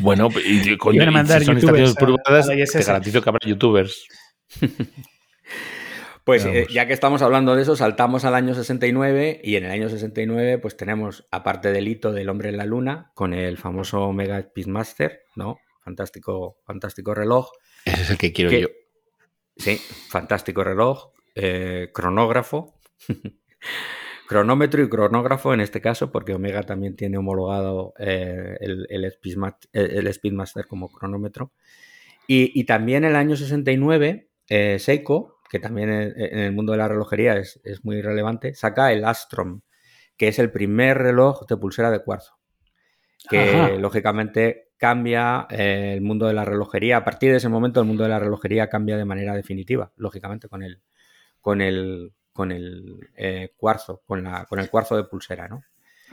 Bueno, 0.00 0.28
y, 0.44 0.76
con, 0.76 0.92
si 0.94 1.00
son 1.00 1.16
estaciones 1.56 1.94
privadas, 1.94 2.46
te 2.46 2.82
garantizo 2.82 3.22
que 3.22 3.28
habrá 3.30 3.48
youtubers. 3.48 4.06
Pues 6.24 6.44
eh, 6.44 6.66
ya 6.70 6.86
que 6.86 6.92
estamos 6.92 7.22
hablando 7.22 7.56
de 7.56 7.62
eso, 7.62 7.74
saltamos 7.74 8.26
al 8.26 8.34
año 8.34 8.54
69 8.54 9.40
y 9.42 9.56
en 9.56 9.64
el 9.64 9.70
año 9.70 9.88
69 9.88 10.58
pues 10.58 10.76
tenemos, 10.76 11.26
aparte 11.30 11.72
del 11.72 11.88
hito 11.88 12.12
del 12.12 12.28
hombre 12.28 12.50
en 12.50 12.58
la 12.58 12.66
luna, 12.66 13.12
con 13.14 13.32
el 13.32 13.56
famoso 13.56 14.02
Omega 14.02 14.42
Speedmaster, 14.42 15.22
¿no? 15.36 15.56
Fantástico, 15.88 16.58
fantástico 16.66 17.14
reloj. 17.14 17.50
Ese 17.86 18.02
es 18.02 18.10
el 18.10 18.18
que 18.18 18.30
quiero 18.30 18.50
yo. 18.52 18.68
Sí, 19.56 19.76
fantástico 20.10 20.62
reloj, 20.62 21.12
eh, 21.34 21.88
cronógrafo, 21.94 22.78
cronómetro 24.28 24.82
y 24.82 24.90
cronógrafo 24.90 25.54
en 25.54 25.60
este 25.60 25.80
caso, 25.80 26.12
porque 26.12 26.34
Omega 26.34 26.62
también 26.64 26.94
tiene 26.94 27.16
homologado 27.16 27.94
eh, 27.98 28.58
el, 28.60 28.86
el, 28.90 30.12
Speedmaster, 30.12 30.66
como 30.66 30.92
cronómetro. 30.92 31.52
Y, 32.26 32.52
y, 32.60 32.64
también 32.64 33.04
en 33.04 33.12
el 33.12 33.16
año 33.16 33.34
69, 33.34 34.28
Seiko 34.78 35.40
que 35.48 35.58
también 35.58 35.88
en 35.90 36.38
el 36.38 36.52
mundo 36.52 36.72
de 36.72 36.78
la 36.78 36.88
relojería 36.88 37.38
es, 37.38 37.58
muy 37.82 38.02
relevante, 38.02 38.52
saca 38.52 38.92
el 38.92 39.06
Astrom, 39.06 39.62
que 40.18 40.28
es 40.28 40.38
el 40.38 40.52
primer 40.52 40.98
reloj 40.98 41.46
de 41.46 41.56
pulsera 41.56 41.90
de 41.90 42.04
cuarzo, 42.04 42.38
que 43.30 43.78
lógicamente 43.78 44.67
cambia 44.78 45.46
eh, 45.50 45.92
el 45.94 46.00
mundo 46.00 46.26
de 46.26 46.34
la 46.34 46.44
relojería. 46.44 46.98
A 46.98 47.04
partir 47.04 47.30
de 47.30 47.36
ese 47.36 47.48
momento 47.48 47.80
el 47.80 47.86
mundo 47.86 48.04
de 48.04 48.08
la 48.08 48.18
relojería 48.18 48.68
cambia 48.68 48.96
de 48.96 49.04
manera 49.04 49.34
definitiva, 49.34 49.92
lógicamente 49.96 50.48
con 50.48 50.62
el, 50.62 50.80
con 51.40 51.60
el, 51.60 52.12
con 52.32 52.52
el 52.52 53.10
eh, 53.16 53.52
cuarzo, 53.56 54.02
con, 54.06 54.22
la, 54.22 54.46
con 54.46 54.60
el 54.60 54.70
cuarzo 54.70 54.96
de 54.96 55.04
pulsera, 55.04 55.48
¿no? 55.48 55.62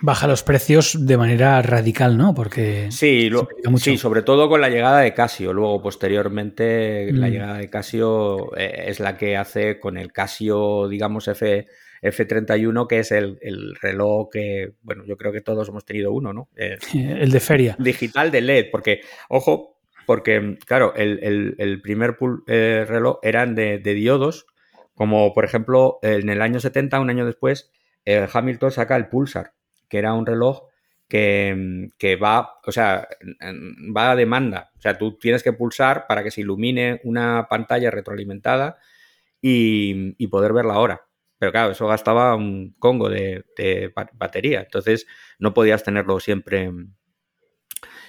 Baja 0.01 0.27
los 0.27 0.43
precios 0.43 1.05
de 1.05 1.15
manera 1.15 1.61
radical, 1.61 2.17
¿no? 2.17 2.33
Porque. 2.33 2.91
Sí, 2.91 3.29
sí, 3.77 3.97
sobre 3.97 4.23
todo 4.23 4.49
con 4.49 4.59
la 4.59 4.69
llegada 4.69 4.99
de 4.99 5.13
Casio. 5.13 5.53
Luego, 5.53 5.81
posteriormente, 5.81 7.13
la 7.13 7.27
mm. 7.27 7.31
llegada 7.31 7.57
de 7.59 7.69
Casio 7.69 8.53
eh, 8.57 8.85
es 8.87 8.99
la 8.99 9.15
que 9.15 9.37
hace 9.37 9.79
con 9.79 9.97
el 9.97 10.11
Casio, 10.11 10.89
digamos, 10.89 11.29
F, 11.29 11.67
F31, 12.05 12.87
que 12.87 12.99
es 12.99 13.11
el, 13.11 13.37
reloj 13.81 14.29
que, 14.31 14.73
bueno, 14.81 15.03
yo 15.05 15.17
creo 15.17 15.31
que 15.31 15.41
todos 15.41 15.67
hemos 15.69 15.85
tenido 15.85 16.11
uno, 16.11 16.33
¿no? 16.33 16.49
Eh, 16.55 16.77
el 16.93 17.31
de 17.31 17.39
feria. 17.39 17.75
Digital 17.79 18.31
de 18.31 18.41
LED, 18.41 18.65
porque, 18.71 19.01
ojo, 19.29 19.77
porque, 20.05 20.57
claro, 20.65 20.93
el, 20.95 21.79
primer 21.81 22.17
eh, 22.47 22.85
reloj 22.87 23.17
eran 23.23 23.55
de, 23.55 23.79
de, 23.79 23.93
diodos, 23.93 24.45
como 24.93 25.33
por 25.33 25.45
ejemplo, 25.45 25.99
en 26.03 26.29
el 26.29 26.41
año 26.41 26.59
70, 26.59 26.99
un 26.99 27.09
año 27.09 27.25
después, 27.25 27.71
Hamilton 28.05 28.71
saca 28.71 28.95
el 28.95 29.07
Pulsar 29.07 29.55
que 29.89 29.97
era 29.97 30.13
un 30.13 30.25
reloj 30.25 30.63
que, 31.07 32.19
va, 32.21 32.59
o 32.65 32.71
sea, 32.71 33.07
va 33.95 34.11
a 34.11 34.15
demanda. 34.15 34.71
O 34.77 34.81
sea, 34.81 34.97
tú 34.97 35.17
tienes 35.17 35.43
que 35.43 35.53
pulsar 35.53 36.07
para 36.07 36.23
que 36.23 36.31
se 36.31 36.41
ilumine 36.41 36.99
una 37.03 37.47
pantalla 37.49 37.91
retroalimentada 37.91 38.77
y, 39.41 40.27
poder 40.27 40.53
ver 40.53 40.65
la 40.65 40.79
hora. 40.79 41.04
Pero 41.37 41.51
claro, 41.51 41.71
eso 41.71 41.87
gastaba 41.87 42.35
un 42.35 42.75
congo 42.79 43.09
de, 43.09 43.43
batería. 44.13 44.61
Entonces 44.61 45.05
no 45.39 45.53
podías 45.53 45.83
tenerlo 45.83 46.19
siempre, 46.19 46.71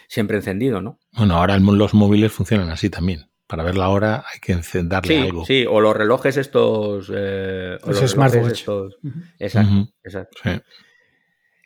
siempre 0.08 0.36
encendido, 0.36 0.80
¿no? 0.80 0.98
Bueno, 1.12 1.36
ahora 1.36 1.58
los 1.58 1.94
móviles 1.94 2.32
funcionan 2.32 2.70
así 2.70 2.90
también. 2.90 3.30
Para 3.46 3.62
ver 3.62 3.76
la 3.76 3.88
hora 3.90 4.24
hay 4.32 4.40
que 4.40 4.52
encenderle 4.52 5.20
algo. 5.20 5.44
Sí, 5.44 5.64
o 5.68 5.80
los 5.80 5.96
relojes 5.96 6.36
estos. 6.36 7.12
Eh, 7.14 7.78
o 7.80 7.90
los, 7.90 7.98
smartwatch. 8.00 8.52
Estos. 8.52 8.98
Exacto, 9.38 9.88
exacto. 10.02 10.38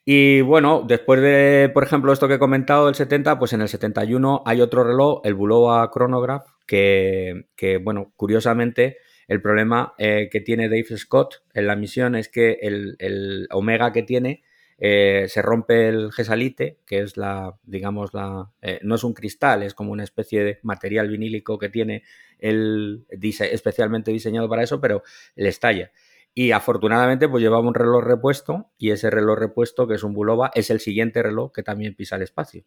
Y 0.04 0.40
bueno, 0.40 0.82
después 0.86 1.20
de, 1.20 1.70
por 1.72 1.84
ejemplo, 1.84 2.12
esto 2.12 2.26
que 2.26 2.34
he 2.34 2.38
comentado 2.38 2.86
del 2.86 2.94
70, 2.94 3.38
pues 3.38 3.52
en 3.52 3.60
el 3.60 3.68
71 3.68 4.42
hay 4.44 4.60
otro 4.60 4.82
reloj, 4.82 5.20
el 5.24 5.34
Bulova 5.34 5.88
Chronograph, 5.92 6.46
que, 6.66 7.44
bueno, 7.82 8.12
curiosamente, 8.16 8.96
el 9.30 9.40
problema 9.40 9.94
eh, 9.96 10.28
que 10.28 10.40
tiene 10.40 10.68
Dave 10.68 10.96
Scott 10.96 11.44
en 11.54 11.68
la 11.68 11.76
misión 11.76 12.16
es 12.16 12.28
que 12.28 12.58
el, 12.62 13.46
Omega 13.52 13.92
que 13.92 14.02
tiene 14.02 14.42
eh, 14.76 15.26
se 15.28 15.40
rompe 15.40 15.88
el 15.88 16.10
gesalite, 16.10 16.78
que 16.84 16.98
es 16.98 17.16
la, 17.16 17.56
digamos, 17.62 18.12
la, 18.12 18.50
eh, 18.60 18.80
no 18.82 18.96
es 18.96 19.04
un 19.04 19.14
cristal, 19.14 19.62
es 19.62 19.72
como 19.72 19.92
una 19.92 20.02
especie 20.02 20.42
de 20.42 20.58
material 20.64 21.06
vinílico 21.06 21.60
que 21.60 21.68
tiene 21.68 22.02
el, 22.40 23.06
especialmente 23.08 24.10
diseñado 24.10 24.48
para 24.48 24.64
eso, 24.64 24.80
pero 24.80 25.04
le 25.36 25.48
estalla. 25.48 25.92
Y 26.34 26.50
afortunadamente, 26.50 27.28
pues 27.28 27.40
llevaba 27.40 27.68
un 27.68 27.74
reloj 27.74 28.02
repuesto 28.02 28.72
y 28.78 28.90
ese 28.90 29.10
reloj 29.10 29.38
repuesto, 29.38 29.86
que 29.86 29.94
es 29.94 30.02
un 30.02 30.12
Bulova, 30.12 30.50
es 30.56 30.70
el 30.70 30.80
siguiente 30.80 31.22
reloj 31.22 31.52
que 31.52 31.62
también 31.62 31.94
pisa 31.94 32.16
el 32.16 32.22
espacio. 32.22 32.64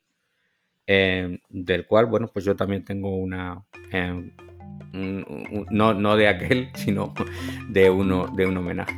Del 0.87 1.87
cual, 1.87 2.05
bueno, 2.05 2.29
pues 2.31 2.45
yo 2.45 2.55
también 2.55 2.85
tengo 2.85 3.17
una. 3.17 3.65
Eh, 4.93 5.65
no, 5.71 5.93
no 5.93 6.15
de 6.15 6.27
aquel, 6.27 6.69
sino 6.75 7.13
de, 7.69 7.89
uno, 7.89 8.27
de 8.35 8.47
un 8.47 8.57
homenaje. 8.57 8.95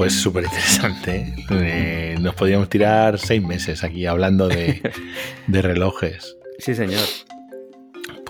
Pues 0.00 0.14
súper 0.14 0.44
interesante. 0.44 1.34
Eh, 1.50 2.16
nos 2.18 2.34
podríamos 2.34 2.70
tirar 2.70 3.18
seis 3.18 3.42
meses 3.42 3.84
aquí 3.84 4.06
hablando 4.06 4.48
de, 4.48 4.80
relojes. 5.46 6.38
Sí, 6.58 6.74
señor. 6.74 7.04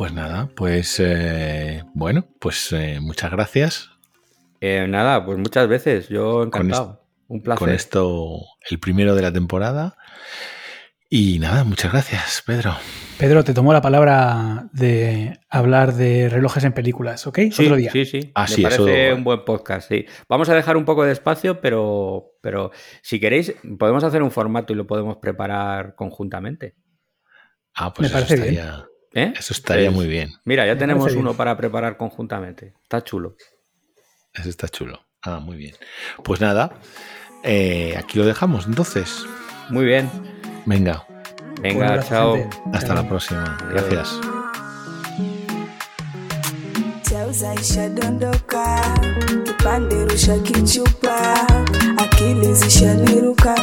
Pues 0.01 0.15
nada, 0.15 0.49
pues 0.57 0.99
eh, 0.99 1.85
bueno, 1.93 2.25
pues 2.39 2.73
eh, 2.73 3.01
muchas 3.03 3.31
gracias. 3.33 3.91
nada, 4.63 5.27
pues 5.27 5.37
muchas 5.37 5.69
veces. 5.69 6.09
Yo 6.09 6.43
encantado. 6.43 7.05
Un 7.29 7.43
placer. 7.43 7.59
Con 7.59 7.69
esto, 7.69 8.41
el 8.71 8.81
primero 8.81 9.15
de 9.15 9.21
la 9.21 9.31
temporada. 9.31 9.99
Y 11.11 11.39
nada, 11.39 11.65
muchas 11.65 11.93
gracias, 11.93 12.43
Pedro. 12.47 12.75
Pedro, 13.19 13.45
te 13.45 13.53
tomó 13.53 13.75
la 13.75 13.83
palabra 13.83 14.71
de 14.73 15.39
hablar 15.51 15.93
de 15.93 16.31
relojes 16.31 16.65
en 16.65 16.73
películas, 16.73 17.27
¿ok? 17.27 17.39
Sí, 17.53 17.67
Otro 17.67 17.77
día. 17.77 17.93
Sí, 17.93 18.07
sí. 18.07 18.33
Ah, 18.35 18.47
Me 18.57 18.63
parece 18.63 19.13
un 19.13 19.23
buen 19.23 19.45
podcast, 19.45 19.91
sí. 19.91 20.07
Vamos 20.31 20.49
a 20.49 20.55
dejar 20.55 20.79
un 20.79 20.87
poco 20.87 21.05
de 21.05 21.13
espacio, 21.13 21.61
pero, 21.61 22.39
pero 22.41 22.71
si 23.03 23.21
queréis, 23.21 23.55
podemos 23.79 24.03
hacer 24.03 24.23
un 24.23 24.31
formato 24.31 24.73
y 24.73 24.77
lo 24.77 24.87
podemos 24.87 25.19
preparar 25.19 25.95
conjuntamente. 25.95 26.75
Ah, 27.75 27.93
pues 27.93 28.09
Me 28.09 28.15
parece 28.15 28.35
eso 28.35 28.45
estaría, 28.45 28.87
¿Eh? 29.13 29.33
Eso 29.37 29.53
estaría 29.53 29.91
muy 29.91 30.07
bien. 30.07 30.31
Mira, 30.45 30.67
ya 30.67 30.77
tenemos 30.79 31.13
uno 31.15 31.35
para 31.35 31.57
preparar 31.57 31.97
conjuntamente. 31.97 32.75
Está 32.83 33.03
chulo. 33.03 33.37
Eso 34.33 34.49
está 34.49 34.69
chulo. 34.69 35.01
Ah, 35.23 35.41
muy 35.41 35.57
bien. 35.57 35.75
Pues 36.23 36.41
nada, 36.41 36.79
eh, 37.43 37.95
aquí 37.97 38.19
lo 38.19 38.25
dejamos 38.25 38.67
entonces. 38.67 39.25
Muy 39.69 39.85
bien. 39.85 40.11
Venga, 40.67 41.07
Venga, 41.61 42.03
chao. 42.03 42.37
Hasta 42.73 42.95
la 42.95 43.09
próxima. 43.09 43.59
Gracias. 43.71 44.21
Zaisha 47.33 47.89
dondoka, 47.89 48.83
kipande 49.45 50.05
rusha 50.07 50.37
kichupa, 50.43 51.47
akili 51.97 52.55
zishaniruka, 52.55 53.55